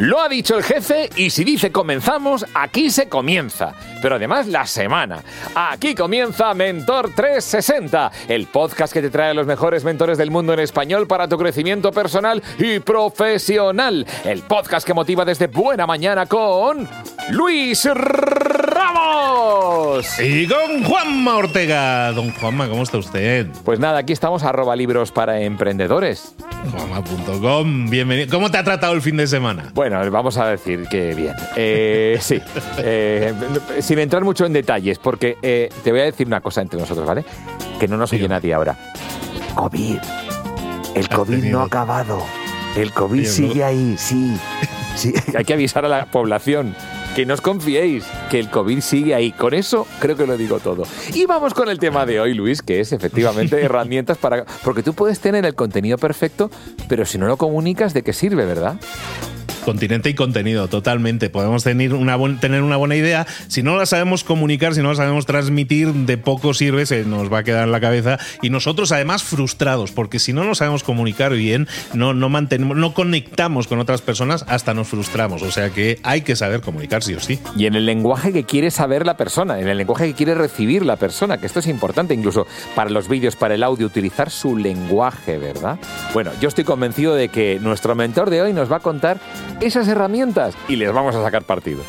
Lo 0.00 0.18
ha 0.18 0.28
dicho 0.30 0.56
el 0.56 0.64
jefe 0.64 1.10
y 1.14 1.28
si 1.28 1.44
dice 1.44 1.70
comenzamos, 1.70 2.46
aquí 2.54 2.88
se 2.88 3.10
comienza. 3.10 3.74
Pero 4.00 4.14
además 4.14 4.46
la 4.46 4.64
semana. 4.64 5.22
Aquí 5.54 5.94
comienza 5.94 6.54
Mentor 6.54 7.10
360, 7.14 8.10
el 8.28 8.46
podcast 8.46 8.94
que 8.94 9.02
te 9.02 9.10
trae 9.10 9.32
a 9.32 9.34
los 9.34 9.46
mejores 9.46 9.84
mentores 9.84 10.16
del 10.16 10.30
mundo 10.30 10.54
en 10.54 10.60
español 10.60 11.06
para 11.06 11.28
tu 11.28 11.36
crecimiento 11.36 11.92
personal 11.92 12.42
y 12.58 12.78
profesional. 12.78 14.06
El 14.24 14.40
podcast 14.40 14.86
que 14.86 14.94
motiva 14.94 15.26
desde 15.26 15.48
buena 15.48 15.86
mañana 15.86 16.24
con 16.24 16.88
Luis 17.28 17.84
Ramos. 17.84 18.80
Y 20.18 20.46
con 20.48 20.82
Juanma 20.82 21.36
Ortega. 21.36 22.12
Don 22.12 22.32
Juanma, 22.32 22.68
¿cómo 22.68 22.84
está 22.84 22.96
usted? 22.96 23.48
Pues 23.66 23.78
nada, 23.78 23.98
aquí 23.98 24.14
estamos 24.14 24.44
arroba 24.44 24.74
libros 24.76 25.12
para 25.12 25.42
emprendedores. 25.42 26.34
Juanma.com, 26.72 27.90
bienvenido. 27.90 28.28
¿Cómo 28.30 28.50
te 28.50 28.56
ha 28.56 28.64
tratado 28.64 28.94
el 28.94 29.02
fin 29.02 29.18
de 29.18 29.26
semana? 29.26 29.70
Bueno, 29.74 29.89
vamos 30.10 30.36
a 30.36 30.46
decir 30.46 30.86
que 30.88 31.14
bien. 31.14 31.34
Eh, 31.56 32.18
sí. 32.20 32.40
Eh, 32.78 33.34
sin 33.80 33.98
entrar 33.98 34.24
mucho 34.24 34.46
en 34.46 34.52
detalles, 34.52 34.98
porque 34.98 35.36
eh, 35.42 35.70
te 35.84 35.90
voy 35.90 36.00
a 36.00 36.04
decir 36.04 36.26
una 36.26 36.40
cosa 36.40 36.62
entre 36.62 36.78
nosotros, 36.78 37.06
¿vale? 37.06 37.24
Que 37.78 37.88
no 37.88 37.96
nos 37.96 38.12
oye 38.12 38.28
nadie 38.28 38.54
ahora. 38.54 38.76
COVID. 39.54 39.98
El 40.94 41.08
COVID 41.08 41.44
no 41.44 41.60
ha 41.60 41.64
acabado. 41.64 42.18
El 42.76 42.92
COVID 42.92 43.24
sigue 43.24 43.64
ahí, 43.64 43.96
sí. 43.98 44.36
sí. 44.96 45.12
Hay 45.36 45.44
que 45.44 45.54
avisar 45.54 45.84
a 45.84 45.88
la 45.88 46.06
población 46.06 46.74
que 47.14 47.26
no 47.26 47.34
os 47.34 47.40
confiéis, 47.40 48.04
que 48.30 48.38
el 48.38 48.50
COVID 48.50 48.80
sigue 48.80 49.14
ahí. 49.14 49.32
Con 49.32 49.54
eso 49.54 49.86
creo 49.98 50.16
que 50.16 50.26
lo 50.26 50.36
digo 50.36 50.60
todo. 50.60 50.84
Y 51.12 51.26
vamos 51.26 51.54
con 51.54 51.68
el 51.68 51.78
tema 51.78 52.06
de 52.06 52.20
hoy, 52.20 52.34
Luis, 52.34 52.62
que 52.62 52.80
es 52.80 52.92
efectivamente 52.92 53.60
herramientas 53.64 54.18
para... 54.18 54.44
Porque 54.64 54.82
tú 54.82 54.94
puedes 54.94 55.20
tener 55.20 55.44
el 55.44 55.54
contenido 55.54 55.98
perfecto, 55.98 56.50
pero 56.88 57.04
si 57.04 57.18
no 57.18 57.26
lo 57.26 57.36
comunicas, 57.36 57.94
¿de 57.94 58.02
qué 58.02 58.12
sirve, 58.12 58.46
verdad? 58.46 58.76
Continente 59.60 60.10
y 60.10 60.14
contenido, 60.14 60.68
totalmente. 60.68 61.30
Podemos 61.30 61.64
tener 61.64 61.92
una, 61.94 62.16
buena 62.16 62.96
idea. 62.96 63.26
Si 63.48 63.62
no 63.62 63.76
la 63.76 63.86
sabemos 63.86 64.24
comunicar, 64.24 64.74
si 64.74 64.82
no 64.82 64.90
la 64.90 64.96
sabemos 64.96 65.26
transmitir, 65.26 65.92
de 65.92 66.18
poco 66.18 66.54
sirve, 66.54 66.86
se 66.86 67.04
nos 67.04 67.32
va 67.32 67.38
a 67.38 67.44
quedar 67.44 67.64
en 67.64 67.72
la 67.72 67.80
cabeza. 67.80 68.18
Y 68.42 68.50
nosotros, 68.50 68.92
además, 68.92 69.22
frustrados, 69.22 69.92
porque 69.92 70.18
si 70.18 70.32
no 70.32 70.44
lo 70.44 70.54
sabemos 70.54 70.82
comunicar 70.82 71.32
bien, 71.32 71.68
no, 71.94 72.14
no 72.14 72.28
mantenemos, 72.28 72.76
no 72.76 72.94
conectamos 72.94 73.66
con 73.66 73.78
otras 73.78 74.02
personas, 74.02 74.44
hasta 74.48 74.74
nos 74.74 74.88
frustramos. 74.88 75.42
O 75.42 75.50
sea 75.50 75.70
que 75.70 75.98
hay 76.02 76.22
que 76.22 76.36
saber 76.36 76.60
comunicar, 76.60 77.02
sí 77.02 77.14
o 77.14 77.20
sí. 77.20 77.38
Y 77.56 77.66
en 77.66 77.74
el 77.74 77.86
lenguaje 77.86 78.32
que 78.32 78.44
quiere 78.44 78.70
saber 78.70 79.06
la 79.06 79.16
persona, 79.16 79.60
en 79.60 79.68
el 79.68 79.78
lenguaje 79.78 80.08
que 80.08 80.14
quiere 80.14 80.34
recibir 80.34 80.84
la 80.84 80.96
persona, 80.96 81.38
que 81.38 81.46
esto 81.46 81.60
es 81.60 81.66
importante 81.66 82.14
incluso 82.14 82.46
para 82.74 82.90
los 82.90 83.08
vídeos, 83.08 83.36
para 83.36 83.54
el 83.54 83.62
audio, 83.62 83.86
utilizar 83.86 84.30
su 84.30 84.56
lenguaje, 84.56 85.38
¿verdad? 85.38 85.78
Bueno, 86.12 86.30
yo 86.40 86.48
estoy 86.48 86.64
convencido 86.64 87.14
de 87.14 87.28
que 87.28 87.58
nuestro 87.60 87.94
mentor 87.94 88.30
de 88.30 88.42
hoy 88.42 88.52
nos 88.52 88.70
va 88.70 88.76
a 88.76 88.80
contar 88.80 89.18
esas 89.60 89.88
herramientas 89.88 90.54
y 90.68 90.76
les 90.76 90.92
vamos 90.92 91.14
a 91.14 91.22
sacar 91.22 91.44
partido. 91.44 91.82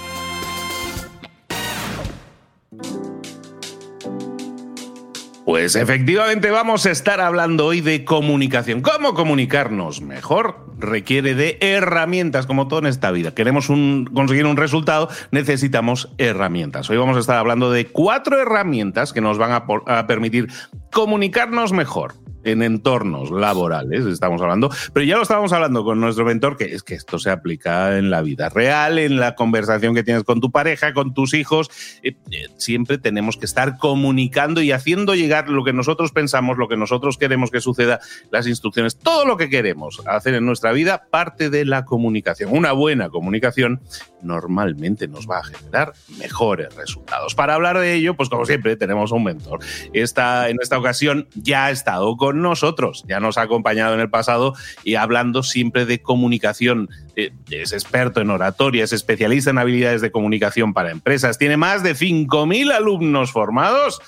Pues 5.46 5.76
efectivamente 5.76 6.50
vamos 6.50 6.86
a 6.86 6.92
estar 6.92 7.20
hablando 7.20 7.66
hoy 7.66 7.82
de 7.82 8.06
comunicación. 8.06 8.82
¿Cómo 8.82 9.14
comunicarnos 9.14 10.02
mejor? 10.02 10.66
Requiere 10.78 11.36
de 11.36 11.58
herramientas, 11.60 12.46
como 12.46 12.70
todo 12.70 12.80
en 12.80 12.86
esta 12.86 13.12
vida. 13.12 13.34
Queremos 13.34 13.68
conseguir 13.68 14.46
un 14.46 14.56
resultado, 14.56 15.10
necesitamos 15.32 16.10
herramientas. 16.18 16.90
Hoy 16.90 16.98
vamos 16.98 17.18
a 17.18 17.20
estar 17.20 17.36
hablando 17.36 17.70
de 17.70 17.88
cuatro 17.88 18.40
herramientas 18.40 19.12
que 19.12 19.20
nos 19.20 19.38
van 19.38 19.52
a 19.88 20.08
permitir 20.08 20.48
comunicarnos 20.90 21.74
mejor 21.74 22.14
en 22.44 22.64
entornos 22.64 23.32
laborales, 23.32 24.06
estamos 24.06 24.42
hablando, 24.42 24.70
pero 24.94 25.06
ya 25.06 25.16
lo 25.16 25.24
estábamos 25.24 25.54
hablando 25.54 25.84
con 25.84 26.00
nuestro 26.00 26.26
mentor, 26.26 26.58
que 26.58 26.74
es 26.74 26.84
que 26.84 26.96
esto 26.96 27.20
se 27.20 27.30
aplica 27.30 27.98
en 27.98 28.10
la 28.10 28.22
vida 28.22 28.50
real, 28.50 29.00
en 29.00 29.20
la 29.20 29.36
conversación 29.36 29.96
que 29.96 30.04
tienes 30.04 30.24
con 30.24 30.42
tu 30.42 30.52
pareja, 30.52 30.94
con 30.94 31.14
tus 31.14 31.34
hijos. 31.34 31.70
Eh, 32.04 32.16
eh, 32.32 32.48
siempre 32.58 32.98
tenemos 32.98 33.38
que 33.38 33.46
estar 33.46 33.78
comunicando 33.78 34.62
y 34.62 34.72
haciendo 34.72 35.16
llegar 35.16 35.50
lo 35.50 35.64
que 35.64 35.74
nosotros 35.74 36.12
pensamos, 36.12 36.58
lo 36.58 36.68
que 36.68 36.78
nosotros 36.78 37.18
queremos 37.18 37.52
que 37.52 37.62
suceda, 37.62 38.00
las 38.32 38.48
instrucciones, 38.48 38.98
todo 38.98 39.26
lo 39.26 39.38
que 39.38 39.50
queremos 39.50 40.02
hacer 40.06 40.36
en 40.36 40.46
nuestra 40.46 40.72
vida, 40.72 41.04
parte 41.10 41.50
de 41.50 41.66
la 41.66 41.86
comunicación. 41.86 42.52
Una 42.54 42.72
buena 42.72 43.10
comunicación 43.10 43.82
normalmente 44.22 45.08
nos 45.08 45.28
va 45.28 45.40
a 45.40 45.44
generar 45.44 45.94
mejores 46.20 46.74
resultados. 46.76 47.36
Para 47.36 47.56
hablar 47.56 47.80
de 47.80 47.94
ello, 47.94 48.16
pues 48.16 48.30
como 48.30 48.46
siempre, 48.46 48.76
tenemos 48.76 49.12
un 49.12 49.24
mentor. 49.24 49.60
Esta, 49.94 50.50
en 50.50 50.58
esta 50.62 50.78
ocasión 50.78 51.28
ya 51.36 51.66
ha 51.66 51.72
estado 51.72 52.16
con 52.18 52.31
nosotros. 52.36 53.04
Ya 53.08 53.20
nos 53.20 53.38
ha 53.38 53.44
acompañado 53.44 53.94
en 53.94 54.00
el 54.00 54.10
pasado 54.10 54.54
y 54.84 54.96
hablando 54.96 55.44
siempre 55.44 55.86
de 55.86 56.02
comunicación. 56.02 56.90
Eh, 57.16 57.32
es 57.50 57.74
experto 57.74 58.22
en 58.22 58.30
oratoria, 58.30 58.84
es 58.84 58.94
especialista 58.94 59.50
en 59.50 59.58
habilidades 59.58 60.02
de 60.02 60.12
comunicación 60.12 60.74
para 60.74 60.92
empresas. 60.92 61.38
Tiene 61.38 61.58
más 61.58 61.84
de 61.84 61.96
5.000 61.96 62.72
alumnos 62.72 63.32
formados. 63.32 64.02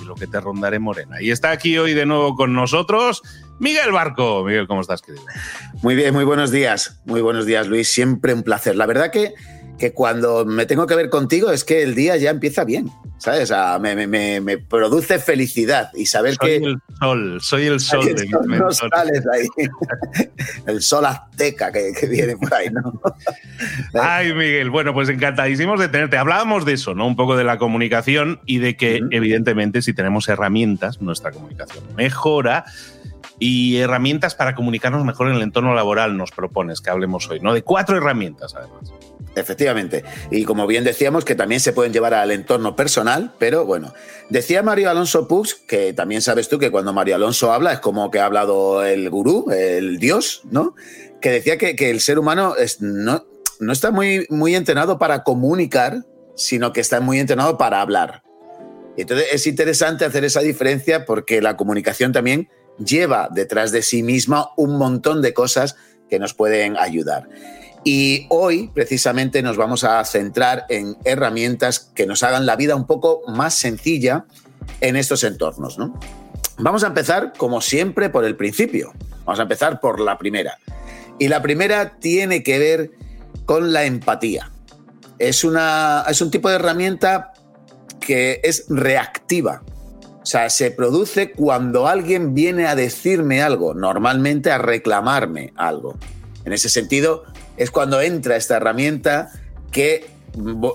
Y 0.00 0.04
lo 0.04 0.14
que 0.14 0.26
te 0.26 0.40
rondaré 0.40 0.78
morena. 0.78 1.20
Y 1.20 1.30
está 1.30 1.50
aquí 1.50 1.76
hoy 1.76 1.92
de 1.92 2.06
nuevo 2.06 2.34
con 2.34 2.54
nosotros 2.54 3.22
Miguel 3.60 3.92
Barco. 3.92 4.42
Miguel, 4.42 4.66
¿cómo 4.66 4.80
estás, 4.80 5.02
querido? 5.02 5.22
Muy 5.82 5.94
bien, 5.94 6.14
muy 6.14 6.24
buenos 6.24 6.50
días. 6.50 6.98
Muy 7.04 7.20
buenos 7.20 7.44
días, 7.44 7.68
Luis. 7.68 7.88
Siempre 7.88 8.32
un 8.32 8.42
placer. 8.42 8.74
La 8.74 8.86
verdad 8.86 9.10
que 9.10 9.34
que 9.80 9.92
cuando 9.92 10.44
me 10.44 10.66
tengo 10.66 10.86
que 10.86 10.94
ver 10.94 11.08
contigo 11.08 11.50
es 11.50 11.64
que 11.64 11.82
el 11.82 11.94
día 11.94 12.16
ya 12.18 12.30
empieza 12.30 12.64
bien. 12.64 12.90
¿Sabes? 13.16 13.52
me, 13.80 14.58
produce 14.58 15.18
felicidad 15.18 15.90
y 15.94 16.06
saber 16.06 16.36
soy 16.36 16.48
que. 16.48 16.56
el 16.56 16.78
sol, 16.98 17.38
soy 17.42 17.66
el 17.66 17.80
sol 17.80 18.06
de 18.06 18.26
no 18.26 18.72
sales 18.72 19.24
ahí. 19.30 19.46
el 20.66 20.80
sol 20.80 21.04
azteca 21.04 21.70
que, 21.70 21.92
viene 22.06 22.36
por 22.36 22.54
ahí, 22.54 22.70
¿no? 22.70 22.98
Ay, 24.00 24.32
Miguel, 24.32 24.70
bueno, 24.70 24.94
pues 24.94 25.08
encantadísimos 25.10 25.78
de 25.80 25.88
tenerte. 25.88 26.16
Hablábamos 26.16 26.64
de 26.64 26.74
eso, 26.74 26.94
¿no? 26.94 27.06
Un 27.06 27.16
poco 27.16 27.36
de 27.36 27.44
la 27.44 27.58
comunicación 27.58 28.40
y 28.46 28.58
de 28.58 28.76
que, 28.76 29.00
evidentemente, 29.10 29.82
si 29.82 29.92
tenemos 29.92 30.28
herramientas, 30.28 31.02
nuestra 31.02 31.30
comunicación 31.30 31.84
mejora 31.96 32.64
y 33.40 33.78
herramientas 33.78 34.34
para 34.34 34.54
comunicarnos 34.54 35.04
mejor 35.04 35.28
en 35.28 35.34
el 35.34 35.42
entorno 35.42 35.74
laboral 35.74 36.16
nos 36.16 36.30
propones 36.30 36.82
que 36.82 36.90
hablemos 36.90 37.28
hoy, 37.30 37.40
¿no? 37.40 37.54
De 37.54 37.62
cuatro 37.62 37.96
herramientas, 37.96 38.54
además. 38.54 38.92
Efectivamente. 39.34 40.04
Y 40.30 40.44
como 40.44 40.66
bien 40.66 40.84
decíamos, 40.84 41.24
que 41.24 41.34
también 41.34 41.60
se 41.60 41.72
pueden 41.72 41.92
llevar 41.92 42.12
al 42.12 42.30
entorno 42.32 42.76
personal, 42.76 43.32
pero 43.38 43.64
bueno. 43.64 43.94
Decía 44.28 44.62
Mario 44.62 44.90
Alonso 44.90 45.26
Pux, 45.26 45.54
que 45.54 45.94
también 45.94 46.20
sabes 46.20 46.48
tú 46.50 46.58
que 46.58 46.70
cuando 46.70 46.92
Mario 46.92 47.14
Alonso 47.14 47.50
habla 47.50 47.72
es 47.72 47.80
como 47.80 48.10
que 48.10 48.20
ha 48.20 48.26
hablado 48.26 48.84
el 48.84 49.08
gurú, 49.08 49.50
el 49.50 49.98
dios, 49.98 50.42
¿no? 50.50 50.74
Que 51.22 51.30
decía 51.30 51.56
que, 51.56 51.90
el 51.90 52.00
ser 52.00 52.18
humano 52.18 52.54
no, 52.80 53.24
no 53.58 53.72
está 53.72 53.90
muy, 53.90 54.26
muy 54.28 54.54
entrenado 54.54 54.98
para 54.98 55.22
comunicar, 55.22 56.04
sino 56.36 56.74
que 56.74 56.80
está 56.80 57.00
muy 57.00 57.18
entrenado 57.18 57.56
para 57.56 57.80
hablar. 57.80 58.22
Entonces 58.98 59.28
es 59.32 59.46
interesante 59.46 60.04
hacer 60.04 60.24
esa 60.24 60.40
diferencia 60.40 61.06
porque 61.06 61.40
la 61.40 61.56
comunicación 61.56 62.12
también 62.12 62.50
lleva 62.84 63.28
detrás 63.30 63.72
de 63.72 63.82
sí 63.82 64.02
misma 64.02 64.50
un 64.56 64.76
montón 64.76 65.22
de 65.22 65.34
cosas 65.34 65.76
que 66.08 66.18
nos 66.18 66.34
pueden 66.34 66.76
ayudar. 66.76 67.28
Y 67.84 68.26
hoy 68.28 68.70
precisamente 68.74 69.42
nos 69.42 69.56
vamos 69.56 69.84
a 69.84 70.04
centrar 70.04 70.66
en 70.68 70.96
herramientas 71.04 71.90
que 71.94 72.06
nos 72.06 72.22
hagan 72.22 72.44
la 72.44 72.56
vida 72.56 72.76
un 72.76 72.86
poco 72.86 73.22
más 73.26 73.54
sencilla 73.54 74.26
en 74.80 74.96
estos 74.96 75.24
entornos. 75.24 75.78
¿no? 75.78 75.98
Vamos 76.58 76.84
a 76.84 76.88
empezar, 76.88 77.32
como 77.36 77.60
siempre, 77.60 78.10
por 78.10 78.24
el 78.24 78.36
principio. 78.36 78.92
Vamos 79.24 79.38
a 79.38 79.44
empezar 79.44 79.80
por 79.80 79.98
la 80.00 80.18
primera. 80.18 80.58
Y 81.18 81.28
la 81.28 81.40
primera 81.40 81.98
tiene 81.98 82.42
que 82.42 82.58
ver 82.58 82.90
con 83.46 83.72
la 83.72 83.84
empatía. 83.84 84.50
Es, 85.18 85.44
una, 85.44 86.04
es 86.08 86.20
un 86.20 86.30
tipo 86.30 86.48
de 86.48 86.56
herramienta 86.56 87.32
que 87.98 88.40
es 88.42 88.66
reactiva. 88.68 89.62
O 90.22 90.26
sea, 90.26 90.50
se 90.50 90.70
produce 90.70 91.32
cuando 91.32 91.88
alguien 91.88 92.34
viene 92.34 92.66
a 92.66 92.74
decirme 92.74 93.42
algo, 93.42 93.74
normalmente 93.74 94.50
a 94.50 94.58
reclamarme 94.58 95.52
algo. 95.56 95.96
En 96.44 96.52
ese 96.52 96.68
sentido, 96.68 97.24
es 97.56 97.70
cuando 97.70 98.00
entra 98.00 98.36
esta 98.36 98.56
herramienta 98.56 99.30
que 99.70 100.06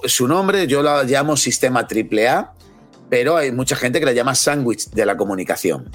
su 0.06 0.28
nombre 0.28 0.68
yo 0.68 0.82
la 0.82 1.04
llamo 1.04 1.38
sistema 1.38 1.82
AAA, 1.82 2.54
pero 3.10 3.38
hay 3.38 3.52
mucha 3.52 3.76
gente 3.76 4.00
que 4.00 4.06
la 4.06 4.14
llama 4.14 4.36
sándwich 4.36 4.90
de 4.90 5.06
la 5.06 5.16
comunicación. 5.16 5.90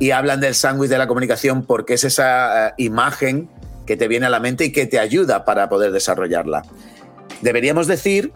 Y 0.00 0.10
hablan 0.10 0.40
del 0.40 0.54
sándwich 0.54 0.90
de 0.90 0.98
la 0.98 1.06
comunicación 1.06 1.64
porque 1.64 1.94
es 1.94 2.04
esa 2.04 2.68
eh, 2.68 2.74
imagen 2.78 3.48
que 3.86 3.96
te 3.96 4.08
viene 4.08 4.26
a 4.26 4.30
la 4.30 4.40
mente 4.40 4.64
y 4.64 4.72
que 4.72 4.86
te 4.86 4.98
ayuda 4.98 5.44
para 5.44 5.68
poder 5.68 5.92
desarrollarla. 5.92 6.62
Deberíamos 7.42 7.86
decir 7.86 8.32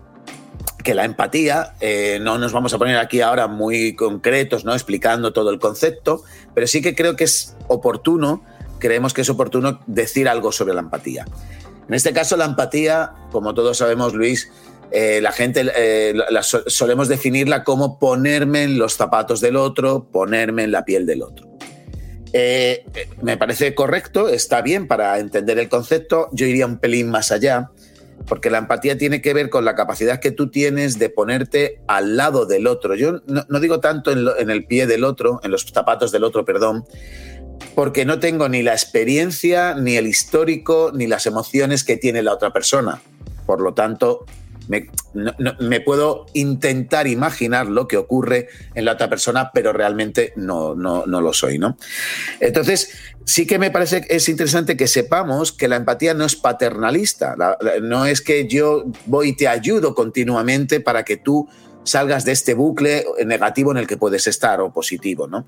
que 0.87 0.95
la 0.95 1.05
empatía, 1.05 1.75
eh, 1.81 2.21
no 2.23 2.39
nos 2.39 2.53
vamos 2.53 2.73
a 2.73 2.79
poner 2.79 2.97
aquí 2.99 3.21
ahora 3.21 3.49
muy 3.49 3.97
concretos, 3.97 4.65
¿no? 4.65 4.73
explicando 4.73 5.33
todo 5.33 5.51
el 5.51 5.59
concepto, 5.59 6.23
pero 6.55 6.69
sí 6.69 6.81
que 6.81 6.95
creo 6.95 7.17
que 7.17 7.25
es 7.25 7.57
oportuno, 7.67 8.45
creemos 8.79 9.13
que 9.13 9.23
es 9.23 9.29
oportuno 9.29 9.81
decir 9.89 10.29
algo 10.29 10.53
sobre 10.53 10.75
la 10.75 10.83
empatía. 10.83 11.27
En 11.89 11.93
este 11.93 12.13
caso, 12.13 12.37
la 12.37 12.45
empatía, 12.45 13.15
como 13.33 13.53
todos 13.53 13.79
sabemos, 13.79 14.15
Luis, 14.15 14.49
eh, 14.93 15.19
la 15.21 15.33
gente 15.33 15.67
eh, 15.75 16.15
solemos 16.69 17.09
definirla 17.09 17.65
como 17.65 17.99
ponerme 17.99 18.63
en 18.63 18.79
los 18.79 18.95
zapatos 18.95 19.41
del 19.41 19.57
otro, 19.57 20.07
ponerme 20.13 20.63
en 20.63 20.71
la 20.71 20.85
piel 20.85 21.05
del 21.05 21.23
otro. 21.23 21.49
Me 23.23 23.37
parece 23.37 23.75
correcto, 23.75 24.29
está 24.29 24.63
bien 24.63 24.87
para 24.87 25.19
entender 25.19 25.59
el 25.59 25.69
concepto. 25.69 26.29
Yo 26.31 26.47
iría 26.47 26.67
un 26.67 26.79
pelín 26.79 27.11
más 27.11 27.33
allá, 27.33 27.71
porque 28.27 28.51
la 28.51 28.59
empatía 28.59 28.99
tiene 28.99 29.21
que 29.21 29.35
ver 29.35 29.51
con 29.51 29.65
la 29.65 29.75
capacidad 29.75 30.21
que 30.21 30.31
tú 30.31 30.51
tienes 30.51 30.99
de 30.99 31.11
ponerte 31.11 31.81
al 31.87 32.17
lado 32.17 32.47
del 32.47 32.67
otro. 32.67 32.95
Yo 32.95 33.21
no, 33.27 33.61
digo 33.61 33.81
tanto 33.81 34.11
en, 34.11 34.51
el 34.51 34.65
pie 34.67 34.87
del 34.87 35.05
otro, 35.05 35.41
en 35.45 35.51
los 35.51 35.65
zapatos 35.67 36.13
del 36.13 36.25
otro, 36.25 36.45
perdón, 36.45 36.85
porque 37.75 38.05
no 38.05 38.19
tengo 38.19 38.49
ni 38.49 38.63
la 38.63 38.73
experiencia, 38.73 39.75
ni 39.75 39.97
el 39.97 40.07
histórico, 40.07 40.91
ni 40.95 41.07
las 41.07 41.27
emociones 41.27 41.85
que 41.85 41.97
tiene 41.97 42.23
la 42.23 42.33
otra 42.33 42.53
persona. 42.53 43.01
Por 43.47 43.61
lo 43.61 43.75
tanto, 43.75 44.25
me, 44.69 45.81
puedo 45.81 46.27
intentar 46.33 47.07
imaginar 47.07 47.67
lo 47.67 47.87
que 47.89 47.97
ocurre 47.97 48.49
en 48.75 48.85
la 48.85 48.93
otra 48.93 49.09
persona, 49.09 49.51
pero 49.53 49.73
realmente 49.73 50.33
no, 50.37 50.75
no, 50.75 51.07
no 51.07 51.21
lo 51.21 51.33
soy, 51.33 51.59
¿no? 51.59 51.77
Entonces, 52.41 52.91
sí 53.25 53.47
que 53.47 53.59
me 53.59 53.71
parece 53.71 54.03
que 54.03 54.17
es 54.17 54.29
interesante 54.29 54.77
que 54.77 54.87
sepamos 54.87 55.53
que 55.53 55.69
la 55.69 55.77
empatía 55.77 56.15
no 56.15 56.25
es 56.25 56.37
paternalista, 56.37 57.37
no 57.83 58.07
es 58.07 58.21
que 58.21 58.47
yo 58.47 58.85
voy 59.07 59.31
y 59.31 59.37
te 59.37 59.49
ayudo 59.49 59.95
continuamente 59.95 60.81
para 60.81 61.05
que 61.05 61.17
tú 61.17 61.49
salgas 61.85 62.25
de 62.25 62.33
este 62.33 62.55
bucle 62.55 63.05
negativo 63.25 63.71
en 63.71 63.79
el 63.79 63.87
que 63.87 63.97
puedes 63.97 64.27
estar 64.27 64.61
o 64.61 64.73
positivo, 64.73 65.27
¿no? 65.27 65.47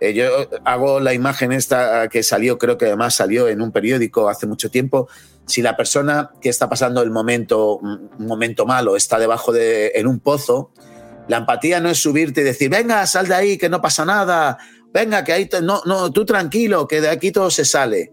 Eh, 0.00 0.12
yo 0.12 0.48
hago 0.64 1.00
la 1.00 1.14
imagen 1.14 1.52
esta 1.52 2.08
que 2.08 2.22
salió, 2.22 2.58
creo 2.58 2.76
que 2.76 2.86
además 2.86 3.14
salió 3.14 3.48
en 3.48 3.62
un 3.62 3.72
periódico 3.72 4.28
hace 4.28 4.46
mucho 4.46 4.70
tiempo. 4.70 5.08
Si 5.46 5.62
la 5.62 5.76
persona 5.76 6.30
que 6.40 6.48
está 6.48 6.68
pasando 6.68 7.02
el 7.02 7.10
momento, 7.10 7.76
un 7.76 8.10
momento 8.18 8.66
malo 8.66 8.96
está 8.96 9.18
debajo 9.18 9.52
de 9.52 9.92
en 9.94 10.06
un 10.06 10.20
pozo, 10.20 10.72
la 11.28 11.38
empatía 11.38 11.80
no 11.80 11.88
es 11.88 11.98
subirte 11.98 12.42
y 12.42 12.44
decir, 12.44 12.70
venga, 12.70 13.06
sal 13.06 13.28
de 13.28 13.34
ahí, 13.34 13.58
que 13.58 13.68
no 13.68 13.80
pasa 13.80 14.04
nada, 14.04 14.58
venga, 14.92 15.24
que 15.24 15.32
ahí, 15.32 15.48
no, 15.62 15.82
no, 15.84 16.12
tú 16.12 16.24
tranquilo, 16.24 16.86
que 16.86 17.00
de 17.00 17.08
aquí 17.08 17.32
todo 17.32 17.50
se 17.50 17.64
sale. 17.64 18.12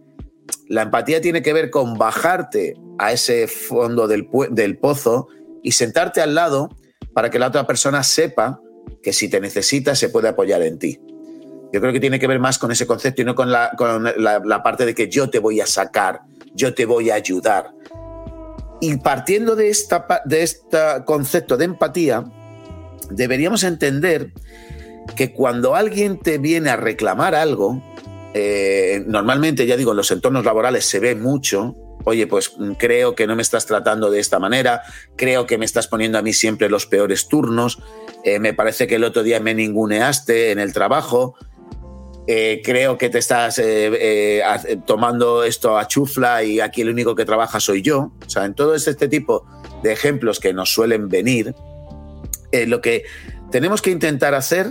La 0.67 0.83
empatía 0.83 1.21
tiene 1.21 1.41
que 1.41 1.53
ver 1.53 1.69
con 1.69 1.97
bajarte 1.97 2.75
a 2.97 3.11
ese 3.11 3.47
fondo 3.47 4.07
del, 4.07 4.27
del 4.51 4.77
pozo 4.77 5.27
y 5.61 5.73
sentarte 5.73 6.21
al 6.21 6.35
lado 6.35 6.69
para 7.13 7.29
que 7.29 7.39
la 7.39 7.47
otra 7.47 7.67
persona 7.67 8.03
sepa 8.03 8.59
que 9.01 9.13
si 9.13 9.29
te 9.29 9.39
necesita 9.39 9.95
se 9.95 10.09
puede 10.09 10.29
apoyar 10.29 10.61
en 10.61 10.79
ti. 10.79 10.99
Yo 11.73 11.81
creo 11.81 11.91
que 11.91 11.99
tiene 11.99 12.19
que 12.19 12.27
ver 12.27 12.39
más 12.39 12.59
con 12.59 12.71
ese 12.71 12.85
concepto 12.85 13.23
y 13.23 13.25
no 13.25 13.33
con 13.33 13.51
la, 13.51 14.61
parte 14.63 14.85
de 14.85 14.93
que 14.93 15.09
yo 15.09 15.31
te 15.31 15.39
voy 15.39 15.59
a 15.59 15.65
sacar, 15.65 16.21
yo 16.53 16.75
te 16.75 16.85
voy 16.85 17.09
a 17.09 17.15
ayudar. 17.15 17.71
Y 18.79 18.97
partiendo 18.97 19.55
de, 19.55 19.69
esta, 19.69 20.05
de 20.23 20.43
este 20.43 20.77
concepto 21.03 21.57
de 21.57 21.65
empatía, 21.65 22.25
deberíamos 23.09 23.63
entender 23.63 24.33
que 25.15 25.33
cuando 25.33 25.73
alguien 25.73 26.19
te 26.19 26.37
viene 26.37 26.69
a 26.69 26.75
reclamar 26.75 27.33
algo, 27.33 27.81
eh, 28.35 29.03
normalmente, 29.07 29.65
ya 29.65 29.75
digo, 29.75 29.91
en 29.91 29.97
los 29.97 30.11
entornos 30.11 30.45
laborales 30.45 30.85
se 30.85 30.99
ve 30.99 31.15
mucho, 31.15 31.75
oye, 32.03 32.27
pues 32.27 32.51
creo 32.77 33.15
que 33.15 33.25
no 33.25 33.35
me 33.35 33.41
estás 33.41 33.65
tratando 33.65 34.11
de 34.11 34.19
esta 34.19 34.37
manera, 34.37 34.83
creo 35.15 35.47
que 35.47 35.57
me 35.57 35.65
estás 35.65 35.87
poniendo 35.87 36.19
a 36.19 36.21
mí 36.21 36.33
siempre 36.33 36.69
los 36.69 36.85
peores 36.85 37.27
turnos, 37.27 37.81
eh, 38.23 38.37
me 38.37 38.53
parece 38.53 38.85
que 38.85 38.95
el 38.95 39.03
otro 39.03 39.23
día 39.23 39.39
me 39.39 39.55
ninguneaste 39.55 40.51
en 40.51 40.59
el 40.59 40.71
trabajo, 40.71 41.35
eh, 42.25 42.61
creo 42.63 42.97
que 42.97 43.09
te 43.09 43.19
estás 43.19 43.59
eh, 43.59 43.91
eh, 43.93 44.41
tomando 44.85 45.43
esto 45.43 45.77
a 45.77 45.87
chufla 45.89 46.41
y 46.43 46.61
aquí 46.61 46.81
el 46.81 46.89
único 46.89 47.15
que 47.15 47.25
trabaja 47.25 47.59
soy 47.59 47.81
yo. 47.81 48.13
O 48.25 48.29
sea, 48.29 48.45
en 48.45 48.53
todo 48.53 48.75
este 48.75 49.09
tipo 49.09 49.45
de 49.81 49.91
ejemplos 49.91 50.39
que 50.39 50.53
nos 50.53 50.73
suelen 50.73 51.09
venir, 51.09 51.53
lo 52.67 52.81
que 52.81 53.03
tenemos 53.51 53.81
que 53.81 53.89
intentar 53.89 54.35
hacer, 54.35 54.67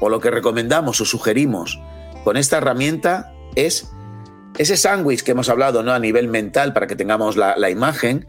o 0.00 0.08
lo 0.08 0.20
que 0.20 0.30
recomendamos 0.30 1.00
o 1.00 1.04
sugerimos 1.04 1.80
con 2.24 2.36
esta 2.36 2.58
herramienta, 2.58 3.32
es 3.54 3.88
ese 4.58 4.76
sándwich 4.76 5.22
que 5.22 5.30
hemos 5.30 5.48
hablado 5.48 5.82
¿no? 5.82 5.92
a 5.92 5.98
nivel 5.98 6.28
mental 6.28 6.72
para 6.72 6.86
que 6.86 6.96
tengamos 6.96 7.36
la, 7.36 7.70
imagen, 7.70 8.26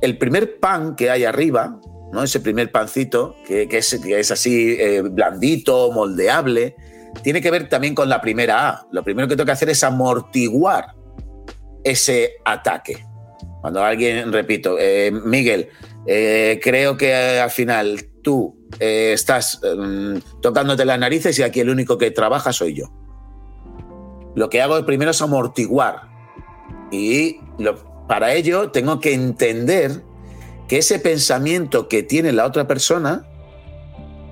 el 0.00 0.18
primer 0.18 0.58
pan 0.58 0.96
que 0.96 1.10
hay 1.10 1.24
arriba, 1.24 1.80
¿no? 2.12 2.22
ese 2.22 2.40
primer 2.40 2.70
pancito 2.70 3.36
que, 3.46 3.68
es, 3.70 4.00
que 4.02 4.18
es, 4.18 4.30
así 4.30 4.76
blandito, 5.00 5.92
moldeable, 5.92 6.74
tiene 7.22 7.40
que 7.40 7.50
ver 7.50 7.68
también 7.68 7.94
con 7.94 8.08
la 8.08 8.20
primera 8.20 8.68
A. 8.68 8.86
Lo 8.90 9.02
primero 9.02 9.28
que 9.28 9.36
tengo 9.36 9.46
que 9.46 9.52
hacer 9.52 9.70
es 9.70 9.82
amortiguar 9.84 10.94
ese 11.82 12.32
ataque. 12.44 13.04
Cuando 13.60 13.82
alguien, 13.82 14.32
repito, 14.32 14.76
eh, 14.78 15.10
Miguel, 15.10 15.68
eh, 16.06 16.60
creo 16.62 16.96
que 16.96 17.14
al 17.14 17.50
final 17.50 18.10
tú 18.22 18.68
eh, 18.78 19.12
estás 19.14 19.60
mm, 19.62 20.40
tocándote 20.42 20.84
las 20.84 20.98
narices 20.98 21.38
y 21.38 21.42
aquí 21.42 21.60
el 21.60 21.70
único 21.70 21.96
que 21.96 22.10
trabaja 22.10 22.52
soy 22.52 22.74
yo. 22.74 22.92
Lo 24.34 24.50
que 24.50 24.60
hago 24.60 24.84
primero 24.84 25.12
es 25.12 25.22
amortiguar. 25.22 26.08
Y 26.90 27.40
para 28.08 28.34
ello 28.34 28.70
tengo 28.70 29.00
que 29.00 29.14
entender 29.14 30.02
que 30.68 30.78
ese 30.78 30.98
pensamiento 30.98 31.88
que 31.88 32.02
tiene 32.02 32.32
la 32.32 32.46
otra 32.46 32.66
persona, 32.66 33.26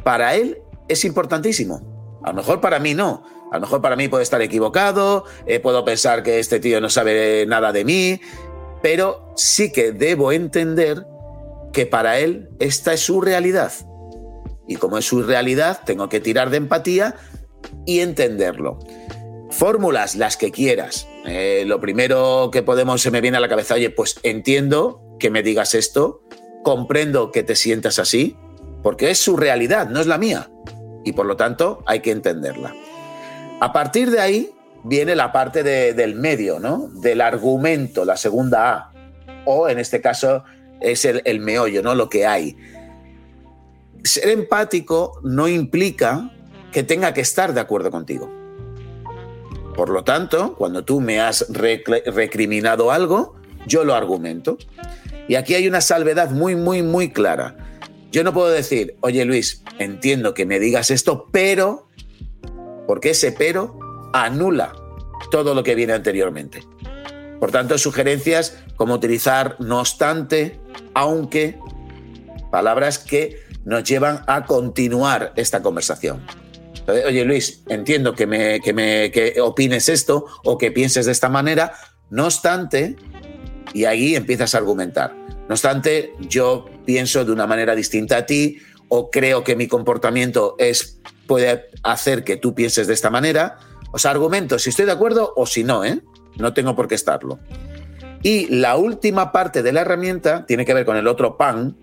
para 0.05 0.35
él 0.35 0.59
es 0.89 1.05
importantísimo. 1.05 1.92
A 2.25 2.31
lo 2.31 2.35
mejor 2.35 2.61
para 2.61 2.79
mí 2.79 2.95
no. 2.95 3.25
A 3.53 3.57
lo 3.57 3.63
mejor 3.63 3.83
para 3.83 3.97
mí 3.97 4.09
puede 4.09 4.23
estar 4.23 4.41
equivocado, 4.41 5.25
eh, 5.47 5.61
puedo 5.61 5.85
pensar 5.85 6.23
que 6.23 6.39
este 6.39 6.59
tío 6.59 6.81
no 6.81 6.89
sabe 6.89 7.45
nada 7.47 7.71
de 7.71 7.85
mí, 7.85 8.21
pero 8.83 9.33
sí 9.37 9.71
que 9.71 9.93
debo 9.93 10.33
entender 10.33 11.07
que 11.73 11.85
para 11.85 12.19
él 12.19 12.49
esta 12.61 12.95
es 12.95 13.01
su 13.01 13.21
realidad. 13.21 13.73
Y 14.67 14.77
como 14.77 14.97
es 14.97 15.05
su 15.05 15.23
realidad, 15.23 15.81
tengo 15.85 16.09
que 16.09 16.21
tirar 16.21 16.49
de 16.49 16.57
empatía 16.57 17.17
y 17.85 18.01
entenderlo. 18.01 18.79
Fórmulas, 19.51 20.15
las 20.15 20.39
que 20.39 20.51
quieras. 20.51 21.07
Eh, 21.27 21.65
lo 21.67 21.79
primero 21.79 22.49
que 22.51 22.63
podemos, 22.63 23.03
se 23.03 23.11
me 23.11 23.21
viene 23.21 23.37
a 23.37 23.41
la 23.41 23.49
cabeza, 23.49 23.75
oye, 23.75 23.91
pues 23.91 24.19
entiendo 24.23 25.03
que 25.19 25.31
me 25.31 25.43
digas 25.43 25.75
esto, 25.75 26.23
comprendo 26.65 27.31
que 27.31 27.43
te 27.43 27.55
sientas 27.55 27.99
así, 27.99 28.37
porque 28.83 29.11
es 29.11 29.19
su 29.19 29.37
realidad, 29.37 29.89
no 29.89 30.01
es 30.01 30.07
la 30.07 30.19
mía. 30.19 30.51
Y 31.05 31.13
por 31.13 31.27
lo 31.27 31.37
tanto 31.37 31.83
hay 31.87 32.01
que 32.01 32.11
entenderla. 32.11 32.75
A 33.61 33.73
partir 33.73 34.11
de 34.11 34.21
ahí 34.21 34.51
viene 34.85 35.15
la 35.15 35.33
parte 35.33 35.63
del 35.63 36.15
medio, 36.15 36.59
¿no? 36.59 36.89
Del 36.95 37.21
argumento, 37.21 38.05
la 38.05 38.17
segunda 38.17 38.73
A. 38.73 38.93
O 39.45 39.69
en 39.69 39.79
este 39.79 40.01
caso 40.01 40.45
es 40.81 41.05
el, 41.05 41.23
el 41.25 41.41
meollo, 41.41 41.83
¿no? 41.83 41.95
Lo 41.95 42.09
que 42.09 42.27
hay. 42.27 42.57
Ser 44.05 44.29
empático 44.31 45.21
no 45.23 45.49
implica 45.49 46.31
que 46.73 46.83
tenga 46.83 47.15
que 47.15 47.21
estar 47.21 47.55
de 47.55 47.61
acuerdo 47.61 47.91
contigo. 47.91 48.31
Por 49.75 49.89
lo 49.89 50.05
tanto, 50.05 50.55
cuando 50.55 50.85
tú 50.85 51.01
me 51.01 51.21
has 51.21 51.47
recriminado 51.49 52.91
algo, 52.91 53.35
yo 53.67 53.85
lo 53.85 53.95
argumento. 53.95 54.59
Y 55.29 55.37
aquí 55.37 55.55
hay 55.55 55.67
una 55.67 55.81
salvedad 55.81 56.31
muy, 56.31 56.57
muy, 56.57 56.83
muy 56.83 57.11
clara. 57.11 57.57
Yo 58.13 58.23
no 58.25 58.35
puedo 58.35 58.51
decir, 58.51 58.97
oye 59.01 59.25
Luis, 59.25 59.63
entiendo 59.79 60.35
que 60.35 60.45
me 60.45 60.61
digas 60.61 60.91
esto, 60.91 61.29
pero, 61.33 61.89
porque 62.87 63.11
ese 63.11 63.33
pero 63.33 63.79
anula 64.13 64.75
todo 65.31 65.55
lo 65.55 65.65
que 65.65 65.75
viene 65.75 65.95
anteriormente. 65.95 66.63
Por 67.41 67.51
tanto, 67.51 67.79
sugerencias 67.79 68.59
como 68.77 68.95
utilizar 68.95 69.57
no 69.61 69.81
obstante, 69.81 70.61
aunque, 70.93 71.59
palabras 72.51 72.99
que 72.99 73.41
nos 73.65 73.83
llevan 73.85 74.23
a 74.27 74.45
continuar 74.45 75.33
esta 75.37 75.63
conversación. 75.63 76.23
Oye 76.87 77.25
Luis, 77.25 77.63
entiendo 77.69 78.15
que, 78.15 78.27
me, 78.27 78.61
que, 78.61 78.75
me, 78.75 79.11
que 79.11 79.41
opines 79.41 79.89
esto 79.89 80.27
o 80.45 80.59
que 80.59 80.71
pienses 80.71 81.07
de 81.07 81.13
esta 81.13 81.31
manera, 81.31 81.73
no 82.11 82.27
obstante, 82.27 82.97
y 83.73 83.87
ahí 83.87 84.17
empiezas 84.17 84.55
a 84.55 84.59
argumentar. 84.59 85.22
No 85.49 85.55
obstante, 85.55 86.13
yo 86.21 86.67
pienso 86.85 87.25
de 87.25 87.33
una 87.33 87.47
manera 87.47 87.75
distinta 87.75 88.19
a 88.19 88.27
ti 88.27 88.59
o 88.89 89.11
creo 89.11 89.43
que 89.43 89.57
mi 89.57 89.69
comportamiento 89.69 90.55
es, 90.59 91.01
puede 91.27 91.71
hacer 91.83 92.25
que 92.25 92.37
tú 92.37 92.55
pienses 92.55 92.87
de 92.87 92.95
esta 92.95 93.11
manera. 93.11 93.59
O 93.91 93.99
sea, 93.99 94.11
argumento 94.11 94.59
si 94.59 94.71
estoy 94.71 94.87
de 94.87 94.93
acuerdo 94.93 95.33
o 95.37 95.47
si 95.47 95.65
no, 95.65 95.85
¿eh? 95.85 96.01
No 96.37 96.53
tengo 96.53 96.77
por 96.77 96.89
qué 96.89 96.95
estarlo. 96.95 97.39
Y 98.23 98.47
la 98.55 98.77
última 98.77 99.33
parte 99.33 99.63
de 99.63 99.73
la 99.73 99.81
herramienta 99.81 100.47
tiene 100.47 100.65
que 100.65 100.75
ver 100.75 100.85
con 100.85 100.97
el 100.97 101.09
otro 101.09 101.37
pan, 101.37 101.77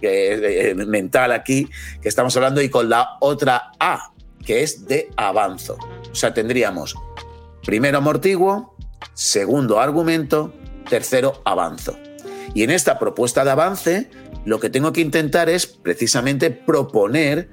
es 0.00 0.40
eh, 0.42 0.74
mental 0.74 1.32
aquí, 1.32 1.68
que 2.00 2.08
estamos 2.08 2.36
hablando, 2.36 2.60
y 2.60 2.68
con 2.68 2.88
la 2.88 3.16
otra 3.20 3.70
A, 3.80 4.12
que 4.44 4.62
es 4.62 4.86
de 4.86 5.10
avanzo. 5.16 5.78
O 6.10 6.14
sea, 6.14 6.34
tendríamos 6.34 6.94
primero 7.64 7.98
amortiguo, 7.98 8.76
segundo 9.14 9.80
argumento, 9.80 10.52
tercero 10.88 11.40
avanzo. 11.44 11.96
Y 12.58 12.64
en 12.64 12.70
esta 12.70 12.98
propuesta 12.98 13.44
de 13.44 13.52
avance, 13.52 14.10
lo 14.44 14.58
que 14.58 14.68
tengo 14.68 14.92
que 14.92 15.00
intentar 15.00 15.48
es 15.48 15.68
precisamente 15.68 16.50
proponer 16.50 17.48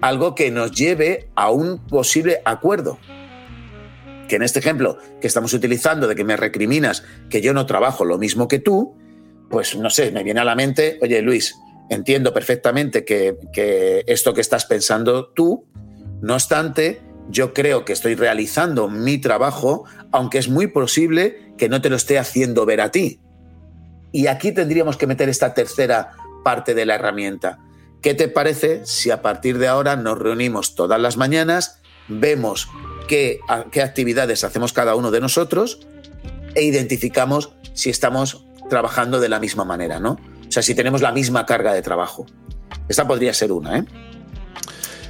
algo 0.00 0.34
que 0.34 0.50
nos 0.50 0.72
lleve 0.72 1.28
a 1.36 1.52
un 1.52 1.86
posible 1.86 2.42
acuerdo. 2.44 2.98
Que 4.26 4.34
en 4.34 4.42
este 4.42 4.58
ejemplo 4.58 4.98
que 5.20 5.28
estamos 5.28 5.52
utilizando 5.52 6.08
de 6.08 6.16
que 6.16 6.24
me 6.24 6.36
recriminas 6.36 7.04
que 7.30 7.40
yo 7.40 7.54
no 7.54 7.66
trabajo 7.66 8.04
lo 8.04 8.18
mismo 8.18 8.48
que 8.48 8.58
tú, 8.58 8.96
pues 9.48 9.76
no 9.76 9.90
sé, 9.90 10.10
me 10.10 10.24
viene 10.24 10.40
a 10.40 10.44
la 10.44 10.56
mente, 10.56 10.98
oye 11.02 11.22
Luis, 11.22 11.54
entiendo 11.88 12.34
perfectamente 12.34 13.04
que, 13.04 14.02
esto 14.08 14.34
que 14.34 14.40
estás 14.40 14.64
pensando 14.64 15.28
tú, 15.28 15.68
no 16.20 16.34
obstante, 16.34 17.00
yo 17.28 17.54
creo 17.54 17.84
que 17.84 17.92
estoy 17.92 18.16
realizando 18.16 18.88
mi 18.88 19.18
trabajo, 19.18 19.84
aunque 20.10 20.38
es 20.38 20.48
muy 20.48 20.66
posible 20.66 21.54
que 21.56 21.68
no 21.68 21.80
te 21.80 21.90
lo 21.90 21.94
esté 21.94 22.18
haciendo 22.18 22.66
ver 22.66 22.80
a 22.80 22.90
ti. 22.90 23.20
Y 24.12 24.26
aquí 24.26 24.52
tendríamos 24.52 24.96
que 24.96 25.06
meter 25.06 25.28
esta 25.28 25.54
tercera 25.54 26.12
parte 26.44 26.74
de 26.74 26.86
la 26.86 26.94
herramienta. 26.94 27.58
¿Qué 28.00 28.14
te 28.14 28.28
parece 28.28 28.86
si 28.86 29.10
a 29.10 29.22
partir 29.22 29.58
de 29.58 29.68
ahora 29.68 29.96
nos 29.96 30.18
reunimos 30.18 30.74
todas 30.74 31.00
las 31.00 31.16
mañanas, 31.16 31.80
vemos 32.06 32.68
qué, 33.08 33.40
actividades 33.48 34.44
hacemos 34.44 34.72
cada 34.72 34.94
uno 34.94 35.10
de 35.10 35.20
nosotros 35.20 35.80
e 36.54 36.62
identificamos 36.62 37.52
si 37.74 37.90
estamos 37.90 38.46
trabajando 38.70 39.20
de 39.20 39.28
la 39.28 39.40
misma 39.40 39.64
manera, 39.64 39.98
¿no? 39.98 40.12
O 40.12 40.52
sea, 40.52 40.62
si 40.62 40.74
tenemos 40.74 41.02
la 41.02 41.12
misma 41.12 41.44
carga 41.44 41.72
de 41.72 41.82
trabajo. 41.82 42.26
Esta 42.88 43.06
podría 43.06 43.34
ser 43.34 43.52
una, 43.52 43.78
¿eh? 43.78 43.84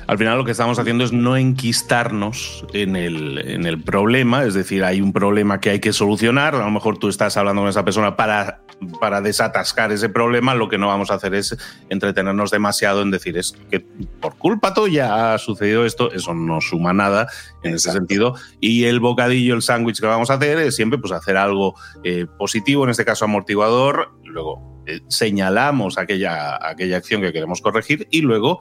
Al 0.08 0.16
final 0.16 0.38
lo 0.38 0.44
que 0.44 0.52
estamos 0.52 0.78
haciendo 0.78 1.04
es 1.04 1.12
no 1.12 1.36
enquistarnos 1.36 2.64
en 2.72 2.96
el, 2.96 3.38
en 3.46 3.66
el 3.66 3.82
problema, 3.82 4.44
es 4.44 4.54
decir, 4.54 4.82
hay 4.82 5.02
un 5.02 5.12
problema 5.12 5.60
que 5.60 5.68
hay 5.68 5.80
que 5.80 5.92
solucionar, 5.92 6.54
a 6.54 6.64
lo 6.64 6.70
mejor 6.70 6.96
tú 6.96 7.10
estás 7.10 7.36
hablando 7.36 7.60
con 7.60 7.68
esa 7.68 7.84
persona 7.84 8.16
para, 8.16 8.62
para 9.00 9.20
desatascar 9.20 9.92
ese 9.92 10.08
problema, 10.08 10.54
lo 10.54 10.70
que 10.70 10.78
no 10.78 10.86
vamos 10.86 11.10
a 11.10 11.14
hacer 11.14 11.34
es 11.34 11.54
entretenernos 11.90 12.50
demasiado 12.50 13.02
en 13.02 13.10
decir 13.10 13.36
es 13.36 13.54
que 13.70 13.80
por 13.80 14.36
culpa 14.36 14.72
tuya 14.72 15.34
ha 15.34 15.38
sucedido 15.38 15.84
esto, 15.84 16.10
eso 16.10 16.32
no 16.32 16.62
suma 16.62 16.94
nada 16.94 17.28
en 17.62 17.74
ese 17.74 17.92
sentido, 17.92 18.34
y 18.60 18.84
el 18.84 19.00
bocadillo, 19.00 19.54
el 19.54 19.62
sándwich 19.62 20.00
que 20.00 20.06
vamos 20.06 20.30
a 20.30 20.34
hacer 20.34 20.58
es 20.58 20.74
siempre 20.74 20.98
pues 20.98 21.12
hacer 21.12 21.36
algo 21.36 21.74
eh, 22.02 22.24
positivo, 22.38 22.84
en 22.84 22.90
este 22.90 23.04
caso 23.04 23.26
amortiguador, 23.26 24.12
luego 24.24 24.77
señalamos 25.08 25.98
aquella, 25.98 26.58
aquella 26.66 26.96
acción 26.96 27.22
que 27.22 27.32
queremos 27.32 27.60
corregir 27.60 28.08
y 28.10 28.20
luego 28.22 28.60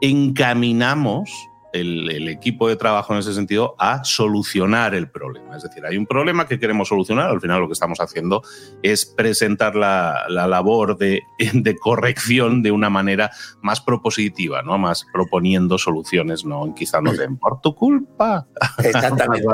encaminamos 0.00 1.30
el, 1.72 2.28
equipo 2.28 2.68
de 2.68 2.76
trabajo 2.76 3.12
en 3.12 3.20
ese 3.20 3.34
sentido 3.34 3.74
a 3.78 4.04
solucionar 4.04 4.94
el 4.94 5.10
problema. 5.10 5.56
Es 5.56 5.62
decir, 5.62 5.84
hay 5.84 5.96
un 5.96 6.06
problema 6.06 6.46
que 6.46 6.58
queremos 6.58 6.88
solucionar, 6.88 7.30
al 7.30 7.40
final 7.40 7.60
lo 7.60 7.66
que 7.66 7.72
estamos 7.72 8.00
haciendo 8.00 8.42
es 8.82 9.04
presentar 9.04 9.74
la, 9.74 10.26
labor 10.28 10.96
de, 10.98 11.22
corrección 11.80 12.62
de 12.62 12.70
una 12.70 12.90
manera 12.90 13.30
más 13.62 13.80
propositiva, 13.80 14.62
¿no? 14.62 14.78
más 14.78 15.06
proponiendo 15.12 15.78
soluciones, 15.78 16.44
no 16.44 16.74
quizá 16.74 17.00
nos 17.00 17.18
den 17.18 17.36
por 17.36 17.60
tu 17.60 17.74
culpa. 17.74 18.46
Exactamente. 18.78 19.46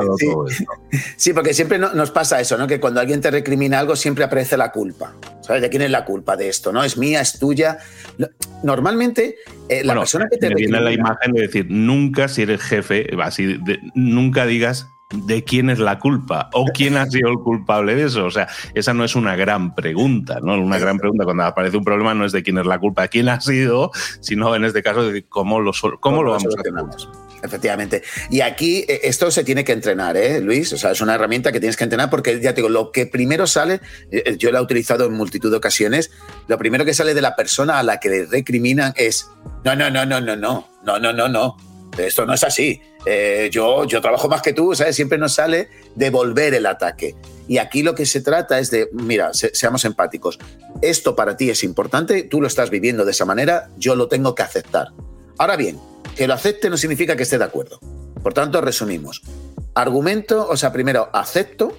sí. 1.16 1.32
porque 1.32 1.54
siempre 1.54 1.78
nos 1.78 2.10
pasa 2.10 2.40
eso, 2.40 2.56
¿no? 2.56 2.66
que 2.66 2.80
cuando 2.80 3.00
alguien 3.00 3.20
te 3.20 3.30
recrimina 3.30 3.78
algo 3.78 3.96
siempre 3.96 4.24
aparece 4.24 4.56
la 4.56 4.70
culpa. 4.72 5.14
¿Sabes? 5.40 5.60
¿De 5.60 5.68
quién 5.68 5.82
es 5.82 5.90
la 5.90 6.06
culpa 6.06 6.36
de 6.36 6.48
esto? 6.48 6.72
¿No? 6.72 6.82
¿Es 6.82 6.96
mía? 6.96 7.20
¿Es 7.20 7.38
tuya? 7.38 7.76
Normalmente, 8.62 9.36
eh, 9.68 9.84
la 9.84 9.94
persona 9.94 10.26
que 10.30 10.38
te 10.38 10.48
recrimina... 10.48 10.78
viene 10.78 10.96
la 10.96 10.98
imagen 10.98 11.32
de 11.32 11.42
decir, 11.42 11.66
nunca 11.68 12.03
nunca, 12.04 12.28
si 12.28 12.42
eres 12.42 12.62
jefe, 12.62 13.08
así, 13.22 13.58
nunca 13.94 14.46
digas 14.46 14.88
de 15.10 15.44
quién 15.44 15.70
es 15.70 15.78
la 15.78 15.98
culpa 15.98 16.50
o 16.52 16.66
quién 16.66 16.96
ha 16.96 17.06
sido 17.06 17.30
el 17.30 17.38
culpable 17.38 17.94
de 17.94 18.04
eso. 18.04 18.24
O 18.24 18.30
sea, 18.30 18.48
esa 18.74 18.94
no 18.94 19.04
es 19.04 19.14
una 19.14 19.36
gran 19.36 19.74
pregunta, 19.74 20.40
¿no? 20.42 20.54
Una 20.54 20.78
gran 20.78 20.98
pregunta 20.98 21.24
cuando 21.24 21.44
aparece 21.44 21.76
un 21.76 21.84
problema 21.84 22.14
no 22.14 22.24
es 22.24 22.32
de 22.32 22.42
quién 22.42 22.58
es 22.58 22.66
la 22.66 22.78
culpa, 22.78 23.08
quién 23.08 23.28
ha 23.28 23.40
sido, 23.40 23.90
sino 24.20 24.54
en 24.54 24.64
este 24.64 24.82
caso 24.82 25.10
de 25.10 25.24
cómo 25.24 25.60
lo, 25.60 25.72
cómo, 26.00 26.22
lo 26.22 26.32
vamos 26.32 26.54
a. 26.56 27.44
Efectivamente. 27.44 28.02
Y 28.30 28.40
aquí 28.40 28.86
eh, 28.88 29.00
esto 29.04 29.30
se 29.30 29.44
tiene 29.44 29.64
que 29.64 29.72
entrenar, 29.72 30.16
¿eh, 30.16 30.40
Luis? 30.40 30.72
O 30.72 30.78
sea, 30.78 30.92
es 30.92 31.00
una 31.02 31.14
herramienta 31.14 31.52
que 31.52 31.60
tienes 31.60 31.76
que 31.76 31.84
entrenar 31.84 32.08
porque 32.08 32.40
ya 32.40 32.54
te 32.54 32.62
digo, 32.62 32.70
lo 32.70 32.90
que 32.90 33.06
primero 33.06 33.46
sale, 33.46 33.80
eh, 34.10 34.36
yo 34.38 34.50
lo 34.50 34.58
he 34.58 34.62
utilizado 34.62 35.04
en 35.04 35.12
multitud 35.12 35.50
de 35.50 35.58
ocasiones, 35.58 36.10
lo 36.48 36.56
primero 36.56 36.86
que 36.86 36.94
sale 36.94 37.12
de 37.12 37.20
la 37.20 37.36
persona 37.36 37.78
a 37.78 37.82
la 37.82 38.00
que 38.00 38.08
le 38.08 38.26
recriminan 38.26 38.94
es, 38.96 39.28
no, 39.62 39.76
no, 39.76 39.90
no, 39.90 40.06
no, 40.06 40.22
no, 40.22 40.36
no, 40.36 40.66
no, 40.82 40.98
no, 40.98 41.12
no, 41.12 41.28
no 41.28 41.73
esto 41.98 42.26
no 42.26 42.34
es 42.34 42.44
así. 42.44 42.80
Eh, 43.06 43.48
yo, 43.52 43.84
yo 43.84 44.00
trabajo 44.00 44.28
más 44.28 44.42
que 44.42 44.52
tú, 44.52 44.74
¿sabes? 44.74 44.96
Siempre 44.96 45.18
nos 45.18 45.34
sale 45.34 45.68
devolver 45.94 46.54
el 46.54 46.66
ataque. 46.66 47.14
Y 47.46 47.58
aquí 47.58 47.82
lo 47.82 47.94
que 47.94 48.06
se 48.06 48.20
trata 48.20 48.58
es 48.58 48.70
de, 48.70 48.88
mira, 48.92 49.32
seamos 49.34 49.84
empáticos. 49.84 50.38
Esto 50.80 51.14
para 51.14 51.36
ti 51.36 51.50
es 51.50 51.62
importante, 51.62 52.22
tú 52.22 52.40
lo 52.40 52.46
estás 52.46 52.70
viviendo 52.70 53.04
de 53.04 53.10
esa 53.10 53.24
manera, 53.24 53.68
yo 53.76 53.94
lo 53.96 54.08
tengo 54.08 54.34
que 54.34 54.42
aceptar. 54.42 54.88
Ahora 55.38 55.56
bien, 55.56 55.78
que 56.16 56.26
lo 56.26 56.34
acepte 56.34 56.70
no 56.70 56.76
significa 56.76 57.16
que 57.16 57.24
esté 57.24 57.38
de 57.38 57.44
acuerdo. 57.44 57.78
Por 58.22 58.32
tanto, 58.32 58.60
resumimos. 58.60 59.22
Argumento, 59.74 60.48
o 60.48 60.56
sea, 60.56 60.72
primero 60.72 61.10
acepto, 61.12 61.76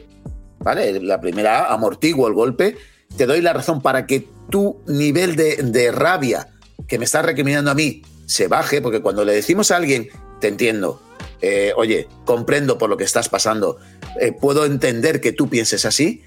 ¿vale? 0.59 0.99
La 1.01 1.19
primera, 1.19 1.73
amortiguo 1.73 2.27
el 2.27 2.33
golpe, 2.33 2.77
te 3.17 3.25
doy 3.25 3.41
la 3.41 3.53
razón 3.53 3.81
para 3.81 4.05
que 4.05 4.27
tu 4.49 4.81
nivel 4.85 5.35
de, 5.35 5.57
de 5.57 5.91
rabia 5.91 6.49
que 6.87 6.99
me 6.99 7.05
estás 7.05 7.25
recriminando 7.25 7.71
a 7.71 7.73
mí 7.73 8.03
se 8.25 8.47
baje, 8.47 8.81
porque 8.81 9.01
cuando 9.01 9.23
le 9.25 9.33
decimos 9.33 9.71
a 9.71 9.77
alguien, 9.77 10.09
te 10.39 10.47
entiendo, 10.47 11.01
eh, 11.41 11.73
oye, 11.75 12.07
comprendo 12.25 12.77
por 12.77 12.89
lo 12.89 12.97
que 12.97 13.03
estás 13.03 13.29
pasando, 13.29 13.77
eh, 14.19 14.31
puedo 14.31 14.65
entender 14.65 15.21
que 15.21 15.31
tú 15.31 15.49
pienses 15.49 15.85
así, 15.85 16.23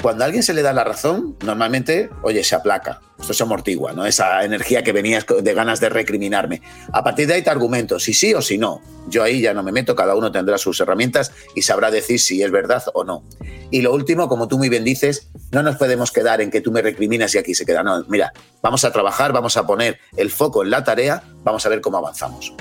cuando 0.00 0.24
a 0.24 0.26
alguien 0.26 0.42
se 0.42 0.54
le 0.54 0.62
da 0.62 0.72
la 0.72 0.84
razón, 0.84 1.36
normalmente, 1.44 2.10
oye, 2.22 2.42
se 2.42 2.54
aplaca. 2.54 3.00
Esto 3.18 3.34
se 3.34 3.42
amortigua, 3.42 3.92
¿no? 3.92 4.06
Esa 4.06 4.44
energía 4.44 4.82
que 4.82 4.92
venías 4.92 5.26
de 5.26 5.54
ganas 5.54 5.78
de 5.78 5.90
recriminarme. 5.90 6.62
A 6.92 7.04
partir 7.04 7.26
de 7.26 7.34
ahí 7.34 7.42
te 7.42 7.50
argumento, 7.50 7.98
si 7.98 8.14
sí 8.14 8.32
o 8.32 8.40
si 8.40 8.56
no. 8.56 8.80
Yo 9.08 9.22
ahí 9.22 9.42
ya 9.42 9.52
no 9.52 9.62
me 9.62 9.72
meto, 9.72 9.94
cada 9.94 10.14
uno 10.14 10.32
tendrá 10.32 10.56
sus 10.56 10.80
herramientas 10.80 11.32
y 11.54 11.62
sabrá 11.62 11.90
decir 11.90 12.18
si 12.18 12.42
es 12.42 12.50
verdad 12.50 12.82
o 12.94 13.04
no. 13.04 13.24
Y 13.70 13.82
lo 13.82 13.92
último, 13.92 14.28
como 14.28 14.48
tú 14.48 14.56
muy 14.56 14.70
bien 14.70 14.84
dices, 14.84 15.30
no 15.52 15.62
nos 15.62 15.76
podemos 15.76 16.12
quedar 16.12 16.40
en 16.40 16.50
que 16.50 16.62
tú 16.62 16.72
me 16.72 16.80
recriminas 16.80 17.34
y 17.34 17.38
aquí 17.38 17.54
se 17.54 17.66
queda. 17.66 17.82
No, 17.82 18.04
mira, 18.08 18.32
vamos 18.62 18.84
a 18.84 18.92
trabajar, 18.92 19.32
vamos 19.32 19.56
a 19.58 19.66
poner 19.66 19.98
el 20.16 20.30
foco 20.30 20.62
en 20.62 20.70
la 20.70 20.82
tarea, 20.82 21.22
vamos 21.44 21.66
a 21.66 21.68
ver 21.68 21.82
cómo 21.82 21.98
avanzamos. 21.98 22.54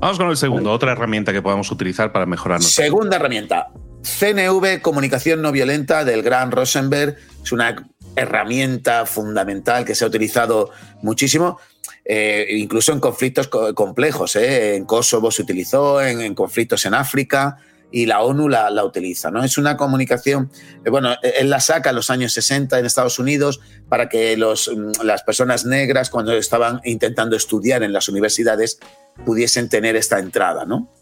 Vamos 0.00 0.18
con 0.18 0.28
el 0.28 0.36
segundo, 0.36 0.72
otra 0.72 0.92
herramienta 0.92 1.32
que 1.32 1.42
podamos 1.42 1.70
utilizar 1.70 2.12
para 2.12 2.26
mejorar. 2.26 2.62
Segunda 2.62 3.16
herramienta, 3.16 3.68
CNV, 4.02 4.80
Comunicación 4.82 5.42
No 5.42 5.52
Violenta, 5.52 6.04
del 6.04 6.22
gran 6.22 6.50
Rosenberg. 6.50 7.16
Es 7.42 7.52
una 7.52 7.88
herramienta 8.16 9.06
fundamental 9.06 9.84
que 9.84 9.94
se 9.94 10.04
ha 10.04 10.08
utilizado 10.08 10.70
muchísimo, 11.02 11.58
eh, 12.04 12.46
incluso 12.50 12.92
en 12.92 13.00
conflictos 13.00 13.48
complejos. 13.48 14.36
Eh. 14.36 14.76
En 14.76 14.84
Kosovo 14.84 15.30
se 15.30 15.42
utilizó, 15.42 16.02
en, 16.02 16.34
conflictos 16.34 16.84
en 16.86 16.94
África 16.94 17.58
y 17.90 18.06
la 18.06 18.22
ONU 18.22 18.48
la, 18.48 18.84
utiliza. 18.84 19.30
¿no? 19.30 19.42
Es 19.42 19.56
una 19.56 19.76
comunicación, 19.76 20.50
eh, 20.84 20.90
bueno, 20.90 21.14
él 21.22 21.48
la 21.48 21.60
saca 21.60 21.90
en 21.90 21.96
los 21.96 22.10
años 22.10 22.32
60 22.32 22.78
en 22.78 22.86
Estados 22.86 23.18
Unidos 23.18 23.60
para 23.88 24.08
que 24.08 24.36
los, 24.36 24.68
mm, 24.68 25.04
las 25.04 25.22
personas 25.22 25.64
negras, 25.64 26.10
cuando 26.10 26.32
estaban 26.32 26.80
intentando 26.84 27.36
estudiar 27.36 27.82
en 27.82 27.92
las 27.92 28.08
universidades, 28.08 28.78
pudiesen 29.24 29.68
tener 29.68 29.96
esta 29.96 30.18
entrada. 30.18 30.64
¿no? 30.64 30.92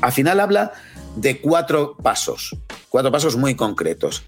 Al 0.00 0.12
final 0.12 0.40
habla 0.40 0.72
de 1.16 1.40
cuatro 1.40 1.96
pasos, 1.96 2.56
cuatro 2.88 3.12
pasos 3.12 3.36
muy 3.36 3.54
concretos. 3.54 4.24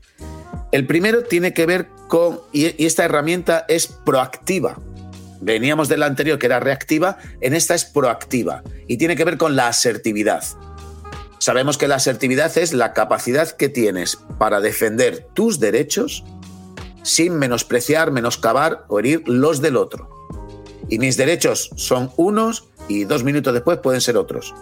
El 0.73 0.87
primero 0.87 1.23
tiene 1.23 1.55
que 1.55 1.67
ver 1.67 1.89
con, 2.09 2.41
y 2.53 2.85
esta 2.85 3.05
herramienta 3.05 3.65
es 3.69 3.87
proactiva. 3.87 4.79
Veníamos 5.41 5.89
de 5.89 5.97
la 5.97 6.07
anterior 6.07 6.39
que 6.39 6.47
era 6.47 6.61
reactiva, 6.61 7.19
en 7.41 7.55
esta 7.55 7.75
es 7.75 7.85
proactiva 7.85 8.63
y 8.87 8.97
tiene 8.97 9.17
que 9.17 9.25
ver 9.25 9.37
con 9.37 9.57
la 9.57 9.69
asertividad. 9.69 10.45
Sabemos 11.39 11.77
que 11.77 11.89
la 11.89 11.97
asertividad 11.97 12.57
es 12.57 12.73
la 12.73 12.93
capacidad 12.95 13.51
que 13.51 13.69
tienes 13.69 14.19
para 14.39 14.61
defender 14.61 15.27
tus 15.35 15.61
derechos 15.61 16.25
sin 17.03 17.35
menospreciar, 17.35 18.11
menoscabar 18.11 18.85
o 18.89 18.99
herir 18.99 19.23
los 19.29 19.61
del 19.61 19.77
otro. 19.77 20.09
Y 20.89 20.99
mis 20.99 21.17
derechos 21.17 21.71
son 21.77 22.11
unos 22.17 22.69
y 22.89 23.05
dos 23.05 23.25
minutos 23.25 23.53
después 23.53 23.79
pueden 23.79 24.01
ser 24.01 24.17
otros. 24.17 24.55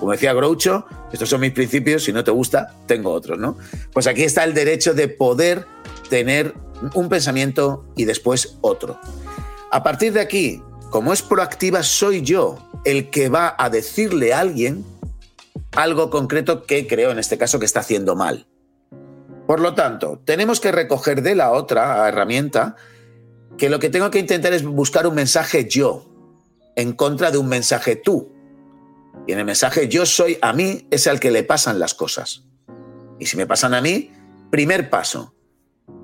Como 0.00 0.12
decía 0.12 0.32
Groucho, 0.32 0.86
estos 1.12 1.28
son 1.28 1.42
mis 1.42 1.52
principios, 1.52 2.04
si 2.04 2.12
no 2.12 2.24
te 2.24 2.30
gusta, 2.30 2.74
tengo 2.86 3.12
otros, 3.12 3.38
¿no? 3.38 3.58
Pues 3.92 4.06
aquí 4.06 4.24
está 4.24 4.44
el 4.44 4.54
derecho 4.54 4.94
de 4.94 5.08
poder 5.08 5.66
tener 6.08 6.54
un 6.94 7.10
pensamiento 7.10 7.84
y 7.94 8.06
después 8.06 8.56
otro. 8.62 8.98
A 9.70 9.82
partir 9.82 10.14
de 10.14 10.20
aquí, 10.20 10.62
como 10.90 11.12
es 11.12 11.20
proactiva, 11.20 11.82
soy 11.82 12.22
yo 12.22 12.58
el 12.84 13.10
que 13.10 13.28
va 13.28 13.54
a 13.58 13.68
decirle 13.68 14.32
a 14.32 14.40
alguien 14.40 14.86
algo 15.72 16.08
concreto 16.08 16.64
que 16.64 16.86
creo 16.86 17.10
en 17.10 17.18
este 17.18 17.36
caso 17.36 17.58
que 17.58 17.66
está 17.66 17.80
haciendo 17.80 18.16
mal. 18.16 18.46
Por 19.46 19.60
lo 19.60 19.74
tanto, 19.74 20.20
tenemos 20.24 20.60
que 20.60 20.72
recoger 20.72 21.22
de 21.22 21.34
la 21.34 21.52
otra 21.52 22.08
herramienta 22.08 22.76
que 23.58 23.68
lo 23.68 23.78
que 23.78 23.90
tengo 23.90 24.10
que 24.10 24.18
intentar 24.18 24.54
es 24.54 24.64
buscar 24.64 25.06
un 25.06 25.14
mensaje 25.14 25.68
yo 25.68 26.06
en 26.74 26.94
contra 26.94 27.30
de 27.30 27.36
un 27.36 27.48
mensaje 27.48 27.96
tú. 27.96 28.39
Y 29.26 29.32
en 29.32 29.38
el 29.38 29.44
mensaje 29.44 29.88
yo 29.88 30.06
soy 30.06 30.38
a 30.40 30.52
mí 30.52 30.86
es 30.90 31.06
al 31.06 31.20
que 31.20 31.30
le 31.30 31.42
pasan 31.42 31.78
las 31.78 31.94
cosas. 31.94 32.44
Y 33.18 33.26
si 33.26 33.36
me 33.36 33.46
pasan 33.46 33.74
a 33.74 33.80
mí, 33.80 34.10
primer 34.50 34.90
paso, 34.90 35.34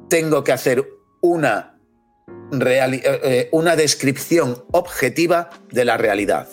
tengo 0.08 0.44
que 0.44 0.52
hacer 0.52 0.86
una, 1.20 1.78
eh, 2.52 3.00
eh, 3.02 3.48
una 3.52 3.74
descripción 3.76 4.64
objetiva 4.72 5.50
de 5.70 5.84
la 5.84 5.96
realidad. 5.96 6.48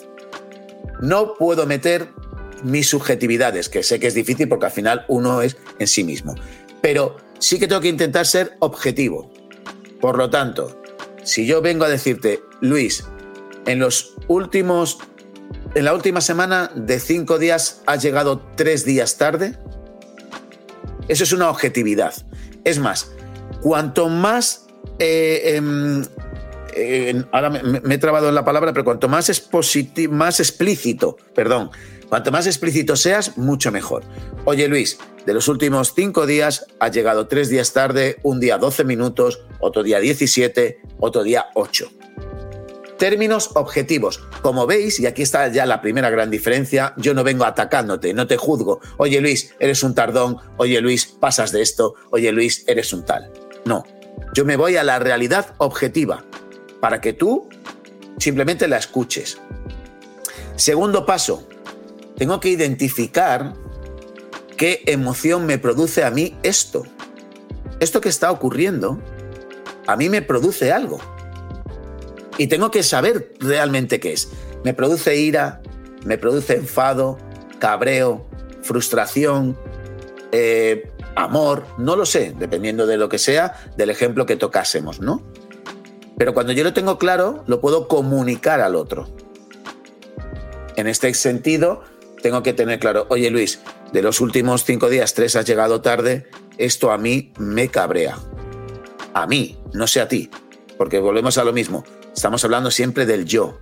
No 1.00 1.34
puedo 1.34 1.66
meter 1.66 2.08
mis 2.62 2.88
subjetividades, 2.88 3.68
que 3.68 3.82
sé 3.82 4.00
que 4.00 4.06
es 4.06 4.14
difícil 4.14 4.48
porque 4.48 4.66
al 4.66 4.72
final 4.72 5.04
uno 5.08 5.42
es 5.42 5.56
en 5.78 5.86
sí 5.86 6.02
mismo. 6.02 6.34
Pero 6.80 7.16
sí 7.38 7.58
que 7.58 7.68
tengo 7.68 7.80
que 7.80 7.88
intentar 7.88 8.26
ser 8.26 8.56
objetivo. 8.60 9.30
Por 10.00 10.16
lo 10.16 10.30
tanto, 10.30 10.82
si 11.22 11.46
yo 11.46 11.62
vengo 11.62 11.84
a 11.84 11.88
decirte, 11.88 12.40
Luis, 12.60 13.04
en 13.66 13.78
los 13.78 14.14
últimos 14.28 14.98
en 15.74 15.84
la 15.84 15.92
última 15.92 16.20
semana 16.20 16.70
de 16.74 17.00
cinco 17.00 17.38
días 17.38 17.82
has 17.86 18.02
llegado 18.02 18.40
tres 18.56 18.84
días 18.84 19.16
tarde. 19.16 19.56
Eso 21.08 21.24
es 21.24 21.32
una 21.32 21.50
objetividad. 21.50 22.14
Es 22.64 22.78
más, 22.78 23.10
cuanto 23.60 24.08
más... 24.08 24.66
Eh, 24.98 25.56
em, 25.56 26.04
ahora 27.32 27.50
me, 27.50 27.94
he 27.94 27.98
trabado 27.98 28.28
en 28.28 28.34
la 28.34 28.44
palabra, 28.44 28.72
pero 28.72 28.84
cuanto 28.84 29.08
más, 29.08 29.30
más 30.10 30.40
explícito, 30.40 31.16
perdón, 31.34 31.70
cuanto 32.08 32.32
más 32.32 32.46
explícito 32.46 32.96
seas, 32.96 33.36
mucho 33.36 33.70
mejor. 33.70 34.02
Oye 34.44 34.68
Luis, 34.68 34.98
de 35.26 35.34
los 35.34 35.48
últimos 35.48 35.94
cinco 35.94 36.26
días 36.26 36.66
has 36.80 36.92
llegado 36.92 37.28
tres 37.28 37.48
días 37.48 37.72
tarde, 37.72 38.16
un 38.22 38.40
día 38.40 38.58
12 38.58 38.84
minutos, 38.84 39.40
otro 39.60 39.82
día 39.82 40.00
17, 40.00 40.80
otro 40.98 41.22
día 41.22 41.46
8 41.54 41.90
términos 43.04 43.50
objetivos. 43.52 44.18
Como 44.40 44.66
veis, 44.66 44.98
y 44.98 45.04
aquí 45.04 45.20
está 45.20 45.48
ya 45.48 45.66
la 45.66 45.82
primera 45.82 46.08
gran 46.08 46.30
diferencia, 46.30 46.94
yo 46.96 47.12
no 47.12 47.22
vengo 47.22 47.44
atacándote, 47.44 48.14
no 48.14 48.26
te 48.26 48.38
juzgo. 48.38 48.80
Oye 48.96 49.20
Luis, 49.20 49.54
eres 49.60 49.82
un 49.82 49.94
tardón. 49.94 50.38
Oye 50.56 50.80
Luis, 50.80 51.04
pasas 51.04 51.52
de 51.52 51.60
esto. 51.60 51.96
Oye 52.12 52.32
Luis, 52.32 52.64
eres 52.66 52.94
un 52.94 53.04
tal. 53.04 53.30
No, 53.66 53.84
yo 54.32 54.46
me 54.46 54.56
voy 54.56 54.78
a 54.78 54.84
la 54.84 54.98
realidad 55.00 55.54
objetiva 55.58 56.24
para 56.80 57.02
que 57.02 57.12
tú 57.12 57.50
simplemente 58.16 58.68
la 58.68 58.78
escuches. 58.78 59.36
Segundo 60.56 61.04
paso, 61.04 61.46
tengo 62.16 62.40
que 62.40 62.48
identificar 62.48 63.52
qué 64.56 64.82
emoción 64.86 65.44
me 65.44 65.58
produce 65.58 66.04
a 66.04 66.10
mí 66.10 66.38
esto. 66.42 66.84
Esto 67.80 68.00
que 68.00 68.08
está 68.08 68.30
ocurriendo, 68.30 68.98
a 69.86 69.94
mí 69.94 70.08
me 70.08 70.22
produce 70.22 70.72
algo 70.72 71.02
y 72.38 72.46
tengo 72.46 72.70
que 72.70 72.82
saber 72.82 73.32
realmente 73.40 74.00
qué 74.00 74.12
es. 74.12 74.28
Me 74.64 74.74
produce 74.74 75.16
ira, 75.16 75.62
me 76.04 76.18
produce 76.18 76.54
enfado, 76.54 77.18
cabreo, 77.58 78.26
frustración, 78.62 79.56
eh, 80.32 80.90
amor, 81.14 81.64
no 81.78 81.96
lo 81.96 82.06
sé, 82.06 82.34
dependiendo 82.38 82.86
de 82.86 82.96
lo 82.96 83.08
que 83.08 83.18
sea, 83.18 83.54
del 83.76 83.90
ejemplo 83.90 84.26
que 84.26 84.36
tocásemos, 84.36 85.00
¿no? 85.00 85.22
Pero 86.16 86.34
cuando 86.34 86.52
yo 86.52 86.64
lo 86.64 86.72
tengo 86.72 86.98
claro, 86.98 87.44
lo 87.46 87.60
puedo 87.60 87.88
comunicar 87.88 88.60
al 88.60 88.76
otro. 88.76 89.08
En 90.76 90.86
este 90.86 91.12
sentido, 91.14 91.82
tengo 92.22 92.42
que 92.42 92.52
tener 92.52 92.78
claro, 92.78 93.06
oye 93.10 93.30
Luis, 93.30 93.60
de 93.92 94.02
los 94.02 94.20
últimos 94.20 94.64
cinco 94.64 94.88
días, 94.88 95.14
tres 95.14 95.36
has 95.36 95.46
llegado 95.46 95.80
tarde, 95.80 96.26
esto 96.58 96.90
a 96.90 96.98
mí 96.98 97.32
me 97.38 97.68
cabrea. 97.68 98.18
A 99.12 99.26
mí, 99.26 99.58
no 99.72 99.86
sé 99.86 100.00
a 100.00 100.08
ti, 100.08 100.30
porque 100.76 100.98
volvemos 100.98 101.38
a 101.38 101.44
lo 101.44 101.52
mismo. 101.52 101.84
Estamos 102.14 102.44
hablando 102.44 102.70
siempre 102.70 103.06
del 103.06 103.24
yo. 103.24 103.58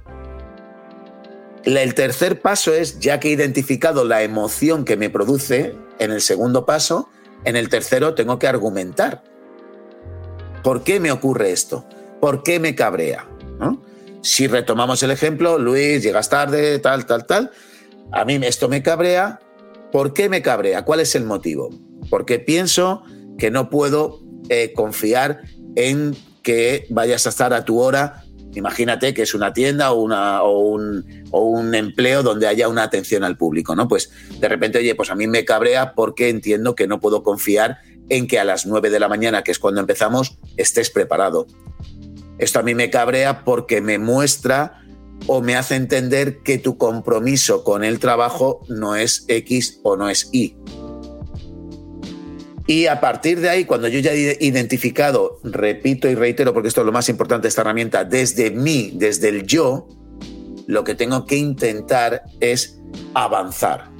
El 1.65 1.95
tercer 1.95 2.41
paso 2.41 2.75
es, 2.75 2.99
ya 2.99 3.21
que 3.21 3.29
he 3.29 3.33
identificado 3.33 4.05
la 4.05 4.23
emoción 4.23 4.85
que 4.85 4.97
me 4.97 5.11
produce, 5.11 5.75
en 5.99 6.11
el 6.11 6.21
segundo 6.21 6.67
paso, 6.67 7.09
en 7.45 7.57
el 7.57 7.69
tercero 7.69 8.15
tengo 8.15 8.39
que 8.39 8.49
argumentar. 8.49 9.23
¿Por 10.63 10.85
qué 10.85 11.01
me 11.01 11.13
ocurre 11.13 11.53
esto? 11.53 11.87
¿Por 12.21 12.43
qué 12.43 12.61
me 12.61 12.75
cabrea? 12.75 13.29
Si 14.23 14.47
retomamos 14.47 15.03
el 15.03 15.11
ejemplo, 15.11 15.59
Luis, 15.59 16.03
llegas 16.03 16.29
tarde, 16.29 16.79
tal, 16.79 17.07
tal, 17.07 17.27
tal. 17.27 17.51
A 18.13 18.25
mí 18.25 18.39
esto 18.43 18.69
me 18.69 18.83
cabrea. 18.83 19.41
¿Por 19.91 20.15
qué 20.15 20.29
me 20.29 20.43
cabrea? 20.43 20.85
¿Cuál 20.85 21.01
es 21.01 21.15
el 21.17 21.25
motivo? 21.25 21.71
Porque 22.09 22.39
pienso 22.39 23.03
que 23.37 23.51
no 23.51 23.69
puedo 23.69 24.21
eh, 24.49 24.73
confiar 24.75 25.43
en 25.75 26.17
que 26.43 26.87
vayas 26.91 27.27
a 27.27 27.31
estar 27.31 27.53
a 27.53 27.65
tu 27.65 27.81
hora 27.81 28.25
Imagínate 28.55 29.15
que 29.15 29.23
es 29.23 29.35
una 29.35 29.53
tienda 29.53 29.93
o, 29.93 30.03
un, 30.03 31.75
empleo 31.75 32.23
donde 32.23 32.47
haya 32.47 32.69
una 32.69 32.83
atención 32.83 33.25
al 33.25 33.37
público, 33.37 33.75
¿no? 33.75 33.89
Pues 33.89 34.11
de 34.39 34.49
repente, 34.49 34.79
oye, 34.79 34.95
pues 34.95 35.11
a 35.11 35.15
mí 35.15 35.27
me 35.27 35.45
cabrea 35.45 35.95
porque 35.95 36.29
entiendo 36.29 36.75
que 36.75 36.87
no 36.87 37.01
puedo 37.01 37.23
confiar 37.23 37.79
en 38.09 38.27
que 38.27 38.39
a 38.39 38.45
las 38.45 38.67
9 38.67 38.91
de 38.91 39.01
la 39.01 39.09
mañana, 39.09 39.43
que 39.43 39.53
es 39.53 39.59
cuando 39.59 39.81
empezamos, 39.81 40.39
estés 40.57 40.91
preparado. 40.91 41.47
Esto 42.39 42.59
a 42.59 42.63
mí 42.63 42.75
me 42.75 42.91
cabrea 42.91 43.45
porque 43.45 43.81
me 43.81 43.99
muestra 43.99 44.83
o 45.27 45.41
me 45.41 45.57
hace 45.57 45.77
entender 45.77 46.43
que 46.43 46.59
tu 46.59 46.77
compromiso 46.77 47.65
con 47.65 47.85
el 47.85 48.01
trabajo 48.01 48.61
no 48.69 48.97
es 48.97 49.25
X 49.29 49.81
o 49.83 49.97
no 49.97 50.09
es 50.09 50.29
Y. 50.33 50.57
Y 52.67 52.87
a 52.87 53.01
partir 53.01 53.41
de 53.41 53.49
ahí, 53.49 53.65
cuando 53.65 53.89
yo 53.89 53.99
ya 53.99 54.13
he 54.13 54.37
identificado, 54.41 55.41
repito 55.43 56.09
y 56.09 56.15
reitero, 56.15 56.55
porque 56.55 56.69
esto 56.69 56.81
es 56.83 56.87
lo 56.87 56.93
más 56.93 57.09
importante 57.09 57.43
de 57.43 57.49
esta 57.49 57.63
herramienta, 57.63 58.05
desde 58.05 58.51
mí, 58.51 58.93
desde 58.95 59.29
el 59.29 59.47
yo, 59.47 59.89
lo 60.67 60.85
que 60.85 60.95
tengo 60.95 61.27
que 61.27 61.37
intentar 61.37 62.23
es 62.41 62.79
avanzar, 63.15 63.91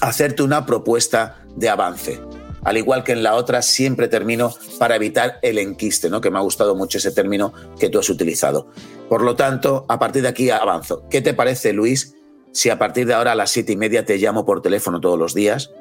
hacerte 0.00 0.42
una 0.42 0.66
propuesta 0.66 1.44
de 1.56 1.68
avance. 1.68 2.20
al 2.64 2.78
igual 2.78 3.04
que 3.04 3.12
en 3.12 3.22
la 3.22 3.34
otra, 3.34 3.60
siempre 3.60 4.08
termino 4.08 4.52
para 4.78 4.96
evitar 4.96 5.38
el 5.42 5.58
enquiste, 5.58 6.08
¿no? 6.08 6.22
que 6.22 6.30
me 6.30 6.38
ha 6.38 6.40
gustado 6.40 6.74
mucho 6.74 6.96
ese 6.96 7.12
término 7.12 7.52
que 7.78 7.90
tú 7.90 7.98
has 7.98 8.08
utilizado. 8.08 8.68
Por 9.08 9.22
lo 9.22 9.36
tanto, 9.36 9.84
a 9.86 9.98
partir 9.98 10.22
de 10.22 10.28
aquí 10.28 10.48
avanzo. 10.48 11.06
¿Qué 11.10 11.20
te 11.20 11.34
parece, 11.34 11.74
Luis, 11.74 12.14
si 12.52 12.70
a 12.70 12.78
partir 12.78 13.06
de 13.06 13.12
ahora 13.12 13.32
a 13.32 13.34
las 13.34 13.50
siete 13.50 13.72
y 13.72 13.76
media 13.76 14.06
te 14.06 14.16
llamo 14.16 14.46
por 14.46 14.62
teléfono 14.62 14.98
todos 14.98 15.18
los 15.18 15.34
días? 15.34 15.72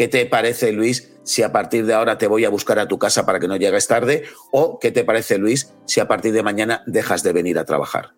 ¿Qué 0.00 0.08
te 0.08 0.24
parece, 0.24 0.72
Luis, 0.72 1.10
si 1.24 1.42
a 1.42 1.52
partir 1.52 1.84
de 1.84 1.92
ahora 1.92 2.16
te 2.16 2.26
voy 2.26 2.46
a 2.46 2.48
buscar 2.48 2.78
a 2.78 2.88
tu 2.88 2.98
casa 2.98 3.26
para 3.26 3.38
que 3.38 3.46
no 3.46 3.56
llegues 3.56 3.86
tarde? 3.86 4.22
¿O 4.50 4.78
qué 4.78 4.92
te 4.92 5.04
parece, 5.04 5.36
Luis, 5.36 5.74
si 5.84 6.00
a 6.00 6.08
partir 6.08 6.32
de 6.32 6.42
mañana 6.42 6.82
dejas 6.86 7.22
de 7.22 7.34
venir 7.34 7.58
a 7.58 7.66
trabajar? 7.66 8.14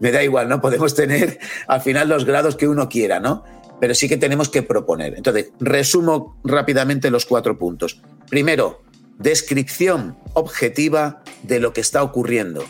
Me, 0.00 0.10
da 0.10 0.22
igual, 0.22 0.48
¿no? 0.48 0.62
Podemos 0.62 0.94
tener 0.94 1.38
al 1.66 1.82
final 1.82 2.08
los 2.08 2.24
grados 2.24 2.56
que 2.56 2.66
uno 2.66 2.88
quiera, 2.88 3.20
¿no? 3.20 3.44
Pero 3.82 3.94
sí 3.94 4.08
que 4.08 4.16
tenemos 4.16 4.48
que 4.48 4.62
proponer. 4.62 5.12
Entonces, 5.14 5.52
resumo 5.60 6.40
rápidamente 6.42 7.10
los 7.10 7.26
cuatro 7.26 7.58
puntos. 7.58 8.00
Primero, 8.30 8.80
descripción 9.18 10.16
objetiva 10.32 11.22
de 11.42 11.60
lo 11.60 11.74
que 11.74 11.82
está 11.82 12.02
ocurriendo. 12.02 12.64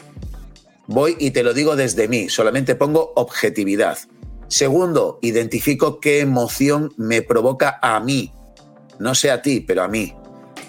Voy 0.88 1.14
y 1.20 1.31
te 1.31 1.44
lo 1.44 1.55
digo 1.55 1.77
desde 1.77 2.09
mí, 2.09 2.31
solamente 2.31 2.74
pongo 2.74 3.12
objetividad. 3.14 3.96
Segundo, 4.48 5.18
identifico 5.20 6.00
qué 6.00 6.20
emoción 6.20 6.92
me 6.96 7.22
provoca 7.22 7.78
a 7.82 8.00
mí. 8.00 8.32
No 8.98 9.14
sé 9.14 9.30
a 9.30 9.42
ti, 9.42 9.61
pero 9.61 9.82
a 9.82 9.88
mí. 9.88 10.14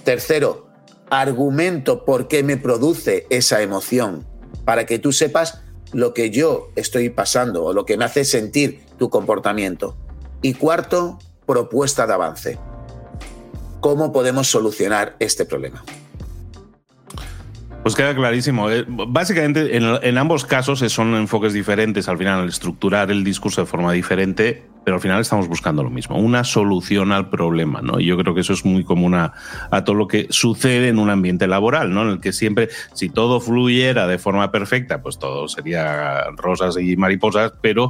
Tercero, 0.03 0.67
argumento 1.09 2.05
por 2.05 2.27
qué 2.27 2.43
me 2.43 2.57
produce 2.57 3.25
esa 3.29 3.61
emoción, 3.61 4.27
para 4.65 4.85
que 4.85 4.99
tú 4.99 5.11
sepas 5.11 5.61
lo 5.93 6.13
que 6.13 6.29
yo 6.29 6.71
estoy 6.75 7.09
pasando 7.09 7.63
o 7.63 7.73
lo 7.73 7.85
que 7.85 7.97
me 7.97 8.05
hace 8.05 8.25
sentir 8.25 8.83
tu 8.97 9.09
comportamiento. 9.09 9.97
Y 10.41 10.53
cuarto, 10.53 11.17
propuesta 11.45 12.05
de 12.05 12.13
avance. 12.13 12.59
¿Cómo 13.79 14.11
podemos 14.11 14.49
solucionar 14.49 15.15
este 15.19 15.45
problema? 15.45 15.83
Pues 17.83 17.95
queda 17.95 18.13
clarísimo. 18.13 18.69
Eh, 18.69 18.85
básicamente, 18.87 19.77
en, 19.77 20.17
ambos 20.17 20.45
casos 20.45 20.79
son 20.79 21.15
enfoques 21.15 21.53
diferentes 21.53 22.09
al 22.09 22.17
final, 22.17 22.41
al 22.41 22.49
estructurar 22.49 23.09
el 23.09 23.23
discurso 23.23 23.61
de 23.61 23.67
forma 23.67 23.93
diferente, 23.93 24.67
pero 24.83 24.95
al 24.95 25.01
final 25.01 25.21
estamos 25.21 25.47
buscando 25.47 25.83
lo 25.83 25.89
mismo, 25.89 26.17
una 26.17 26.43
solución 26.43 27.11
al 27.11 27.29
problema, 27.29 27.81
¿no? 27.81 27.99
Y 27.99 28.05
yo 28.05 28.17
creo 28.17 28.33
que 28.33 28.41
eso 28.41 28.53
es 28.53 28.65
muy 28.65 28.83
común 28.83 29.15
a, 29.15 29.33
todo 29.85 29.95
lo 29.95 30.07
que 30.07 30.27
sucede 30.29 30.89
en 30.89 30.99
un 30.99 31.09
ambiente 31.09 31.47
laboral, 31.47 31.93
¿no? 31.93 32.03
En 32.03 32.09
el 32.09 32.21
que 32.21 32.33
siempre, 32.33 32.69
si 32.93 33.09
todo 33.09 33.39
fluyera 33.39 34.07
de 34.07 34.17
forma 34.17 34.51
perfecta, 34.51 35.01
pues 35.01 35.19
todo 35.19 35.47
sería 35.47 36.23
rosas 36.35 36.77
y 36.77 36.95
mariposas, 36.97 37.53
pero 37.61 37.89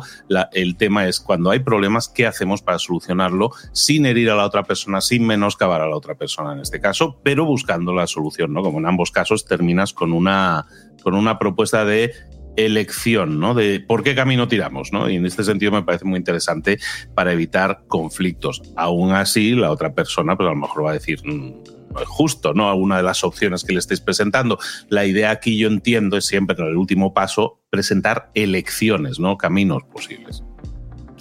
el 0.53 0.77
tema 0.77 1.07
es 1.07 1.19
cuando 1.19 1.51
hay 1.51 1.59
problemas, 1.59 2.09
¿qué 2.09 2.27
hacemos 2.27 2.61
para 2.61 2.79
solucionarlo 2.79 3.51
sin 3.71 4.05
herir 4.05 4.29
a 4.29 4.35
la 4.35 4.45
otra 4.45 4.63
persona, 4.63 5.01
sin 5.01 5.25
menoscabar 5.25 5.81
a 5.81 5.87
la 5.87 5.95
otra 5.95 6.15
persona 6.15 6.53
en 6.53 6.59
este 6.59 6.79
caso, 6.79 7.19
pero 7.23 7.45
buscando 7.45 7.93
la 7.93 8.07
solución, 8.07 8.53
¿no? 8.53 8.61
Como 8.61 8.79
en 8.79 8.85
ambos 8.85 9.11
casos 9.11 9.45
terminas 9.45 9.93
con 9.93 10.13
una 10.13 10.65
con 11.01 11.15
una 11.15 11.39
propuesta 11.39 11.85
de 11.85 12.11
elección, 12.55 13.39
¿no? 13.39 13.53
De 13.53 13.79
por 13.79 14.03
qué 14.03 14.15
camino 14.15 14.47
tiramos, 14.47 14.91
¿no? 14.91 15.09
Y 15.09 15.15
en 15.15 15.25
este 15.25 15.43
sentido 15.43 15.71
me 15.71 15.83
parece 15.83 16.05
muy 16.05 16.17
interesante 16.17 16.79
para 17.15 17.31
evitar 17.31 17.83
conflictos. 17.87 18.61
Aún 18.75 19.11
así, 19.11 19.51
la 19.51 19.71
otra 19.71 19.93
persona, 19.93 20.35
pues 20.35 20.47
a 20.47 20.51
lo 20.51 20.57
mejor 20.57 20.85
va 20.85 20.91
a 20.91 20.93
decir, 20.93 21.19
mm, 21.25 21.53
no 21.93 22.01
es 22.01 22.07
justo, 22.07 22.53
¿no? 22.53 22.69
Alguna 22.69 22.97
de 22.97 23.03
las 23.03 23.23
opciones 23.23 23.63
que 23.63 23.73
le 23.73 23.79
estáis 23.79 24.01
presentando. 24.01 24.59
La 24.89 25.05
idea 25.05 25.31
aquí 25.31 25.57
yo 25.57 25.67
entiendo 25.67 26.17
es 26.17 26.25
siempre 26.25 26.55
en 26.57 26.65
el 26.65 26.77
último 26.77 27.13
paso 27.13 27.61
presentar 27.69 28.29
elecciones, 28.33 29.19
¿no? 29.19 29.37
Caminos 29.37 29.83
posibles. 29.91 30.43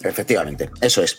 Efectivamente, 0.03 0.71
eso 0.81 1.03
es 1.03 1.19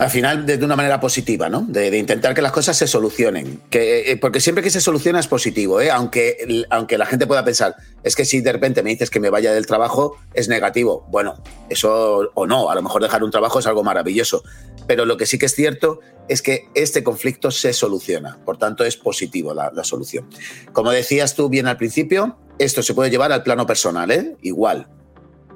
al 0.00 0.08
final 0.08 0.46
de, 0.46 0.56
una 0.64 0.76
manera 0.76 0.98
positiva, 0.98 1.50
¿no? 1.50 1.60
De, 1.68 1.94
intentar 1.98 2.32
que 2.34 2.40
las 2.40 2.52
cosas 2.52 2.74
se 2.74 2.86
solucionen. 2.86 3.60
Que, 3.68 4.10
eh, 4.10 4.16
porque 4.16 4.40
siempre 4.40 4.64
que 4.64 4.70
se 4.70 4.80
soluciona 4.80 5.20
es 5.20 5.28
positivo, 5.28 5.78
¿eh? 5.78 5.90
Aunque, 5.90 6.64
aunque 6.70 6.96
la 6.96 7.04
gente 7.04 7.26
pueda 7.26 7.44
pensar, 7.44 7.76
es 8.02 8.16
que 8.16 8.24
si 8.24 8.40
de 8.40 8.50
repente 8.50 8.82
me 8.82 8.88
dices 8.88 9.10
que 9.10 9.20
me 9.20 9.28
vaya 9.28 9.52
del 9.52 9.66
trabajo, 9.66 10.16
es 10.32 10.48
negativo. 10.48 11.06
Bueno, 11.10 11.34
eso 11.68 12.30
o 12.32 12.46
no, 12.46 12.70
a 12.70 12.74
lo 12.74 12.80
mejor 12.80 13.02
dejar 13.02 13.22
un 13.22 13.30
trabajo 13.30 13.58
es 13.58 13.66
algo 13.66 13.84
maravilloso. 13.84 14.42
Pero 14.86 15.04
lo 15.04 15.18
que 15.18 15.26
sí 15.26 15.36
que 15.36 15.46
es 15.46 15.54
cierto 15.54 16.00
es 16.28 16.40
que 16.40 16.70
este 16.74 17.04
conflicto 17.04 17.50
se 17.50 17.74
soluciona. 17.74 18.38
Por 18.46 18.56
tanto, 18.56 18.86
es 18.86 18.96
positivo 18.96 19.52
la, 19.52 19.70
la 19.70 19.84
solución. 19.84 20.26
Como 20.72 20.92
decías 20.92 21.34
tú 21.34 21.50
bien 21.50 21.66
al 21.66 21.76
principio, 21.76 22.38
esto 22.58 22.82
se 22.82 22.94
puede 22.94 23.10
llevar 23.10 23.32
al 23.32 23.42
plano 23.42 23.66
personal, 23.66 24.10
¿eh? 24.10 24.34
Igual 24.40 24.88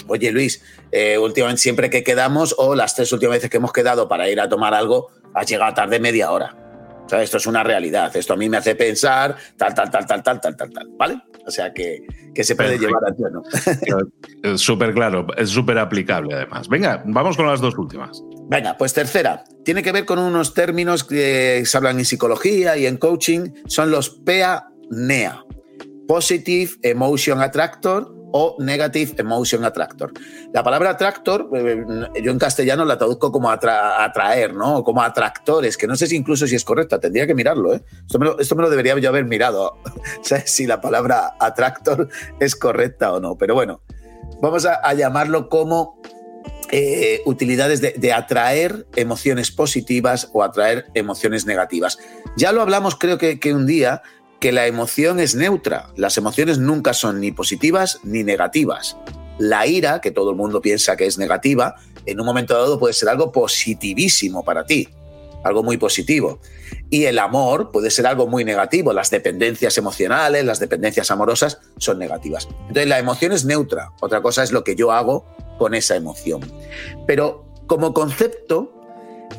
oye 0.07 0.33
Luis, 0.33 0.63
eh, 0.93 1.19
últimamente 1.19 1.63
siempre 1.63 1.91
que 1.91 2.05
quedamos 2.05 2.55
o 2.59 2.75
las 2.75 2.95
tres 2.95 3.13
últimas 3.13 3.37
veces 3.37 3.51
que 3.51 3.57
hemos 3.57 3.73
quedado 3.73 4.09
para 4.09 4.29
ir 4.29 4.41
a 4.41 4.49
tomar 4.49 4.75
algo, 4.75 5.11
has 5.35 5.47
llegado 5.47 5.75
tarde 5.75 6.01
media 6.01 6.31
hora. 6.31 6.57
O 7.05 7.09
sea, 7.09 7.23
esto 7.23 7.37
es 7.37 7.47
una 7.47 7.63
realidad. 7.63 8.17
Esto 8.17 8.33
a 8.33 8.37
mí 8.37 8.49
me 8.49 8.57
hace 8.57 8.75
pensar 8.75 9.37
tal, 9.57 9.75
tal, 9.75 9.91
tal, 9.91 10.07
tal, 10.07 10.23
tal, 10.23 10.41
tal, 10.41 10.57
tal, 10.57 10.71
tal. 10.71 10.89
¿Vale? 10.97 11.21
O 11.47 11.51
sea, 11.51 11.73
que, 11.75 12.01
se 12.43 12.57
puede 12.57 12.79
llevar 12.79 13.03
a 13.07 13.15
pleno. 13.15 13.43
Súper 14.57 14.95
claro, 14.95 15.27
es 15.37 15.51
súper 15.51 15.79
aplicable 15.79 16.35
además. 16.35 16.69
Venga, 16.69 17.03
vamos 17.07 17.37
con 17.37 17.47
las 17.47 17.61
dos 17.61 17.77
últimas. 17.77 18.23
Venga, 18.49 18.77
pues 18.79 18.95
tercera. 18.95 19.45
Tiene 19.65 19.83
que 19.83 19.93
ver 19.93 20.07
con 20.07 20.19
unos 20.19 20.55
términos 20.55 21.05
que 21.05 21.63
se 21.67 21.77
hablan 21.77 21.99
en 21.99 22.07
psicología 22.07 22.77
y 22.79 22.87
en 22.87 22.97
coaching. 22.97 23.51
Son 23.67 23.91
los 23.91 24.11
PEA-NEA. 24.11 25.45
Positive 26.09 26.73
Emotion 26.83 27.41
Attractor 27.41 28.14
o 28.37 28.57
Negative 28.59 29.15
Emotion 29.19 29.65
Attractor. 29.65 30.13
La 30.53 30.65
palabra 30.65 30.91
attractor, 30.91 31.49
eh, 31.55 31.85
yo 32.21 32.33
en 32.33 32.39
castellano 32.39 32.85
la 32.85 32.99
traduzco 32.99 33.31
como 33.31 33.49
atraer, 33.49 34.55
¿no? 34.55 34.83
Como 34.83 35.03
atractores, 35.03 35.77
que 35.77 35.87
no 35.87 35.95
sé 35.95 36.09
si 36.09 36.17
incluso 36.17 36.49
si 36.49 36.57
es 36.57 36.65
correcta, 36.65 36.99
tendría 36.99 37.29
que 37.29 37.35
mirarlo, 37.35 37.73
¿eh? 37.73 37.85
Esto 38.05 38.19
me 38.57 38.63
lo, 38.63 38.71
debería 38.71 38.99
yo 38.99 39.09
haber 39.09 39.25
mirado, 39.25 39.79
¿sabes? 40.23 40.51
Si 40.51 40.67
la 40.67 40.81
palabra 40.81 41.37
attractor 41.39 42.09
es 42.41 42.57
correcta 42.57 43.13
o 43.13 43.21
no. 43.21 43.39
Pero 43.39 43.55
bueno, 43.55 43.83
vamos 44.43 44.67
a, 44.67 44.93
llamarlo 44.95 45.49
como 45.49 46.03
eh, 46.73 47.21
utilidades 47.27 47.81
de, 47.81 48.13
atraer 48.13 48.85
emociones 48.97 49.53
positivas 49.53 50.29
o 50.33 50.43
atraer 50.43 50.87
emociones 50.95 51.47
negativas. 51.47 51.99
Ya 52.37 52.51
lo 52.51 52.63
hablamos 52.63 52.97
creo 52.97 53.17
que 53.17 53.55
un 53.55 53.67
día 53.67 54.03
que 54.45 54.53
la 54.53 54.67
emoción 54.67 55.21
es 55.21 55.35
neutra. 55.35 55.89
Las 55.97 56.19
emociones 56.19 56.59
nunca 56.59 56.93
son 56.93 57.19
ni 57.19 57.33
positivas 57.33 58.01
ni 58.03 58.25
negativas. 58.25 58.99
La 59.39 59.67
ira, 59.67 60.03
que 60.03 60.11
todo 60.11 60.29
el 60.29 60.37
mundo 60.37 60.61
piensa 60.61 60.99
que 60.99 61.07
es 61.07 61.17
negativa, 61.17 61.77
en 62.05 62.21
un 62.21 62.27
momento 62.27 62.53
dado 62.53 62.79
puede 62.79 62.93
ser 62.93 63.09
algo 63.09 63.33
positivísimo 63.33 64.45
para 64.45 64.67
ti, 64.67 64.91
algo 65.45 65.63
muy 65.63 65.79
positivo. 65.79 66.41
Y 66.91 67.07
el 67.07 67.21
amor 67.21 67.71
puede 67.71 67.91
ser 67.91 68.07
algo 68.07 68.27
muy 68.27 68.45
negativo. 68.45 68.93
Las 68.93 69.09
dependencias 69.09 69.79
emocionales, 69.79 70.45
las 70.45 70.61
dependencias 70.61 71.11
amorosas 71.11 71.61
son 71.79 71.99
negativas. 71.99 72.47
Entonces 72.69 72.87
la 72.87 72.99
emoción 72.99 73.33
es 73.33 73.47
neutra. 73.47 73.93
Otra 74.03 74.21
cosa 74.21 74.43
es 74.43 74.53
lo 74.53 74.63
que 74.63 74.77
yo 74.77 74.93
hago 74.93 75.25
con 75.57 75.73
esa 75.73 75.97
emoción. 75.97 76.43
Pero 77.07 77.47
como 77.67 77.95
concepto, 77.95 78.74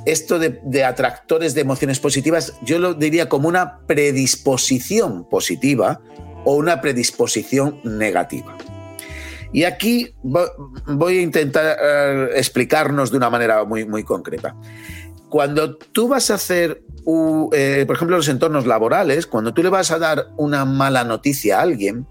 esto 0.06 0.39
de, 0.39 0.84
atractores 0.84 1.54
de 1.54 1.62
emociones 1.62 2.00
positivas, 2.00 2.54
yo 2.62 2.80
lo 2.80 2.93
diría 2.93 3.28
como 3.28 3.48
una 3.48 3.80
predisposición 3.88 5.28
positiva 5.28 6.02
o 6.43 6.56
una 6.56 6.82
predisposición 6.82 7.80
negativa. 7.84 8.56
Y 9.52 9.63
aquí 9.63 10.13
voy 10.24 11.17
a 11.17 11.21
intentar 11.21 11.78
eh, 11.82 12.30
explicarnos 12.36 13.12
de 13.12 13.17
una 13.17 13.30
manera 13.30 13.63
muy, 13.63 13.86
muy 13.86 14.04
concreta. 14.04 14.56
Cuando 15.30 15.76
tú 15.78 16.08
vas 16.08 16.30
a 16.30 16.36
hacer, 16.36 16.84
eh, 17.54 17.84
por 17.88 17.95
ejemplo, 17.95 18.17
los 18.17 18.28
entornos 18.28 18.65
laborales, 18.65 19.28
cuando 19.28 19.54
tú 19.54 19.63
le 19.63 19.69
vas 19.69 19.91
a 19.91 20.00
dar 20.00 20.28
una 20.38 20.65
mala 20.65 21.04
noticia 21.04 21.60
a 21.60 21.62
alguien, 21.62 22.06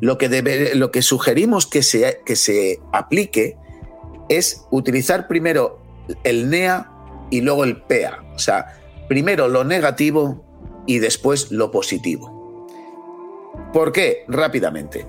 lo 0.00 0.16
que, 0.16 0.72
lo 0.74 0.90
que 0.90 1.02
sugerimos 1.02 1.66
que 1.66 1.82
se, 1.82 2.22
que 2.24 2.36
se 2.36 2.80
aplique 2.92 3.56
es 4.28 4.64
utilizar 4.70 5.28
primero 5.28 5.80
el 6.24 6.50
NEA 6.50 6.90
y 7.30 7.40
luego 7.40 7.64
el 7.64 7.82
PEA. 7.82 8.22
O 8.34 8.38
sea, 8.38 8.80
primero 9.08 9.48
lo 9.48 9.64
negativo 9.64 10.44
y 10.86 10.98
después 10.98 11.50
lo 11.50 11.70
positivo. 11.70 12.66
¿Por 13.72 13.92
qué? 13.92 14.24
Rápidamente. 14.28 15.06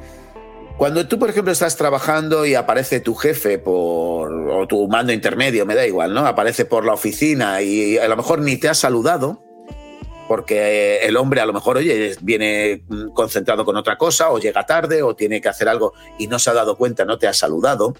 Cuando 0.77 1.07
tú, 1.07 1.19
por 1.19 1.29
ejemplo, 1.29 1.51
estás 1.51 1.77
trabajando 1.77 2.45
y 2.45 2.55
aparece 2.55 2.99
tu 2.99 3.13
jefe 3.13 3.59
por, 3.59 4.31
o 4.31 4.65
tu 4.67 4.87
mando 4.87 5.13
intermedio, 5.13 5.65
me 5.65 5.75
da 5.75 5.85
igual, 5.85 6.13
¿no? 6.13 6.25
Aparece 6.25 6.65
por 6.65 6.85
la 6.85 6.93
oficina 6.93 7.61
y 7.61 7.97
a 7.97 8.07
lo 8.07 8.17
mejor 8.17 8.39
ni 8.39 8.57
te 8.57 8.67
ha 8.67 8.73
saludado, 8.73 9.43
porque 10.27 10.99
el 11.03 11.17
hombre 11.17 11.41
a 11.41 11.45
lo 11.45 11.53
mejor, 11.53 11.77
oye, 11.77 12.15
viene 12.21 12.83
concentrado 13.13 13.63
con 13.63 13.77
otra 13.77 13.97
cosa, 13.97 14.31
o 14.31 14.39
llega 14.39 14.65
tarde, 14.65 15.03
o 15.03 15.15
tiene 15.15 15.39
que 15.39 15.49
hacer 15.49 15.69
algo 15.69 15.93
y 16.17 16.25
no 16.25 16.39
se 16.39 16.49
ha 16.49 16.53
dado 16.53 16.77
cuenta, 16.77 17.05
no 17.05 17.19
te 17.19 17.27
ha 17.27 17.33
saludado 17.33 17.93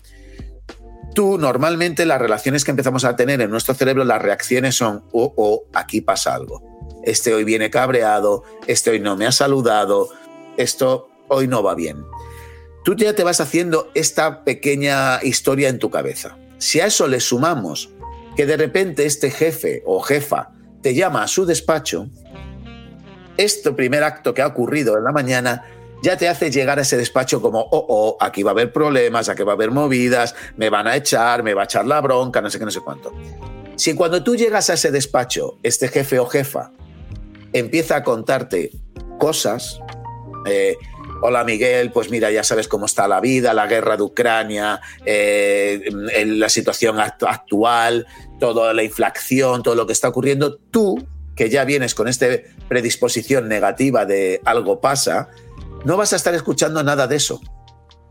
tú 1.14 1.38
normalmente 1.38 2.06
las 2.06 2.20
relaciones 2.20 2.64
que 2.64 2.72
empezamos 2.72 3.06
a 3.06 3.16
tener 3.16 3.42
en 3.42 3.50
nuestro 3.50 3.74
cerebro, 3.74 4.04
las 4.04 4.22
reacciones 4.22 4.76
son, 4.76 5.04
oh, 5.12 5.34
oh, 5.36 5.64
aquí 5.74 6.02
pasa 6.02 6.34
algo. 6.34 6.62
Este 7.04 7.34
hoy 7.34 7.44
viene 7.44 7.70
cabreado, 7.70 8.44
este 8.68 8.92
hoy 8.92 9.00
no 9.00 9.16
me 9.16 9.26
ha 9.26 9.32
saludado, 9.32 10.10
esto 10.58 11.10
hoy 11.28 11.48
no 11.48 11.64
va 11.64 11.76
bien. 11.76 12.04
Tú 12.84 12.96
ya 12.96 13.14
te 13.14 13.24
vas 13.24 13.42
haciendo 13.42 13.92
esta 13.94 14.44
pequeña 14.44 15.20
historia 15.24 15.70
en 15.70 15.80
tu 15.80 15.90
cabeza. 15.90 16.38
Si 16.58 16.80
a 16.80 16.88
eso 16.88 17.08
le 17.08 17.20
sumamos 17.20 17.92
que 18.36 18.46
de 18.46 18.58
repente 18.58 19.06
este 19.06 19.30
jefe 19.30 19.84
o 19.86 20.00
jefa 20.02 20.52
te 20.82 20.96
llama 20.96 21.24
a 21.24 21.28
su 21.28 21.46
despacho, 21.46 22.08
este 23.38 23.72
primer 23.72 24.04
acto 24.04 24.34
que 24.34 24.42
ha 24.42 24.48
ocurrido 24.48 24.98
en 24.98 25.04
la 25.04 25.12
mañana 25.12 25.64
ya 26.02 26.18
te 26.18 26.28
hace 26.28 26.50
llegar 26.50 26.80
a 26.80 26.82
ese 26.82 26.98
despacho 26.98 27.42
como, 27.42 27.60
oh, 27.60 27.86
oh, 27.88 28.18
aquí 28.20 28.44
va 28.44 28.52
a 28.52 28.54
haber 28.54 28.74
problemas, 28.74 29.30
aquí 29.30 29.44
va 29.44 29.54
a 29.54 29.56
haber 29.56 29.72
movidas, 29.72 30.36
me 30.58 30.70
van 30.70 30.88
a 30.88 30.96
echar, 30.96 31.44
me 31.44 31.54
va 31.54 31.62
a 31.62 31.66
echar 31.66 31.86
la 31.86 32.02
bronca, 32.02 32.42
no 32.42 32.50
sé 32.50 32.60
qué, 32.60 32.66
no 32.66 32.72
sé 32.72 32.82
cuánto. 32.82 33.14
Si 33.76 33.94
cuando 33.94 34.24
tú 34.24 34.36
llegas 34.36 34.70
a 34.70 34.74
ese 34.74 34.92
despacho, 34.92 35.58
este 35.64 35.88
jefe 35.88 36.20
o 36.20 36.26
jefa 36.26 36.72
empieza 37.54 37.98
a 37.98 38.04
contarte 38.04 38.72
cosas, 39.20 39.80
eh, 40.46 40.76
hola 41.22 41.44
Miguel, 41.44 41.92
pues 41.92 42.10
mira, 42.10 42.32
ya 42.32 42.44
sabes 42.44 42.68
cómo 42.68 42.86
está 42.86 43.08
la 43.08 43.20
vida, 43.20 43.54
la 43.54 43.68
guerra 43.68 43.98
de 43.98 44.04
Ucrania, 44.04 44.82
eh, 45.06 45.84
la 46.26 46.50
situación 46.50 47.00
actual, 47.00 48.08
toda 48.40 48.74
la 48.74 48.84
inflación, 48.84 49.64
todo 49.64 49.76
lo 49.76 49.86
que 49.86 49.94
está 49.94 50.10
ocurriendo, 50.10 50.56
tú, 50.56 51.08
que 51.36 51.50
ya 51.50 51.64
vienes 51.64 51.96
con 51.96 52.08
esta 52.08 52.28
predisposición 52.68 53.48
negativa 53.48 54.06
de 54.06 54.42
algo 54.46 54.82
pasa, 54.82 55.30
no 55.84 55.98
vas 55.98 56.14
a 56.14 56.16
estar 56.16 56.34
escuchando 56.34 56.84
nada 56.84 57.08
de 57.08 57.16
eso. 57.16 57.42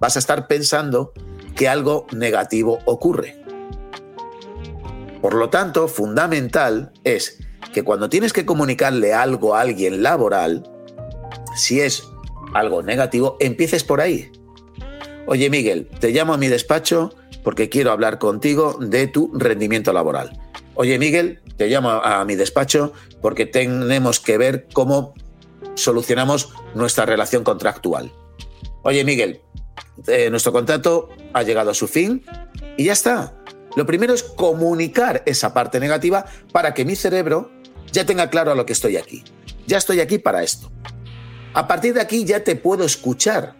Vas 0.01 0.17
a 0.17 0.19
estar 0.19 0.47
pensando 0.47 1.13
que 1.55 1.69
algo 1.69 2.07
negativo 2.13 2.79
ocurre. 2.85 3.41
Por 5.21 5.35
lo 5.35 5.51
tanto, 5.51 5.87
fundamental 5.87 6.93
es 7.05 7.39
que 7.73 7.83
cuando 7.83 8.09
tienes 8.09 8.33
que 8.33 8.47
comunicarle 8.47 9.13
algo 9.13 9.55
a 9.55 9.61
alguien 9.61 10.03
laboral, 10.03 10.69
si 11.55 11.81
es 11.81 12.05
algo 12.55 12.83
negativo, 12.83 13.37
empieces 13.41 13.85
por 13.85 14.01
ahí. 14.01 14.33
Oye 15.27 15.51
Miguel, 15.51 15.89
te 16.01 16.11
llamo 16.11 16.33
a 16.33 16.39
mi 16.39 16.49
despacho 16.49 17.15
porque 17.45 17.69
quiero 17.69 17.93
hablar 17.93 18.19
contigo 18.19 18.79
de 18.81 19.07
tu 19.07 19.31
rendimiento 19.35 19.93
laboral. 19.93 20.41
Oye 20.75 20.99
Miguel, 20.99 21.41
te 21.57 21.69
llamo 21.69 21.91
a 21.91 22.25
mi 22.25 22.35
despacho 22.35 22.93
porque 23.21 23.47
tenemos 23.47 24.19
que 24.19 24.39
ver 24.39 24.67
cómo 24.73 25.15
solucionamos 25.75 26.53
nuestra 26.75 27.07
relación 27.07 27.45
contractual. 27.45 28.13
Oye 28.83 29.05
Miguel, 29.05 29.43
eh, 30.07 30.31
nuestro 30.31 30.53
contrato 30.53 31.09
ha 31.33 31.43
llegado 31.43 31.71
a 31.71 31.75
su 31.75 31.89
fin 31.89 32.25
y 32.77 32.85
ya 32.85 32.93
está. 32.93 33.35
Lo 33.77 33.87
primero 33.87 34.15
es 34.15 34.23
comunicar 34.23 35.23
esa 35.27 35.55
parte 35.55 35.79
negativa 35.79 36.25
para 36.53 36.75
que 36.75 36.85
mi 36.85 36.97
cerebro 36.97 37.51
ya 37.93 38.05
tenga 38.05 38.31
claro 38.31 38.53
a 38.53 38.55
lo 38.55 38.67
que 38.67 38.73
estoy 38.73 38.97
aquí. 38.97 39.23
Ya 39.67 39.79
estoy 39.79 40.01
aquí 40.01 40.19
para 40.19 40.43
esto. 40.43 40.71
A 41.55 41.69
partir 41.69 41.95
de 41.95 42.01
aquí 42.01 42.25
ya 42.25 42.43
te 42.43 42.57
puedo 42.57 42.85
escuchar. 42.85 43.57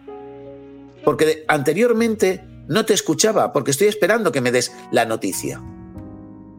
Porque 1.03 1.45
anteriormente 1.47 2.43
no 2.67 2.85
te 2.85 2.93
escuchaba, 2.93 3.51
porque 3.53 3.71
estoy 3.71 3.87
esperando 3.87 4.31
que 4.31 4.41
me 4.41 4.51
des 4.51 4.71
la 4.91 5.05
noticia. 5.05 5.61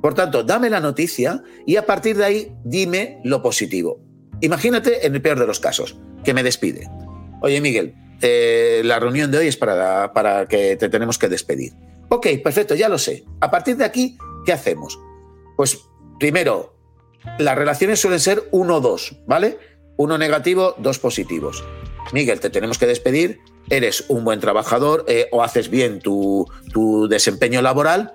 Por 0.03 0.15
tanto, 0.15 0.43
dame 0.43 0.69
la 0.69 0.81
noticia 0.81 1.43
y 1.65 1.77
a 1.77 1.87
partir 1.87 2.17
de 2.17 2.25
ahí 2.25 2.57
dime 2.65 3.21
lo 3.25 3.41
positivo. 3.41 4.01
Imagínate 4.43 5.07
en 5.07 5.15
el 5.15 5.23
peor 5.23 5.39
de 5.39 5.47
los 5.47 5.61
casos, 5.61 5.97
que 6.25 6.35
me 6.35 6.43
despide. 6.43 6.91
Oye, 7.41 7.61
Miguel, 7.61 7.95
eh, 8.21 8.83
la 8.85 8.99
reunión 8.99 9.31
de 9.31 9.39
hoy 9.39 9.47
es 9.47 9.57
para, 9.57 10.13
para 10.13 10.47
que 10.47 10.77
te 10.77 10.89
tenemos 10.89 11.17
que 11.17 11.29
despedir. 11.29 11.73
Ok, 12.09 12.27
perfecto, 12.43 12.75
ya 12.75 12.89
lo 12.89 12.99
sé. 12.99 13.25
A 13.41 13.51
partir 13.51 13.77
de 13.77 13.85
aquí, 13.85 14.19
¿qué 14.45 14.53
hacemos? 14.53 14.99
Pues 15.57 15.79
primero, 16.19 16.77
las 17.39 17.57
relaciones 17.57 18.01
suelen 18.01 18.21
ser 18.21 18.43
uno 18.51 18.81
dos, 18.81 19.17
¿vale? 19.27 19.59
Uno 19.97 20.19
negativo, 20.19 20.75
dos 20.79 20.99
positivos. 20.99 21.65
Miguel, 22.13 22.41
te 22.41 22.51
tenemos 22.51 22.79
que 22.79 22.87
despedir, 22.87 23.41
eres 23.71 24.05
un 24.09 24.25
buen 24.25 24.41
trabajador 24.41 25.05
eh, 25.07 25.29
o 25.31 25.43
haces 25.43 25.71
bien 25.71 26.01
tu, 26.01 26.47
tu 26.73 27.07
desempeño 27.07 27.63
laboral, 27.63 28.15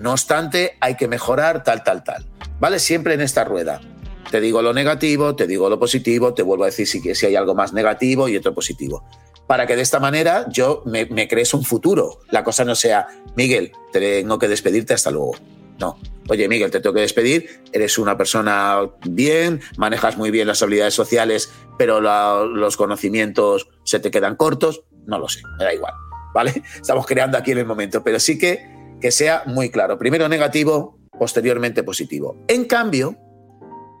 no 0.00 0.12
obstante, 0.12 0.76
hay 0.80 0.96
que 0.96 1.08
mejorar 1.08 1.62
tal, 1.62 1.84
tal, 1.84 2.02
tal. 2.02 2.26
¿Vale? 2.60 2.78
Siempre 2.78 3.14
en 3.14 3.20
esta 3.20 3.44
rueda. 3.44 3.80
Te 4.30 4.40
digo 4.40 4.62
lo 4.62 4.72
negativo, 4.72 5.36
te 5.36 5.46
digo 5.46 5.68
lo 5.68 5.78
positivo, 5.78 6.34
te 6.34 6.42
vuelvo 6.42 6.64
a 6.64 6.66
decir 6.66 6.86
si, 6.86 7.14
si 7.14 7.26
hay 7.26 7.36
algo 7.36 7.54
más 7.54 7.72
negativo 7.72 8.28
y 8.28 8.36
otro 8.36 8.54
positivo. 8.54 9.04
Para 9.46 9.66
que 9.66 9.76
de 9.76 9.82
esta 9.82 10.00
manera 10.00 10.46
yo 10.50 10.82
me, 10.86 11.06
me 11.06 11.28
crees 11.28 11.52
un 11.54 11.64
futuro. 11.64 12.20
La 12.30 12.42
cosa 12.42 12.64
no 12.64 12.74
sea, 12.74 13.06
Miguel, 13.36 13.72
tengo 13.92 14.38
que 14.38 14.48
despedirte 14.48 14.94
hasta 14.94 15.10
luego. 15.10 15.34
No. 15.78 15.98
Oye, 16.28 16.48
Miguel, 16.48 16.70
te 16.70 16.80
tengo 16.80 16.94
que 16.94 17.00
despedir. 17.00 17.62
Eres 17.72 17.98
una 17.98 18.16
persona 18.16 18.80
bien, 19.06 19.60
manejas 19.76 20.16
muy 20.16 20.30
bien 20.30 20.46
las 20.46 20.62
habilidades 20.62 20.94
sociales, 20.94 21.52
pero 21.78 22.00
los 22.00 22.76
conocimientos 22.76 23.68
se 23.84 23.98
te 23.98 24.10
quedan 24.10 24.36
cortos. 24.36 24.84
No 25.06 25.18
lo 25.18 25.28
sé, 25.28 25.40
me 25.58 25.64
da 25.64 25.74
igual. 25.74 25.92
¿Vale? 26.32 26.62
Estamos 26.76 27.06
creando 27.06 27.36
aquí 27.36 27.52
en 27.52 27.58
el 27.58 27.66
momento, 27.66 28.02
pero 28.02 28.18
sí 28.18 28.38
que, 28.38 28.66
que 29.00 29.10
sea 29.10 29.42
muy 29.46 29.70
claro. 29.70 29.98
Primero 29.98 30.28
negativo, 30.28 30.98
posteriormente 31.18 31.82
positivo. 31.82 32.36
En 32.48 32.64
cambio, 32.64 33.16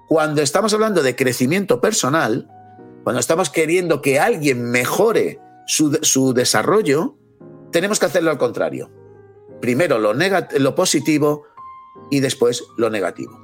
cuando 0.08 0.42
estamos 0.42 0.74
hablando 0.74 1.02
de 1.02 1.16
crecimiento 1.16 1.80
personal, 1.80 2.48
cuando 3.02 3.20
estamos 3.20 3.50
queriendo 3.50 4.02
que 4.02 4.18
alguien 4.18 4.70
mejore 4.70 5.40
su, 5.66 6.32
desarrollo, 6.34 7.16
tenemos 7.72 7.98
que 7.98 8.06
hacerlo 8.06 8.30
al 8.30 8.38
contrario. 8.38 8.90
Primero 9.60 9.98
lo, 9.98 10.14
lo 10.14 10.74
positivo 10.74 11.44
y 12.10 12.20
después 12.20 12.64
lo 12.76 12.90
negativo. 12.90 13.38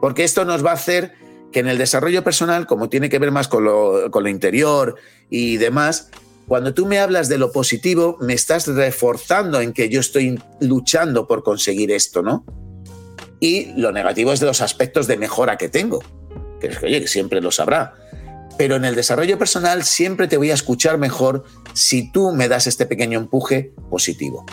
Porque 0.00 0.24
esto 0.24 0.44
nos 0.44 0.64
va 0.64 0.70
a 0.70 0.74
hacer 0.74 1.14
que 1.52 1.60
en 1.60 1.68
el 1.68 1.78
desarrollo 1.78 2.24
personal, 2.24 2.66
como 2.66 2.88
tiene 2.88 3.08
que 3.08 3.18
ver 3.18 3.30
más 3.30 3.48
con 3.48 3.64
lo, 3.64 4.10
con 4.10 4.24
lo 4.24 4.28
interior 4.28 4.96
y 5.30 5.56
demás, 5.56 6.10
cuando 6.46 6.74
tú 6.74 6.84
me 6.86 6.98
hablas 6.98 7.28
de 7.28 7.38
lo 7.38 7.52
positivo, 7.52 8.18
me 8.20 8.34
estás 8.34 8.66
reforzando 8.66 9.60
en 9.60 9.72
que 9.72 9.88
yo 9.88 10.00
estoy 10.00 10.38
luchando 10.60 11.26
por 11.26 11.42
conseguir 11.42 11.90
esto, 11.90 12.22
¿no? 12.22 12.44
Y 13.40 13.72
lo 13.76 13.92
negativo 13.92 14.32
es 14.32 14.40
de 14.40 14.46
los 14.46 14.60
aspectos 14.60 15.06
de 15.06 15.16
mejora 15.16 15.56
que 15.56 15.68
tengo, 15.68 16.02
que 16.60 16.68
es 16.68 16.78
que, 16.78 16.86
oye, 16.86 17.06
siempre 17.06 17.40
lo 17.40 17.50
sabrá. 17.50 17.94
Pero 18.56 18.76
en 18.76 18.84
el 18.84 18.94
desarrollo 18.94 19.38
personal 19.38 19.82
siempre 19.82 20.28
te 20.28 20.36
voy 20.36 20.50
a 20.50 20.54
escuchar 20.54 20.98
mejor 20.98 21.44
si 21.72 22.10
tú 22.10 22.32
me 22.32 22.48
das 22.48 22.66
este 22.66 22.86
pequeño 22.86 23.18
empuje 23.18 23.72
positivo. 23.90 24.46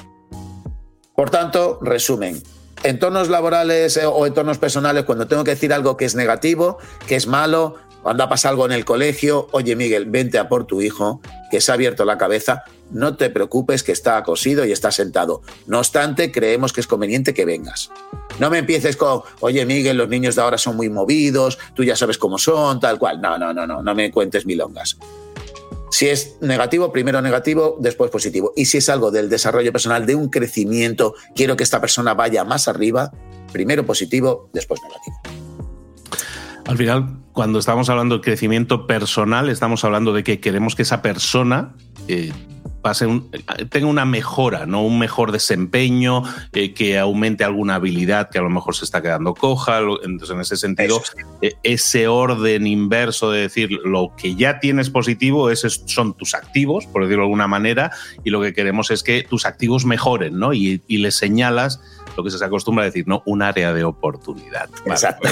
Por 1.16 1.30
tanto, 1.30 1.80
resumen, 1.82 2.42
entornos 2.84 3.30
laborales 3.30 3.98
eh, 3.98 4.06
o 4.06 4.26
entornos 4.26 4.58
personales, 4.58 5.04
cuando 5.06 5.28
tengo 5.28 5.44
que 5.44 5.52
decir 5.52 5.74
algo 5.74 5.98
que 5.98 6.06
es 6.06 6.16
negativo, 6.16 6.78
que 7.08 7.16
es 7.16 7.28
malo, 7.28 7.76
cuando 8.02 8.24
ha 8.24 8.30
pasado 8.30 8.54
algo 8.54 8.66
en 8.66 8.72
el 8.72 8.86
colegio, 8.86 9.48
oye 9.52 9.76
Miguel, 9.76 10.06
vente 10.06 10.40
a 10.40 10.50
por 10.50 10.66
tu 10.66 10.82
hijo, 10.82 11.22
que 11.52 11.62
se 11.62 11.72
ha 11.72 11.76
abierto 11.76 12.06
la 12.06 12.18
cabeza, 12.18 12.64
no 12.92 13.16
te 13.16 13.30
preocupes 13.30 13.84
que 13.84 13.92
está 13.92 14.22
cosido 14.24 14.66
y 14.66 14.72
está 14.72 14.92
sentado. 14.92 15.42
No 15.68 15.80
obstante, 15.80 16.32
creemos 16.32 16.74
que 16.74 16.82
es 16.82 16.88
conveniente 16.88 17.34
que 17.34 17.46
vengas. 17.46 17.92
No 18.40 18.50
me 18.50 18.60
empieces 18.60 18.96
con, 18.98 19.22
oye 19.40 19.66
Miguel, 19.66 19.98
los 19.98 20.10
niños 20.10 20.36
de 20.36 20.42
ahora 20.42 20.58
son 20.58 20.76
muy 20.76 20.90
movidos, 20.90 21.58
tú 21.74 21.84
ya 21.84 21.96
sabes 21.96 22.18
cómo 22.18 22.38
son, 22.38 22.80
tal 22.80 22.98
cual. 22.98 23.22
No, 23.22 23.38
no, 23.38 23.54
no, 23.54 23.68
no, 23.68 23.82
no 23.82 23.96
me 23.96 24.12
cuentes 24.12 24.46
milongas. 24.46 24.98
Si 25.92 26.08
es 26.08 26.38
negativo, 26.40 26.92
primero 26.94 27.22
negativo, 27.22 27.78
después 27.80 28.10
positivo. 28.10 28.54
Y 28.56 28.66
si 28.66 28.78
es 28.78 28.88
algo 28.88 29.12
del 29.12 29.30
desarrollo 29.30 29.72
personal, 29.74 30.06
de 30.06 30.16
un 30.16 30.30
crecimiento, 30.30 31.16
quiero 31.36 31.58
que 31.58 31.64
esta 31.64 31.82
persona 31.82 32.14
vaya 32.14 32.46
más 32.46 32.70
arriba, 32.70 33.12
primero 33.52 33.86
positivo, 33.86 34.50
después 34.54 34.80
negativo. 34.82 35.18
Al 36.66 36.78
final, 36.78 37.20
cuando 37.34 37.60
estamos 37.60 37.90
hablando 37.90 38.16
de 38.16 38.22
crecimiento 38.22 38.88
personal, 38.88 39.50
estamos 39.50 39.84
hablando 39.84 40.14
de 40.14 40.24
que 40.24 40.40
queremos 40.40 40.76
que 40.76 40.84
esa 40.84 41.02
persona 41.02 41.76
eh, 42.08 42.32
pase 42.82 43.08
tenga 43.70 43.88
una 43.88 44.06
mejora, 44.06 44.66
¿no? 44.66 44.84
Un 44.84 45.00
mejor 45.00 45.32
desempeño, 45.32 46.24
eh, 46.54 46.74
que 46.74 46.98
aumente 46.98 47.44
alguna 47.44 47.76
habilidad 47.76 48.30
que 48.30 48.40
a 48.40 48.42
lo 48.42 48.50
mejor 48.50 48.76
se 48.76 48.86
está 48.86 49.02
quedando 49.02 49.34
coja. 49.34 49.80
Entonces, 50.04 50.36
en 50.36 50.42
ese 50.42 50.58
sentido, 50.58 51.02
eh, 51.42 51.54
ese 51.64 52.08
orden 52.08 52.68
inverso 52.68 53.32
de 53.32 53.42
decir 53.42 53.72
lo 53.84 54.14
que 54.18 54.36
ya 54.36 54.60
tienes 54.60 54.90
positivo, 54.90 55.50
esos 55.50 55.84
son 55.86 56.16
tus 56.16 56.34
activos, 56.34 56.86
por 56.88 57.04
decirlo 57.04 57.24
de 57.24 57.28
alguna 57.28 57.48
manera, 57.48 57.92
y 58.24 58.30
lo 58.30 58.42
que 58.42 58.54
queremos 58.54 58.92
es 58.92 59.04
que 59.04 59.24
tus 59.24 59.46
activos 59.46 59.86
mejoren, 59.86 60.38
¿no? 60.38 60.54
Y, 60.54 60.82
y 60.88 60.98
les 60.98 61.16
señalas 61.16 61.80
lo 62.16 62.24
que 62.24 62.32
se 62.32 62.44
acostumbra 62.44 62.84
a 62.84 62.86
decir, 62.86 63.08
¿no? 63.08 63.24
Un 63.26 63.42
área 63.42 63.74
de 63.74 63.84
oportunidad. 63.84 64.70
Exacto. 64.86 65.28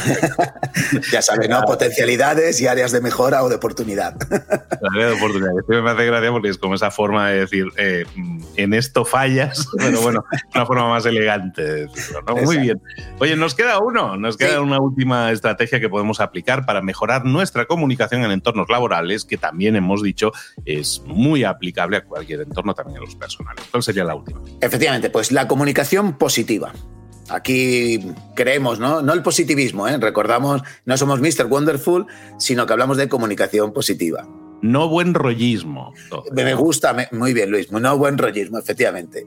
ya 1.12 1.22
sabes, 1.22 1.50
¿no? 1.50 1.62
Potencialidades 1.64 2.60
y 2.62 2.68
áreas 2.68 2.92
de 2.92 3.02
mejora 3.02 3.44
o 3.44 3.50
de 3.50 3.56
oportunidad. 3.56 4.16
área 4.94 5.08
de 5.08 5.14
oportunidad. 5.14 5.52
Esto 5.60 5.82
me 5.82 5.90
hace 5.90 6.06
gracia 6.06 6.32
porque 6.32 6.50
es 6.50 6.58
como 6.58 6.76
esa 6.76 6.92
forma 6.92 7.30
de 7.30 7.40
decir, 7.42 7.68
eh, 7.78 8.06
en 8.56 8.74
esto 8.74 9.06
fallas, 9.06 9.68
pero 9.78 10.02
bueno, 10.02 10.24
una 10.54 10.66
forma 10.66 10.90
más 10.90 11.06
elegante 11.06 11.62
de 11.62 11.88
decirlo, 11.88 12.22
¿no? 12.28 12.36
Muy 12.38 12.58
bien. 12.58 12.82
Oye, 13.20 13.36
nos 13.36 13.56
queda 13.56 13.80
uno, 13.80 14.18
nos 14.18 14.38
queda 14.38 14.62
una 14.62 14.80
última 14.80 15.32
estrategia 15.32 15.80
que 15.80 15.90
podemos 15.90 16.20
aplicar 16.20 16.66
para 16.66 16.82
mejorar 16.82 17.26
nuestra 17.26 17.66
comunicación 17.66 18.24
en 18.24 18.32
entornos 18.32 18.70
laborales, 18.70 19.26
que 19.26 19.38
también 19.38 19.76
hemos 19.76 20.02
dicho 20.04 20.32
es 20.66 21.02
muy 21.06 21.44
aplicable 21.44 21.98
a 21.98 22.04
cualquier 22.04 22.42
entorno, 22.42 22.74
también 22.74 22.98
a 22.98 23.02
los 23.02 23.16
personales. 23.16 23.64
¿Cuál 23.72 23.84
sería 23.84 24.04
la 24.04 24.16
última? 24.16 24.40
Efectivamente, 24.62 25.10
pues 25.10 25.32
la 25.32 25.48
comunicación 25.48 26.18
positiva. 26.18 26.69
Aquí 27.30 28.14
creemos, 28.36 28.80
¿no? 28.80 29.02
No 29.02 29.14
el 29.14 29.22
positivismo, 29.22 29.88
¿eh? 29.88 29.98
recordamos, 29.98 30.64
no 30.86 30.98
somos 30.98 31.20
Mr. 31.20 31.46
Wonderful, 31.46 32.08
sino 32.38 32.66
que 32.66 32.74
hablamos 32.74 32.98
de 32.98 33.08
comunicación 33.08 33.72
positiva. 33.72 34.28
No 34.62 34.90
buen 34.90 35.14
rollismo. 35.14 35.94
Me 36.32 36.54
gusta, 36.54 37.10
muy 37.12 37.34
bien 37.34 37.50
Luis, 37.50 37.72
no 37.72 37.98
buen 37.98 38.18
rollismo, 38.18 38.58
efectivamente. 38.58 39.26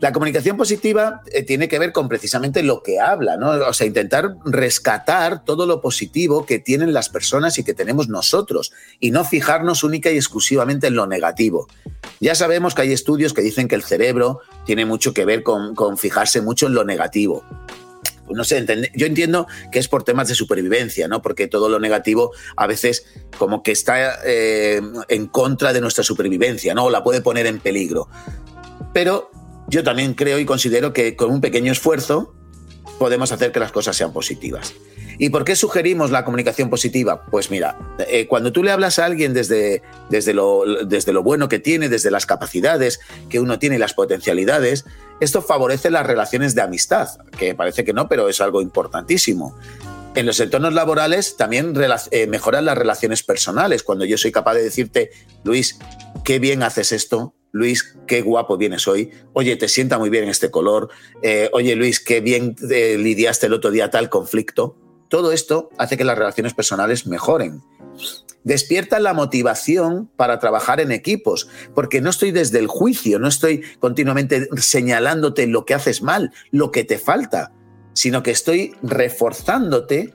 La 0.00 0.12
comunicación 0.12 0.56
positiva 0.56 1.22
eh, 1.32 1.44
tiene 1.44 1.68
que 1.68 1.78
ver 1.78 1.92
con 1.92 2.08
precisamente 2.08 2.64
lo 2.64 2.82
que 2.82 2.98
habla, 2.98 3.36
¿no? 3.36 3.50
O 3.50 3.72
sea, 3.72 3.86
intentar 3.86 4.34
rescatar 4.44 5.44
todo 5.44 5.66
lo 5.66 5.80
positivo 5.80 6.44
que 6.44 6.58
tienen 6.58 6.92
las 6.92 7.08
personas 7.08 7.58
y 7.58 7.64
que 7.64 7.74
tenemos 7.74 8.08
nosotros 8.08 8.72
y 8.98 9.12
no 9.12 9.24
fijarnos 9.24 9.84
única 9.84 10.10
y 10.10 10.16
exclusivamente 10.16 10.88
en 10.88 10.96
lo 10.96 11.06
negativo. 11.06 11.68
Ya 12.18 12.34
sabemos 12.34 12.74
que 12.74 12.82
hay 12.82 12.92
estudios 12.92 13.32
que 13.32 13.42
dicen 13.42 13.68
que 13.68 13.76
el 13.76 13.84
cerebro 13.84 14.40
tiene 14.66 14.84
mucho 14.86 15.14
que 15.14 15.24
ver 15.24 15.44
con, 15.44 15.76
con 15.76 15.96
fijarse 15.96 16.40
mucho 16.40 16.66
en 16.66 16.74
lo 16.74 16.84
negativo 16.84 17.44
no 18.30 18.44
sé, 18.44 18.64
yo 18.94 19.06
entiendo 19.06 19.46
que 19.70 19.78
es 19.78 19.88
por 19.88 20.04
temas 20.04 20.28
de 20.28 20.34
supervivencia, 20.34 21.08
¿no? 21.08 21.22
Porque 21.22 21.48
todo 21.48 21.68
lo 21.68 21.78
negativo 21.78 22.32
a 22.56 22.66
veces 22.66 23.04
como 23.38 23.62
que 23.62 23.72
está 23.72 24.18
eh, 24.24 24.80
en 25.08 25.26
contra 25.26 25.72
de 25.72 25.80
nuestra 25.80 26.04
supervivencia, 26.04 26.74
¿no? 26.74 26.84
O 26.84 26.90
la 26.90 27.02
puede 27.02 27.20
poner 27.20 27.46
en 27.46 27.58
peligro. 27.58 28.08
Pero 28.92 29.30
yo 29.68 29.82
también 29.82 30.14
creo 30.14 30.38
y 30.38 30.44
considero 30.44 30.92
que 30.92 31.16
con 31.16 31.30
un 31.30 31.40
pequeño 31.40 31.72
esfuerzo 31.72 32.34
podemos 32.98 33.32
hacer 33.32 33.52
que 33.52 33.60
las 33.60 33.72
cosas 33.72 33.96
sean 33.96 34.12
positivas. 34.12 34.74
¿Y 35.18 35.30
por 35.30 35.44
qué 35.44 35.56
sugerimos 35.56 36.10
la 36.10 36.24
comunicación 36.24 36.70
positiva? 36.70 37.26
Pues 37.30 37.50
mira, 37.50 37.78
eh, 38.08 38.26
cuando 38.26 38.52
tú 38.52 38.62
le 38.62 38.70
hablas 38.70 38.98
a 38.98 39.04
alguien 39.04 39.34
desde, 39.34 39.82
desde, 40.10 40.34
lo, 40.34 40.64
desde 40.84 41.12
lo 41.12 41.22
bueno 41.22 41.48
que 41.48 41.58
tiene, 41.58 41.88
desde 41.88 42.10
las 42.10 42.26
capacidades 42.26 43.00
que 43.28 43.40
uno 43.40 43.58
tiene 43.58 43.76
y 43.76 43.78
las 43.78 43.94
potencialidades, 43.94 44.84
esto 45.22 45.40
favorece 45.40 45.88
las 45.90 46.04
relaciones 46.04 46.56
de 46.56 46.62
amistad, 46.62 47.08
que 47.38 47.54
parece 47.54 47.84
que 47.84 47.92
no, 47.92 48.08
pero 48.08 48.28
es 48.28 48.40
algo 48.40 48.60
importantísimo. 48.60 49.56
En 50.16 50.26
los 50.26 50.40
entornos 50.40 50.74
laborales 50.74 51.36
también 51.36 51.74
eh, 52.10 52.26
mejoran 52.26 52.64
las 52.64 52.76
relaciones 52.76 53.22
personales. 53.22 53.84
Cuando 53.84 54.04
yo 54.04 54.18
soy 54.18 54.32
capaz 54.32 54.54
de 54.54 54.64
decirte, 54.64 55.10
Luis, 55.44 55.78
qué 56.24 56.40
bien 56.40 56.64
haces 56.64 56.90
esto, 56.90 57.34
Luis, 57.52 57.96
qué 58.08 58.20
guapo 58.22 58.56
vienes 58.56 58.88
hoy. 58.88 59.12
Oye, 59.32 59.54
te 59.54 59.68
sienta 59.68 59.96
muy 59.96 60.10
bien 60.10 60.28
este 60.28 60.50
color. 60.50 60.88
Eh, 61.22 61.48
oye, 61.52 61.76
Luis, 61.76 62.00
qué 62.00 62.20
bien 62.20 62.56
lidiaste 62.60 63.46
el 63.46 63.52
otro 63.52 63.70
día 63.70 63.90
tal 63.90 64.10
conflicto. 64.10 64.76
Todo 65.08 65.30
esto 65.30 65.70
hace 65.78 65.96
que 65.96 66.04
las 66.04 66.18
relaciones 66.18 66.52
personales 66.52 67.06
mejoren. 67.06 67.62
Despierta 68.44 68.98
la 68.98 69.14
motivación 69.14 70.10
para 70.16 70.38
trabajar 70.38 70.80
en 70.80 70.90
equipos, 70.90 71.48
porque 71.74 72.00
no 72.00 72.10
estoy 72.10 72.32
desde 72.32 72.58
el 72.58 72.66
juicio, 72.66 73.18
no 73.18 73.28
estoy 73.28 73.62
continuamente 73.78 74.48
señalándote 74.56 75.46
lo 75.46 75.64
que 75.64 75.74
haces 75.74 76.02
mal, 76.02 76.32
lo 76.50 76.72
que 76.72 76.84
te 76.84 76.98
falta, 76.98 77.52
sino 77.92 78.22
que 78.22 78.32
estoy 78.32 78.74
reforzándote 78.82 80.14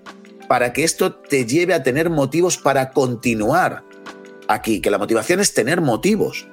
para 0.50 0.74
que 0.74 0.84
esto 0.84 1.16
te 1.16 1.46
lleve 1.46 1.74
a 1.74 1.84
tener 1.84 2.10
motivos 2.10 2.58
para 2.58 2.92
continuar 2.92 3.84
aquí, 4.48 4.82
que 4.82 4.92
la 4.92 4.98
motivación 4.98 5.40
es 5.40 5.54
tener 5.54 5.82
motivos. 5.82 6.48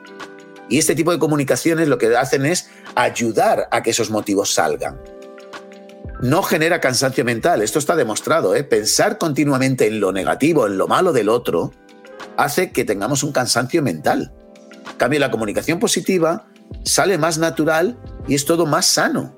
Y 0.68 0.78
este 0.78 0.94
tipo 0.94 1.12
de 1.12 1.18
comunicaciones 1.18 1.88
lo 1.88 1.98
que 1.98 2.16
hacen 2.16 2.46
es 2.46 2.70
ayudar 2.94 3.68
a 3.70 3.82
que 3.82 3.90
esos 3.90 4.10
motivos 4.10 4.54
salgan 4.54 4.98
no 6.24 6.42
genera 6.42 6.80
cansancio 6.80 7.22
mental. 7.22 7.60
Esto 7.60 7.78
está 7.78 7.96
demostrado. 7.96 8.54
¿eh? 8.54 8.64
Pensar 8.64 9.18
continuamente 9.18 9.86
en 9.86 10.00
lo 10.00 10.10
negativo, 10.10 10.66
en 10.66 10.78
lo 10.78 10.88
malo 10.88 11.12
del 11.12 11.28
otro, 11.28 11.70
hace 12.38 12.72
que 12.72 12.86
tengamos 12.86 13.22
un 13.22 13.30
cansancio 13.30 13.82
mental. 13.82 14.32
En 14.90 14.96
cambio, 14.96 15.20
la 15.20 15.30
comunicación 15.30 15.78
positiva 15.78 16.46
sale 16.82 17.18
más 17.18 17.36
natural 17.36 17.98
y 18.26 18.34
es 18.34 18.46
todo 18.46 18.64
más 18.64 18.86
sano. 18.86 19.36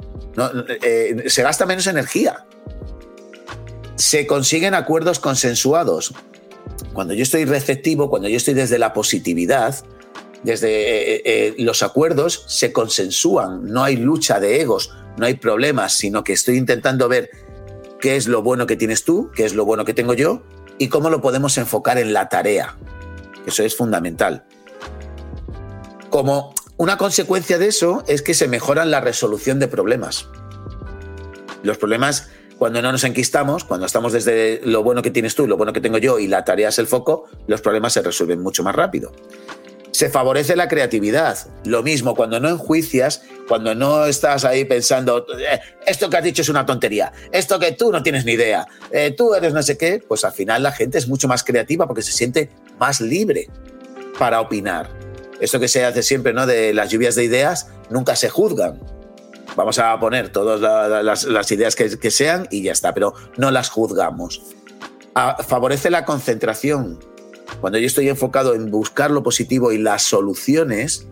Eh, 0.81 1.25
se 1.27 1.43
gasta 1.43 1.67
menos 1.67 1.89
energía. 1.89 2.47
Se 3.97 4.29
consiguen 4.29 4.75
acuerdos 4.75 5.19
consensuados. 5.19 6.15
Cuando 6.93 7.15
yo 7.15 7.25
estoy 7.25 7.47
receptivo, 7.47 8.11
cuando 8.11 8.29
yo 8.29 8.37
estoy 8.37 8.55
desde 8.55 8.79
la 8.79 8.93
positividad, 8.93 9.75
desde 10.45 11.17
eh, 11.17 11.23
eh, 11.25 11.55
los 11.59 11.83
acuerdos 11.83 12.45
se 12.47 12.73
consensúan, 12.73 13.65
no 13.65 13.83
hay 13.83 13.97
lucha 13.97 14.39
de 14.39 14.61
egos, 14.61 14.93
no 15.17 15.27
hay 15.27 15.35
problemas, 15.35 15.93
sino 15.93 16.25
que 16.25 16.33
estoy 16.33 16.57
intentando 16.57 17.09
ver 17.09 17.31
qué 18.01 18.17
es 18.17 18.27
lo 18.27 18.43
bueno 18.43 18.67
que 18.67 18.77
tienes 18.77 19.05
tú, 19.05 19.31
qué 19.35 19.45
es 19.45 19.55
lo 19.55 19.65
bueno 19.65 19.85
que 19.85 19.95
tengo 19.95 20.15
yo 20.15 20.43
y 20.79 20.89
cómo 20.89 21.11
lo 21.11 21.21
podemos 21.21 21.57
enfocar 21.59 21.99
en 21.99 22.13
la 22.13 22.29
tarea. 22.29 22.77
Eso 23.47 23.63
es 23.63 23.77
fundamental. 23.77 24.45
Como 26.11 26.55
una 26.77 26.99
consecuencia 26.99 27.59
de 27.59 27.69
eso 27.69 28.05
es 28.07 28.23
que 28.23 28.35
se 28.35 28.49
mejoran 28.49 28.91
la 28.91 29.01
resolución 29.01 29.59
de 29.59 29.69
problemas. 29.69 30.29
Los 31.63 31.79
problemas, 31.79 32.29
cuando 32.59 32.83
no 32.83 32.93
nos 32.93 33.05
enquistamos, 33.05 33.65
cuando 33.65 33.87
estamos 33.87 34.13
desde 34.13 34.61
lo 34.65 34.83
bueno 34.83 35.03
que 35.03 35.11
tienes 35.11 35.35
tú, 35.35 35.47
lo 35.47 35.57
bueno 35.57 35.73
que 35.73 35.81
tengo 35.81 35.99
yo 35.99 36.19
y 36.19 36.27
la 36.27 36.45
tarea 36.45 36.69
es 36.69 36.79
el 36.79 36.87
foco, 36.87 37.25
los 37.47 37.61
problemas 37.61 37.95
se 37.95 38.03
resuelven 38.03 38.43
mucho 38.43 38.63
más 38.63 38.75
rápido 38.75 39.13
se 39.97 40.11
favorece 40.11 40.57
la 40.57 40.69
creatividad. 40.69 41.39
Lo 41.65 41.83
mismo, 41.83 42.15
cuando 42.15 42.39
no 42.39 42.51
enjuicias, 42.51 43.23
cuando 43.47 43.75
no 43.75 44.07
estás 44.07 44.45
ahí 44.45 44.65
pensando, 44.65 45.27
eh, 45.39 45.61
esto 45.87 46.11
que 46.11 46.17
has 46.17 46.25
dicho 46.25 46.43
es 46.43 46.49
una 46.49 46.67
tontería, 46.67 47.13
esto 47.33 47.59
que 47.59 47.73
tú 47.73 47.93
no 47.93 48.03
tienes 48.03 48.25
ni 48.25 48.33
idea, 48.33 48.67
eh, 48.91 49.15
tú 49.17 49.35
eres 49.35 49.53
no 49.53 49.63
sé 49.63 49.79
qué, 49.79 50.03
pues 50.07 50.25
al 50.25 50.33
final 50.33 50.63
la 50.63 50.73
gente 50.73 50.99
es 50.99 51.09
mucho 51.09 51.29
más 51.29 51.45
creativa 51.45 51.87
porque 51.87 52.03
se 52.03 52.13
siente 52.13 52.51
más 52.79 53.01
libre 53.01 53.49
para 54.19 54.41
opinar. 54.41 54.91
Esto 55.41 55.61
que 55.61 55.69
se 55.69 55.85
hace 55.85 56.03
siempre, 56.03 56.33
¿no? 56.33 56.47
De 56.47 56.73
las 56.73 56.91
lluvias 56.91 57.15
de 57.15 57.25
ideas, 57.25 57.69
nunca 57.91 58.17
se 58.17 58.31
juzgan. 58.31 58.81
Vamos 59.55 59.79
a 59.79 59.99
poner 60.01 60.31
todas 60.31 60.61
las, 61.05 61.53
ideas 61.53 61.77
que, 61.77 61.99
que, 61.99 62.11
sean 62.11 62.47
y 62.51 62.63
ya 62.63 62.73
está, 62.73 62.95
pero 62.95 63.15
no 63.37 63.51
las 63.51 63.71
juzgamos. 63.71 64.43
Ah, 65.15 65.37
favorece 65.47 65.91
la 65.91 66.05
concentración 66.05 66.99
cuando 67.61 67.79
yo 67.79 67.87
estoy 67.87 68.09
enfocado 68.09 68.55
en 68.55 68.71
buscar 68.71 69.11
lo 69.11 69.23
positivo 69.23 69.73
y 69.73 69.79
las 69.79 70.03
soluciones 70.03 71.07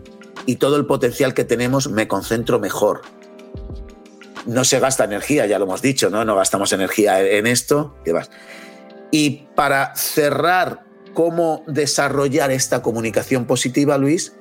y 0.47 0.57
todo 0.57 0.77
el 0.77 0.87
potencial 0.87 1.35
que 1.35 1.45
tenemos, 1.45 1.91
me 1.91 2.09
concentro 2.09 2.59
mejor. 2.59 3.03
No 4.47 4.65
se 4.65 4.79
gasta 4.79 5.05
energía, 5.05 5.47
ya 5.47 5.59
lo 5.59 5.65
hemos 5.65 5.81
dicho, 5.81 6.11
¿no? 6.11 6.25
No 6.25 6.37
gastamos 6.37 6.73
energía 6.73 7.21
en 7.23 7.47
esto. 7.47 7.97
Y 9.11 9.47
para 9.55 9.95
cerrar 9.97 10.85
cómo 11.15 11.65
desarrollar 11.67 12.51
esta 12.51 12.83
comunicación 12.83 13.47
positiva, 13.47 13.97
Luis, 13.97 14.35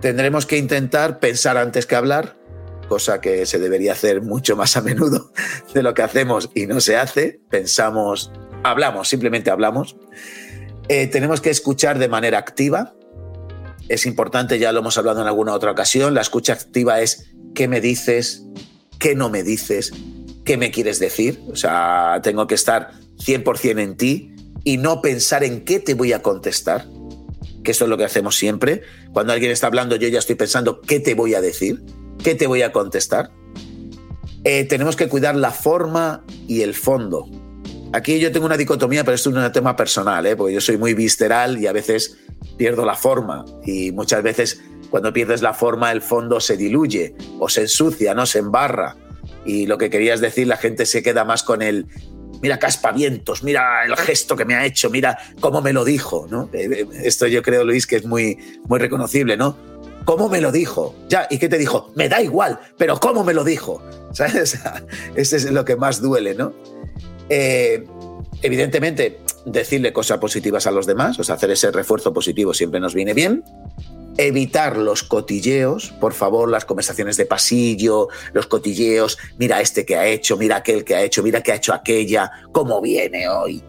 tendremos 0.00 0.46
que 0.46 0.56
intentar 0.56 1.20
pensar 1.20 1.56
antes 1.56 1.86
que 1.86 1.94
hablar, 1.94 2.36
cosa 2.88 3.20
que 3.20 3.46
se 3.46 3.58
debería 3.58 3.92
hacer 3.92 4.22
mucho 4.22 4.56
más 4.56 4.76
a 4.76 4.82
menudo 4.82 5.30
de 5.72 5.82
lo 5.82 5.94
que 5.94 6.02
hacemos 6.02 6.50
y 6.54 6.66
no 6.66 6.80
se 6.80 6.96
hace. 6.96 7.40
Pensamos, 7.48 8.32
hablamos, 8.64 9.08
simplemente 9.08 9.50
hablamos. 9.50 9.96
Eh, 10.88 11.06
tenemos 11.06 11.40
que 11.40 11.50
escuchar 11.50 11.98
de 11.98 12.08
manera 12.08 12.38
activa. 12.38 12.94
Es 13.88 14.06
importante, 14.06 14.58
ya 14.58 14.72
lo 14.72 14.80
hemos 14.80 14.96
hablado 14.98 15.20
en 15.20 15.26
alguna 15.26 15.52
otra 15.54 15.70
ocasión, 15.70 16.14
la 16.14 16.20
escucha 16.20 16.54
activa 16.54 17.00
es 17.00 17.32
qué 17.54 17.68
me 17.68 17.80
dices, 17.80 18.44
qué 18.98 19.14
no 19.14 19.30
me 19.30 19.42
dices, 19.42 19.92
qué 20.44 20.56
me 20.56 20.70
quieres 20.70 20.98
decir. 20.98 21.40
O 21.50 21.56
sea, 21.56 22.20
tengo 22.22 22.46
que 22.46 22.54
estar 22.54 22.92
100% 23.18 23.80
en 23.80 23.96
ti 23.96 24.34
y 24.64 24.76
no 24.76 25.02
pensar 25.02 25.44
en 25.44 25.64
qué 25.64 25.80
te 25.80 25.94
voy 25.94 26.12
a 26.12 26.22
contestar, 26.22 26.86
que 27.64 27.72
eso 27.72 27.84
es 27.84 27.90
lo 27.90 27.96
que 27.96 28.04
hacemos 28.04 28.36
siempre. 28.36 28.82
Cuando 29.12 29.32
alguien 29.32 29.50
está 29.50 29.66
hablando, 29.66 29.96
yo 29.96 30.08
ya 30.08 30.18
estoy 30.18 30.36
pensando 30.36 30.80
qué 30.80 31.00
te 31.00 31.14
voy 31.14 31.34
a 31.34 31.40
decir, 31.40 31.82
qué 32.22 32.34
te 32.34 32.46
voy 32.46 32.62
a 32.62 32.72
contestar. 32.72 33.30
Eh, 34.44 34.64
tenemos 34.64 34.96
que 34.96 35.08
cuidar 35.08 35.36
la 35.36 35.50
forma 35.50 36.24
y 36.48 36.62
el 36.62 36.74
fondo. 36.74 37.28
Aquí 37.92 38.18
yo 38.18 38.32
tengo 38.32 38.46
una 38.46 38.56
dicotomía, 38.56 39.04
pero 39.04 39.14
esto 39.14 39.30
es 39.30 39.36
un 39.36 39.52
tema 39.52 39.76
personal, 39.76 40.24
¿eh? 40.26 40.34
porque 40.34 40.54
yo 40.54 40.60
soy 40.60 40.78
muy 40.78 40.94
visceral 40.94 41.58
y 41.58 41.66
a 41.66 41.72
veces 41.72 42.16
pierdo 42.56 42.84
la 42.84 42.94
forma. 42.94 43.44
Y 43.64 43.92
muchas 43.92 44.22
veces 44.22 44.62
cuando 44.90 45.12
pierdes 45.12 45.40
la 45.40 45.54
forma, 45.54 45.90
el 45.90 46.02
fondo 46.02 46.38
se 46.38 46.56
diluye 46.56 47.14
o 47.38 47.48
se 47.48 47.62
ensucia, 47.62 48.14
no 48.14 48.26
se 48.26 48.40
embarra. 48.40 48.96
Y 49.44 49.66
lo 49.66 49.78
que 49.78 49.88
querías 49.88 50.20
decir, 50.20 50.46
la 50.46 50.58
gente 50.58 50.84
se 50.84 51.02
queda 51.02 51.24
más 51.24 51.42
con 51.42 51.62
el, 51.62 51.86
mira 52.42 52.58
caspavientos, 52.58 53.42
mira 53.42 53.84
el 53.86 53.96
gesto 53.96 54.36
que 54.36 54.44
me 54.44 54.54
ha 54.54 54.66
hecho, 54.66 54.90
mira 54.90 55.16
cómo 55.40 55.62
me 55.62 55.72
lo 55.72 55.84
dijo. 55.84 56.26
¿no? 56.30 56.50
Eh, 56.52 56.68
eh, 56.70 56.86
esto 57.04 57.26
yo 57.26 57.42
creo, 57.42 57.64
Luis, 57.64 57.86
que 57.86 57.96
es 57.96 58.04
muy, 58.04 58.36
muy 58.68 58.78
reconocible, 58.78 59.36
¿no? 59.36 59.56
¿Cómo 60.04 60.28
me 60.28 60.40
lo 60.40 60.50
dijo? 60.50 60.94
Ya, 61.08 61.26
¿y 61.30 61.38
qué 61.38 61.48
te 61.48 61.56
dijo? 61.58 61.92
Me 61.94 62.08
da 62.08 62.20
igual, 62.20 62.58
pero 62.76 62.98
¿cómo 62.98 63.24
me 63.24 63.32
lo 63.32 63.44
dijo? 63.44 63.82
¿Sabes? 64.12 64.58
Ese 65.14 65.36
es 65.36 65.50
lo 65.50 65.64
que 65.64 65.76
más 65.76 66.02
duele, 66.02 66.34
¿no? 66.34 66.52
Eh, 67.28 67.84
evidentemente, 68.42 69.20
decirle 69.44 69.92
cosas 69.92 70.18
positivas 70.18 70.66
a 70.66 70.70
los 70.70 70.86
demás, 70.86 71.18
o 71.18 71.24
sea, 71.24 71.34
hacer 71.34 71.50
ese 71.50 71.70
refuerzo 71.70 72.12
positivo 72.12 72.54
siempre 72.54 72.80
nos 72.80 72.94
viene 72.94 73.14
bien. 73.14 73.44
Evitar 74.18 74.76
los 74.76 75.02
cotilleos, 75.02 75.92
por 76.00 76.12
favor, 76.12 76.50
las 76.50 76.64
conversaciones 76.64 77.16
de 77.16 77.24
pasillo, 77.24 78.08
los 78.34 78.46
cotilleos, 78.46 79.18
mira 79.38 79.60
este 79.60 79.86
que 79.86 79.96
ha 79.96 80.06
hecho, 80.06 80.36
mira 80.36 80.56
aquel 80.56 80.84
que 80.84 80.94
ha 80.94 81.02
hecho, 81.02 81.22
mira 81.22 81.40
que 81.42 81.52
ha 81.52 81.56
hecho 81.56 81.72
aquella, 81.72 82.30
cómo 82.52 82.80
viene 82.80 83.28
hoy. 83.28 83.62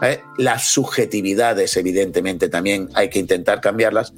¿Eh? 0.00 0.20
Las 0.38 0.64
subjetividades, 0.64 1.76
evidentemente, 1.76 2.48
también 2.48 2.88
hay 2.94 3.10
que 3.10 3.18
intentar 3.18 3.60
cambiarlas. 3.60 4.14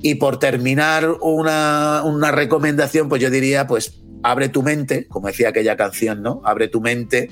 Y 0.00 0.16
por 0.16 0.38
terminar, 0.38 1.08
una, 1.20 2.02
una 2.04 2.32
recomendación, 2.32 3.08
pues 3.08 3.22
yo 3.22 3.30
diría, 3.30 3.66
pues 3.66 4.00
abre 4.22 4.48
tu 4.48 4.62
mente, 4.62 5.06
como 5.08 5.28
decía 5.28 5.50
aquella 5.50 5.76
canción, 5.76 6.22
¿no? 6.22 6.40
Abre 6.44 6.68
tu 6.68 6.80
mente 6.80 7.28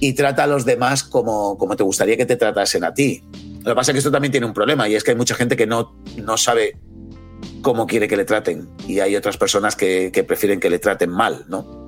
y 0.00 0.12
trata 0.14 0.44
a 0.44 0.46
los 0.46 0.64
demás 0.64 1.02
como, 1.04 1.58
como 1.58 1.76
te 1.76 1.82
gustaría 1.82 2.16
que 2.16 2.26
te 2.26 2.36
tratasen 2.36 2.84
a 2.84 2.94
ti. 2.94 3.22
Lo 3.60 3.72
que 3.72 3.74
pasa 3.74 3.90
es 3.90 3.94
que 3.94 3.98
esto 3.98 4.10
también 4.10 4.32
tiene 4.32 4.46
un 4.46 4.54
problema 4.54 4.88
y 4.88 4.94
es 4.94 5.04
que 5.04 5.12
hay 5.12 5.16
mucha 5.16 5.34
gente 5.34 5.56
que 5.56 5.66
no, 5.66 5.94
no 6.16 6.36
sabe 6.36 6.76
cómo 7.62 7.86
quiere 7.86 8.08
que 8.08 8.16
le 8.16 8.24
traten 8.24 8.68
y 8.86 9.00
hay 9.00 9.16
otras 9.16 9.36
personas 9.36 9.76
que, 9.76 10.24
prefieren 10.26 10.60
que 10.60 10.70
le 10.70 10.78
traten 10.78 11.10
mal, 11.10 11.44
¿no? 11.48 11.86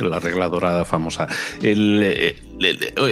La 0.00 0.18
regla 0.18 0.48
dorada 0.48 0.84
famosa. 0.84 1.28
Eh, 1.62 2.36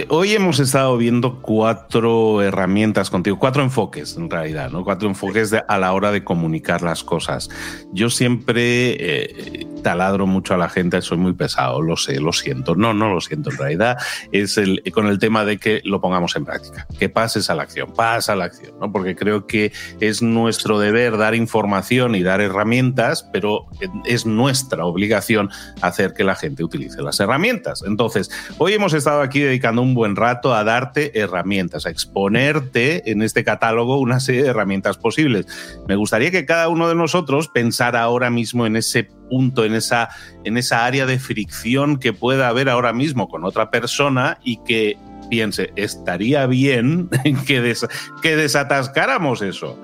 hoy 0.09 0.33
hemos 0.33 0.59
estado 0.59 0.97
viendo 0.97 1.41
cuatro 1.41 2.41
herramientas 2.41 3.09
contigo, 3.09 3.37
cuatro 3.39 3.63
enfoques 3.63 4.15
en 4.15 4.29
realidad, 4.29 4.71
¿no? 4.71 4.83
Cuatro 4.83 5.07
enfoques 5.07 5.53
a 5.53 5.77
la 5.77 5.93
hora 5.93 6.11
de 6.11 6.23
comunicar 6.23 6.81
las 6.81 7.03
cosas. 7.03 7.49
Yo 7.91 8.09
siempre 8.09 8.95
eh, 8.99 9.67
taladro 9.83 10.25
mucho 10.27 10.53
a 10.53 10.57
la 10.57 10.69
gente, 10.69 11.01
soy 11.01 11.17
muy 11.17 11.33
pesado, 11.33 11.81
lo 11.81 11.97
sé, 11.97 12.19
lo 12.19 12.33
siento. 12.33 12.75
No, 12.75 12.93
no 12.93 13.13
lo 13.13 13.21
siento 13.21 13.51
en 13.51 13.57
realidad. 13.57 13.97
Es 14.31 14.57
el, 14.57 14.81
con 14.93 15.07
el 15.07 15.19
tema 15.19 15.45
de 15.45 15.57
que 15.57 15.81
lo 15.83 15.99
pongamos 16.01 16.35
en 16.35 16.45
práctica, 16.45 16.87
que 16.97 17.09
pases 17.09 17.49
a 17.49 17.55
la 17.55 17.63
acción, 17.63 17.93
pasa 17.93 18.33
a 18.33 18.35
la 18.35 18.45
acción, 18.45 18.79
¿no? 18.79 18.91
Porque 18.91 19.15
creo 19.15 19.45
que 19.45 19.71
es 19.99 20.21
nuestro 20.21 20.79
deber 20.79 21.17
dar 21.17 21.35
información 21.35 22.15
y 22.15 22.23
dar 22.23 22.41
herramientas, 22.41 23.27
pero 23.33 23.65
es 24.05 24.25
nuestra 24.25 24.85
obligación 24.85 25.49
hacer 25.81 26.13
que 26.13 26.23
la 26.23 26.35
gente 26.35 26.63
utilice 26.63 27.01
las 27.01 27.19
herramientas. 27.19 27.83
Entonces, 27.85 28.29
hoy 28.57 28.73
hemos 28.73 28.93
estado 28.93 29.21
aquí 29.21 29.32
dedicando 29.41 29.81
un 29.81 29.93
buen 29.93 30.15
rato 30.15 30.53
a 30.53 30.63
darte 30.63 31.19
herramientas, 31.19 31.85
a 31.85 31.89
exponerte 31.89 33.11
en 33.11 33.21
este 33.21 33.43
catálogo 33.43 33.99
una 33.99 34.19
serie 34.19 34.43
de 34.43 34.49
herramientas 34.49 34.97
posibles. 34.97 35.47
Me 35.87 35.95
gustaría 35.95 36.31
que 36.31 36.45
cada 36.45 36.69
uno 36.69 36.87
de 36.87 36.95
nosotros 36.95 37.47
pensara 37.47 38.01
ahora 38.01 38.29
mismo 38.29 38.65
en 38.65 38.75
ese 38.75 39.05
punto, 39.29 39.65
en 39.65 39.73
esa, 39.73 40.09
en 40.43 40.57
esa 40.57 40.85
área 40.85 41.05
de 41.05 41.19
fricción 41.19 41.97
que 41.97 42.13
pueda 42.13 42.47
haber 42.47 42.69
ahora 42.69 42.93
mismo 42.93 43.27
con 43.27 43.43
otra 43.45 43.71
persona 43.71 44.37
y 44.43 44.57
que 44.63 44.97
piense, 45.29 45.71
estaría 45.75 46.45
bien 46.45 47.09
que, 47.47 47.75
que 48.21 48.35
desatascáramos 48.35 49.41
eso. 49.41 49.79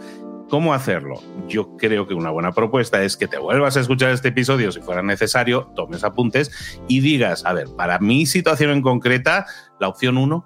¿Cómo 0.49 0.73
hacerlo? 0.73 1.21
Yo 1.47 1.77
creo 1.77 2.07
que 2.07 2.15
una 2.15 2.31
buena 2.31 2.51
propuesta 2.51 3.03
es 3.03 3.15
que 3.15 3.27
te 3.27 3.37
vuelvas 3.37 3.77
a 3.77 3.81
escuchar 3.81 4.11
este 4.11 4.29
episodio 4.29 4.71
si 4.71 4.81
fuera 4.81 5.03
necesario, 5.03 5.71
tomes 5.75 6.03
apuntes 6.03 6.51
y 6.87 7.01
digas, 7.01 7.45
a 7.45 7.53
ver, 7.53 7.67
para 7.77 7.99
mi 7.99 8.25
situación 8.25 8.71
en 8.71 8.81
concreta, 8.81 9.45
la 9.79 9.87
opción 9.87 10.17
1 10.17 10.45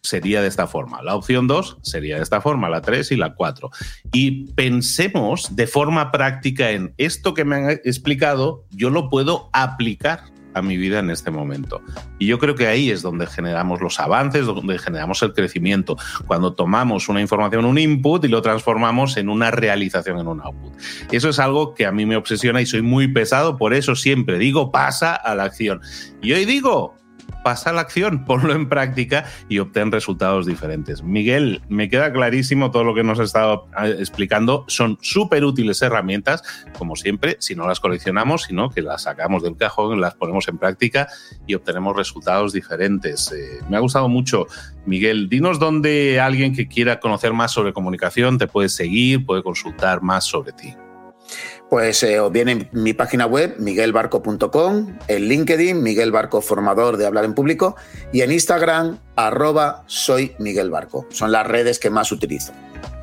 sería 0.00 0.40
de 0.40 0.48
esta 0.48 0.66
forma, 0.66 1.02
la 1.02 1.14
opción 1.14 1.46
2 1.48 1.78
sería 1.82 2.16
de 2.16 2.22
esta 2.22 2.40
forma, 2.40 2.70
la 2.70 2.80
3 2.80 3.12
y 3.12 3.16
la 3.16 3.34
4. 3.34 3.70
Y 4.12 4.52
pensemos 4.54 5.54
de 5.54 5.66
forma 5.66 6.10
práctica 6.10 6.70
en 6.70 6.94
esto 6.96 7.34
que 7.34 7.44
me 7.44 7.56
han 7.56 7.70
explicado, 7.84 8.64
yo 8.70 8.88
lo 8.88 9.10
puedo 9.10 9.50
aplicar 9.52 10.32
a 10.54 10.62
mi 10.62 10.76
vida 10.76 10.98
en 10.98 11.10
este 11.10 11.30
momento. 11.30 11.80
Y 12.18 12.26
yo 12.26 12.38
creo 12.38 12.54
que 12.54 12.66
ahí 12.66 12.90
es 12.90 13.02
donde 13.02 13.26
generamos 13.26 13.80
los 13.80 13.98
avances, 14.00 14.46
donde 14.46 14.78
generamos 14.78 15.22
el 15.22 15.32
crecimiento, 15.32 15.96
cuando 16.26 16.54
tomamos 16.54 17.08
una 17.08 17.20
información, 17.20 17.64
un 17.64 17.78
input 17.78 18.24
y 18.24 18.28
lo 18.28 18.42
transformamos 18.42 19.16
en 19.16 19.28
una 19.28 19.50
realización, 19.50 20.18
en 20.18 20.28
un 20.28 20.40
output. 20.40 20.72
Eso 21.10 21.28
es 21.28 21.38
algo 21.38 21.74
que 21.74 21.86
a 21.86 21.92
mí 21.92 22.06
me 22.06 22.16
obsesiona 22.16 22.60
y 22.60 22.66
soy 22.66 22.82
muy 22.82 23.08
pesado, 23.08 23.56
por 23.56 23.74
eso 23.74 23.94
siempre 23.94 24.38
digo, 24.38 24.70
pasa 24.70 25.14
a 25.14 25.34
la 25.34 25.44
acción. 25.44 25.80
Y 26.20 26.32
hoy 26.32 26.44
digo, 26.44 26.96
pasa 27.42 27.72
la 27.72 27.82
acción, 27.82 28.24
ponlo 28.26 28.54
en 28.54 28.68
práctica 28.68 29.24
y 29.48 29.58
obtén 29.58 29.92
resultados 29.92 30.46
diferentes. 30.46 31.02
Miguel, 31.02 31.62
me 31.68 31.88
queda 31.88 32.12
clarísimo 32.12 32.70
todo 32.70 32.84
lo 32.84 32.94
que 32.94 33.02
nos 33.02 33.18
has 33.18 33.26
estado 33.26 33.66
eh, 33.82 33.96
explicando. 33.98 34.64
Son 34.68 34.98
súper 35.00 35.44
útiles 35.44 35.82
herramientas, 35.82 36.42
como 36.78 36.96
siempre, 36.96 37.36
si 37.40 37.54
no 37.54 37.66
las 37.66 37.80
coleccionamos, 37.80 38.42
sino 38.44 38.70
que 38.70 38.82
las 38.82 39.02
sacamos 39.02 39.42
del 39.42 39.56
cajón, 39.56 40.00
las 40.00 40.14
ponemos 40.14 40.48
en 40.48 40.58
práctica 40.58 41.08
y 41.46 41.54
obtenemos 41.54 41.96
resultados 41.96 42.52
diferentes. 42.52 43.32
Eh, 43.32 43.60
me 43.68 43.76
ha 43.76 43.80
gustado 43.80 44.08
mucho, 44.08 44.46
Miguel. 44.86 45.28
Dinos 45.28 45.58
dónde 45.58 46.20
alguien 46.20 46.54
que 46.54 46.68
quiera 46.68 47.00
conocer 47.00 47.32
más 47.32 47.52
sobre 47.52 47.72
comunicación 47.72 48.38
te 48.38 48.46
puede 48.46 48.68
seguir, 48.68 49.24
puede 49.24 49.42
consultar 49.42 50.02
más 50.02 50.24
sobre 50.24 50.52
ti 50.52 50.74
pues 51.72 52.02
eh, 52.02 52.20
os 52.20 52.30
viene 52.30 52.52
en 52.52 52.68
mi 52.72 52.92
página 52.92 53.24
web, 53.24 53.54
miguelbarco.com, 53.58 54.98
en 55.08 55.22
LinkedIn, 55.22 55.82
Miguel 55.82 56.12
Barco, 56.12 56.42
formador 56.42 56.98
de 56.98 57.06
hablar 57.06 57.24
en 57.24 57.32
público, 57.32 57.76
y 58.12 58.20
en 58.20 58.30
Instagram, 58.30 58.98
arroba 59.16 59.82
soy 59.86 60.34
Miguel 60.38 60.68
Barco. 60.68 61.06
Son 61.08 61.32
las 61.32 61.46
redes 61.46 61.78
que 61.78 61.88
más 61.88 62.12
utilizo. 62.12 62.52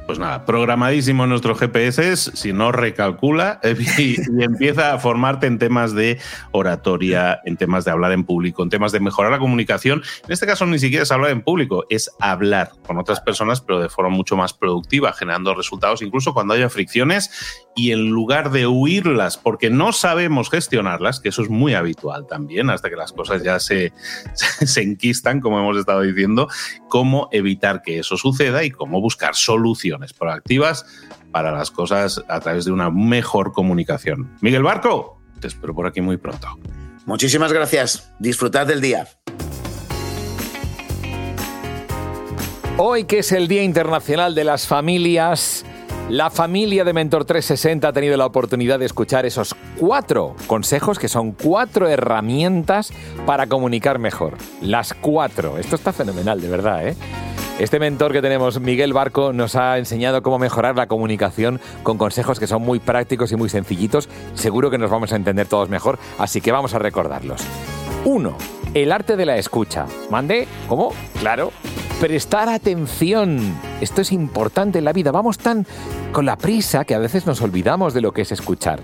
Pues 0.09 0.17
nada, 0.17 0.43
programadísimo 0.43 1.28
nuestro 1.28 1.53
GPS, 1.53 2.15
si 2.15 2.51
no 2.51 2.72
recalcula 2.72 3.59
y, 3.99 4.15
empieza 4.43 4.93
a 4.93 4.97
formarte 4.97 5.45
en 5.45 5.59
temas 5.59 5.93
de 5.93 6.20
oratoria, 6.51 7.39
en 7.45 7.57
temas 7.57 7.86
de 7.86 7.91
hablar 7.91 8.11
en 8.13 8.24
público, 8.24 8.63
en 8.63 8.70
temas 8.70 8.91
de 8.91 8.99
mejorar 8.99 9.32
la 9.32 9.38
comunicación. 9.38 10.01
En 10.26 10.32
este 10.32 10.47
caso 10.47 10.65
ni 10.65 10.80
siquiera 10.80 11.03
es 11.03 11.11
hablar 11.11 11.30
en 11.30 11.43
público, 11.43 11.86
es 11.91 12.09
hablar 12.20 12.72
con 12.88 12.97
otras 12.97 13.22
personas, 13.22 13.61
pero 13.61 13.80
de 13.80 13.88
forma 13.88 14.09
mucho 14.09 14.36
más 14.36 14.51
productiva, 14.51 15.13
generando 15.13 15.53
resultados 15.53 16.01
incluso 16.01 16.34
cuando 16.34 16.55
haya 16.55 16.70
fricciones 16.70 17.67
y 17.80 17.93
en 17.93 18.09
lugar 18.09 18.51
de 18.51 18.67
huirlas 18.67 19.38
porque 19.38 19.69
no 19.69 19.93
sabemos 19.93 20.49
gestionarlas, 20.49 21.21
que 21.21 21.30
eso 21.30 21.41
es 21.41 21.49
muy 21.49 21.75
habitual 21.75 22.27
también, 22.27 22.69
hasta 22.69 22.89
que 22.89 22.97
las 22.97 23.13
cosas 23.13 23.41
ya 23.41 23.57
se, 23.61 23.93
se 24.34 24.82
enquistan, 24.82 25.39
como 25.39 25.59
hemos 25.59 25.77
estado 25.77 26.01
diciendo, 26.01 26.49
cómo 26.89 27.30
evitar 27.32 27.82
que 27.82 27.99
eso 27.99 28.17
suceda 28.17 28.65
y 28.65 28.71
cómo 28.71 28.99
buscar 28.99 29.34
soluciones 29.34 30.11
proactivas 30.11 30.86
para 31.32 31.53
las 31.53 31.71
cosas 31.71 32.21
a 32.27 32.41
través 32.41 32.65
de 32.65 32.71
una 32.73 32.89
mejor 32.89 33.53
comunicación. 33.53 34.30
Miguel 34.41 34.63
Barco, 34.63 35.21
te 35.39 35.47
espero 35.47 35.73
por 35.73 35.88
aquí 35.88 36.01
muy 36.01 36.17
pronto. 36.17 36.59
Muchísimas 37.05 37.53
gracias. 37.53 38.11
Disfrutad 38.19 38.67
del 38.67 38.82
día. 38.82 39.07
Hoy 42.75 43.05
que 43.05 43.19
es 43.19 43.32
el 43.32 43.47
Día 43.47 43.63
Internacional 43.63 44.36
de 44.36 44.43
las 44.43 44.67
Familias, 44.67 45.65
la 46.10 46.32
familia 46.32 46.84
de 46.84 46.91
Mentor 46.91 47.24
360 47.24 47.88
ha 47.88 47.93
tenido 47.93 48.18
la 48.18 48.26
oportunidad 48.26 48.80
de 48.80 48.86
escuchar 48.86 49.28
esos 49.28 49.55
cuatro 49.78 50.36
consejos 50.47 50.97
que 50.97 51.07
son 51.07 51.34
cuatro 51.34 51.88
herramientas 51.88 52.91
para 53.28 53.45
comunicar 53.45 53.99
mejor. 53.99 54.38
Las 54.62 54.95
cuatro. 54.95 55.60
Esto 55.60 55.76
está 55.76 55.93
fenomenal, 55.93 56.41
de 56.41 56.49
verdad, 56.49 56.88
¿eh? 56.88 56.95
Este 57.60 57.78
mentor 57.78 58.12
que 58.12 58.22
tenemos, 58.22 58.60
Miguel 58.60 58.93
Barco, 58.93 59.34
nos 59.34 59.55
ha 59.55 59.78
enseñado 59.78 60.24
cómo 60.24 60.39
mejorar 60.39 60.76
la 60.76 60.88
comunicación 60.88 61.60
con 61.84 61.97
consejos 61.97 62.39
que 62.39 62.47
son 62.47 62.64
muy 62.64 62.80
prácticos 62.80 63.32
y 63.32 63.36
muy 63.36 63.49
sencillitos. 63.49 64.10
Seguro 64.34 64.72
que 64.72 64.78
nos 64.78 64.89
vamos 64.89 65.14
a 65.14 65.16
entender 65.16 65.45
todos 65.47 65.70
mejor, 65.70 65.99
así 66.18 66.41
que 66.41 66.51
vamos 66.51 66.74
a 66.74 66.80
recordarlos. 66.80 67.41
1. 68.05 68.38
El 68.74 68.91
arte 68.91 69.16
de 69.16 69.26
la 69.26 69.38
escucha. 69.38 69.86
¿Mande? 70.10 70.47
¿Cómo? 70.68 70.93
Claro. 71.20 71.51
Prestar 72.00 72.47
atención. 72.47 73.39
Esto 73.82 74.00
es 74.00 74.14
importante 74.14 74.80
en 74.80 74.86
la 74.86 74.93
vida. 74.93 75.12
Vamos 75.12 75.38
tan 75.38 75.66
con 76.14 76.26
la 76.26 76.38
prisa 76.38 76.86
que 76.86 76.95
a 76.95 76.97
veces 76.97 77.26
nos 77.26 77.41
olvidamos 77.41 77.93
de 77.93 78.00
lo 78.00 78.14
que 78.14 78.22
es 78.22 78.32
escuchar. 78.32 78.80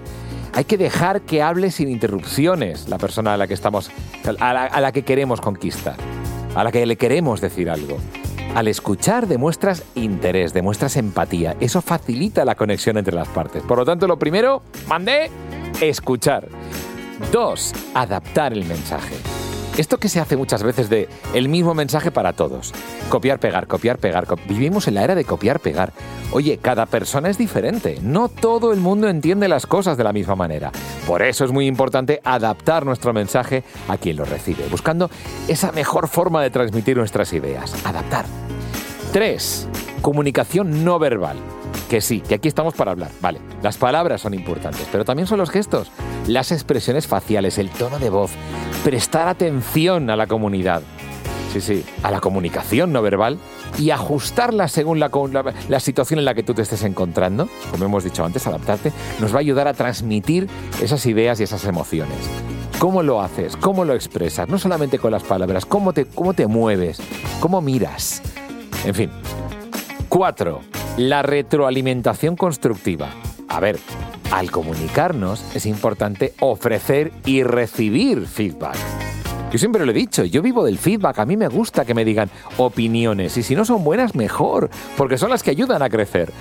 Hay 0.51 0.65
que 0.65 0.77
dejar 0.77 1.21
que 1.21 1.41
hable 1.41 1.71
sin 1.71 1.89
interrupciones 1.89 2.89
la 2.89 2.97
persona 2.97 3.33
a 3.33 3.37
la 3.37 3.47
que 3.47 3.53
estamos, 3.53 3.89
a 4.41 4.81
la, 4.81 4.91
que 4.91 5.03
queremos 5.03 5.39
conquistar, 5.39 5.95
a 6.55 6.65
la 6.65 6.73
que 6.73 6.85
le 6.85 6.97
queremos 6.97 7.39
decir 7.39 7.69
algo. 7.69 7.97
Al 8.53 8.67
escuchar 8.67 9.27
demuestras 9.27 9.83
interés, 9.95 10.53
demuestras 10.53 10.97
empatía. 10.97 11.55
Eso 11.61 11.81
facilita 11.81 12.43
la 12.43 12.55
conexión 12.55 12.97
entre 12.97 13.15
las 13.15 13.29
partes. 13.29 13.63
Por 13.63 13.77
lo 13.77 13.85
tanto, 13.85 14.07
lo 14.07 14.19
primero, 14.19 14.61
mandé, 14.89 15.31
escuchar. 15.79 16.49
Dos, 17.31 17.73
adaptar 17.93 18.51
el 18.51 18.65
mensaje. 18.65 19.15
Esto 19.77 19.97
que 19.97 20.07
se 20.07 20.21
hace 20.21 20.37
muchas 20.37 20.63
veces 20.63 20.89
de 20.89 21.09
el 21.33 21.49
mismo 21.49 21.73
mensaje 21.73 22.09
para 22.09 22.31
todos. 22.31 22.73
Copiar, 23.09 23.39
pegar, 23.39 23.67
copiar, 23.67 23.97
pegar. 23.97 24.25
Vivimos 24.47 24.87
en 24.87 24.95
la 24.95 25.03
era 25.03 25.15
de 25.15 25.25
copiar, 25.25 25.59
pegar. 25.59 25.91
Oye, 26.31 26.59
cada 26.59 26.85
persona 26.85 27.29
es 27.29 27.37
diferente. 27.37 27.99
No 28.01 28.29
todo 28.29 28.71
el 28.71 28.79
mundo 28.79 29.09
entiende 29.09 29.49
las 29.49 29.65
cosas 29.65 29.97
de 29.97 30.05
la 30.05 30.13
misma 30.13 30.35
manera. 30.35 30.71
Por 31.05 31.21
eso 31.21 31.43
es 31.43 31.51
muy 31.51 31.67
importante 31.67 32.21
adaptar 32.23 32.85
nuestro 32.85 33.11
mensaje 33.11 33.63
a 33.89 33.97
quien 33.97 34.15
lo 34.15 34.23
recibe, 34.23 34.65
buscando 34.71 35.09
esa 35.49 35.73
mejor 35.73 36.07
forma 36.07 36.41
de 36.41 36.51
transmitir 36.51 36.95
nuestras 36.95 37.33
ideas. 37.33 37.75
Adaptar. 37.85 38.25
3. 39.11 39.67
Comunicación 40.01 40.85
no 40.85 40.99
verbal. 40.99 41.37
Que 41.89 42.01
sí, 42.01 42.21
que 42.21 42.35
aquí 42.35 42.47
estamos 42.47 42.73
para 42.73 42.91
hablar. 42.91 43.11
Vale, 43.21 43.39
las 43.61 43.77
palabras 43.77 44.21
son 44.21 44.33
importantes, 44.33 44.87
pero 44.91 45.05
también 45.05 45.27
son 45.27 45.37
los 45.37 45.49
gestos, 45.49 45.91
las 46.27 46.51
expresiones 46.51 47.07
faciales, 47.07 47.57
el 47.57 47.69
tono 47.69 47.99
de 47.99 48.09
voz, 48.09 48.31
prestar 48.83 49.27
atención 49.27 50.09
a 50.09 50.15
la 50.15 50.27
comunidad. 50.27 50.81
Sí, 51.53 51.61
sí, 51.61 51.85
a 52.03 52.11
la 52.11 52.19
comunicación 52.19 52.91
no 52.91 53.01
verbal 53.01 53.37
y 53.77 53.91
ajustarla 53.91 54.67
según 54.67 54.99
la, 54.99 55.09
la, 55.69 55.79
situación 55.79 56.19
en 56.19 56.25
la 56.25 56.33
que 56.33 56.43
tú 56.43 56.53
te 56.53 56.61
estés 56.61 56.83
encontrando, 56.83 57.47
como 57.71 57.85
hemos 57.85 58.03
dicho 58.03 58.25
antes, 58.25 58.45
adaptarte, 58.45 58.91
nos 59.21 59.31
va 59.31 59.37
a 59.37 59.39
ayudar 59.39 59.67
a 59.67 59.73
transmitir 59.73 60.49
esas 60.81 61.05
ideas 61.05 61.39
y 61.39 61.43
esas 61.43 61.63
emociones. 61.63 62.17
¿Cómo 62.79 63.03
lo 63.03 63.21
haces? 63.21 63.55
¿Cómo 63.55 63.85
lo 63.85 63.93
expresas? 63.93 64.49
No 64.49 64.59
solamente 64.59 64.99
con 64.99 65.11
las 65.11 65.23
palabras, 65.23 65.65
cómo 65.65 65.93
te, 65.93 66.05
cómo 66.05 66.33
te 66.33 66.45
mueves, 66.45 66.99
cómo 67.39 67.61
miras. 67.61 68.21
En 68.83 68.93
fin. 68.93 69.11
Cuatro, 70.15 70.61
la 70.95 71.23
retroalimentación 71.23 72.37
constructiva. 72.37 73.09
A 73.49 73.59
ver, 73.59 73.77
al 74.31 74.49
comunicarnos 74.49 75.53
es 75.53 75.65
importante 75.65 76.33
ofrecer 76.39 77.11
y 77.25 77.43
recibir 77.43 78.25
feedback. 78.25 78.77
Yo 79.51 79.59
siempre 79.59 79.85
lo 79.85 79.91
he 79.91 79.93
dicho, 79.93 80.23
yo 80.23 80.41
vivo 80.41 80.63
del 80.63 80.77
feedback, 80.77 81.19
a 81.19 81.25
mí 81.25 81.35
me 81.35 81.49
gusta 81.49 81.83
que 81.83 81.93
me 81.93 82.05
digan 82.05 82.29
opiniones 82.55 83.35
y 83.35 83.43
si 83.43 83.57
no 83.57 83.65
son 83.65 83.83
buenas, 83.83 84.15
mejor, 84.15 84.69
porque 84.95 85.17
son 85.17 85.31
las 85.31 85.43
que 85.43 85.51
ayudan 85.51 85.81
a 85.81 85.89
crecer. 85.89 86.31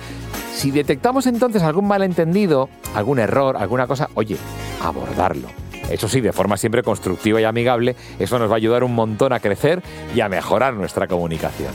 Si 0.53 0.71
detectamos 0.71 1.27
entonces 1.27 1.61
algún 1.61 1.85
malentendido, 1.85 2.69
algún 2.93 3.19
error, 3.19 3.57
alguna 3.57 3.87
cosa, 3.87 4.09
oye, 4.13 4.37
abordarlo. 4.81 5.49
Eso 5.89 6.07
sí, 6.07 6.21
de 6.21 6.31
forma 6.31 6.55
siempre 6.55 6.81
constructiva 6.81 7.41
y 7.41 7.43
amigable, 7.43 7.97
eso 8.19 8.39
nos 8.39 8.49
va 8.49 8.53
a 8.53 8.55
ayudar 8.55 8.85
un 8.85 8.95
montón 8.95 9.33
a 9.33 9.41
crecer 9.41 9.83
y 10.15 10.21
a 10.21 10.29
mejorar 10.29 10.75
nuestra 10.75 11.09
comunicación. 11.09 11.73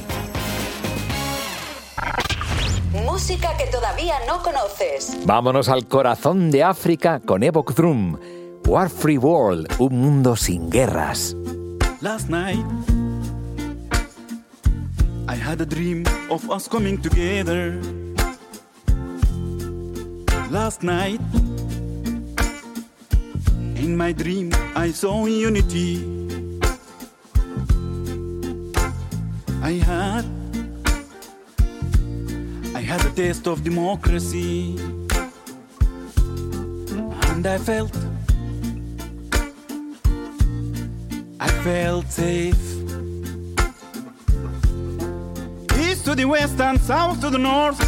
Música 3.31 3.57
que 3.57 3.67
todavía 3.67 4.15
no 4.27 4.43
conoces. 4.43 5.17
Vámonos 5.25 5.69
al 5.69 5.87
corazón 5.87 6.51
de 6.51 6.65
África 6.65 7.21
con 7.21 7.45
Evoc 7.45 7.75
Drum. 7.75 8.19
War 8.67 8.91
Free 8.91 9.19
World, 9.19 9.69
un 9.79 10.01
mundo 10.01 10.35
sin 10.35 10.69
guerras. 10.69 11.37
Last 12.01 12.29
night, 12.29 12.59
I 15.29 15.37
had 15.37 15.61
a 15.61 15.65
dream 15.65 16.03
of 16.29 16.51
us 16.51 16.69
coming 16.69 17.01
together. 17.01 17.81
Last 20.51 20.83
night, 20.83 21.21
in 23.77 23.97
my 23.97 24.13
dream, 24.13 24.51
I 24.75 24.91
saw 24.93 25.27
unity. 25.27 26.05
I 29.63 29.79
had, 29.87 30.25
I 32.81 32.83
had 32.83 33.05
a 33.05 33.11
taste 33.11 33.47
of 33.47 33.63
democracy, 33.63 34.75
and 37.29 37.47
I 37.47 37.59
felt, 37.59 37.95
I 41.39 41.49
felt 41.63 42.11
safe. 42.11 42.65
East 45.79 46.07
to 46.07 46.15
the 46.15 46.25
west 46.25 46.59
and 46.59 46.81
south 46.81 47.21
to 47.21 47.29
the 47.29 47.37
north, 47.37 47.81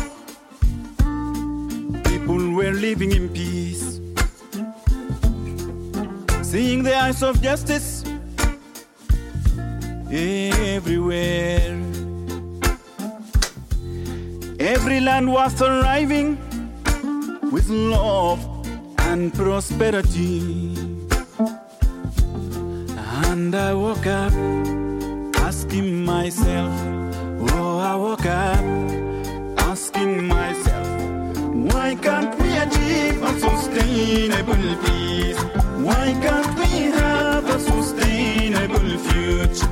people 2.05 2.53
were 2.53 2.73
living 2.73 3.13
in 3.13 3.31
peace 3.31 3.99
seeing 6.43 6.83
the 6.83 6.95
eyes 6.95 7.23
of 7.23 7.41
justice 7.41 8.05
everywhere. 10.11 11.92
Every 14.63 15.01
land 15.01 15.33
was 15.33 15.55
thriving 15.55 16.39
with 17.51 17.69
love 17.69 18.39
and 18.99 19.35
prosperity. 19.35 20.77
And 23.27 23.53
I 23.57 23.75
woke 23.75 24.07
up 24.07 24.33
asking 25.43 26.05
myself, 26.05 26.73
oh, 27.55 27.79
I 27.81 27.97
woke 27.97 28.25
up 28.25 28.65
asking 29.67 30.29
myself, 30.29 30.87
why 31.73 31.97
can't 31.97 32.33
we 32.39 32.57
achieve 32.57 33.21
a 33.21 33.33
sustainable 33.41 34.77
peace? 34.85 35.43
Why 35.83 36.15
can't 36.23 36.57
we 36.61 36.83
have 37.03 37.45
a 37.47 37.59
sustainable 37.59 38.97
future? 39.11 39.72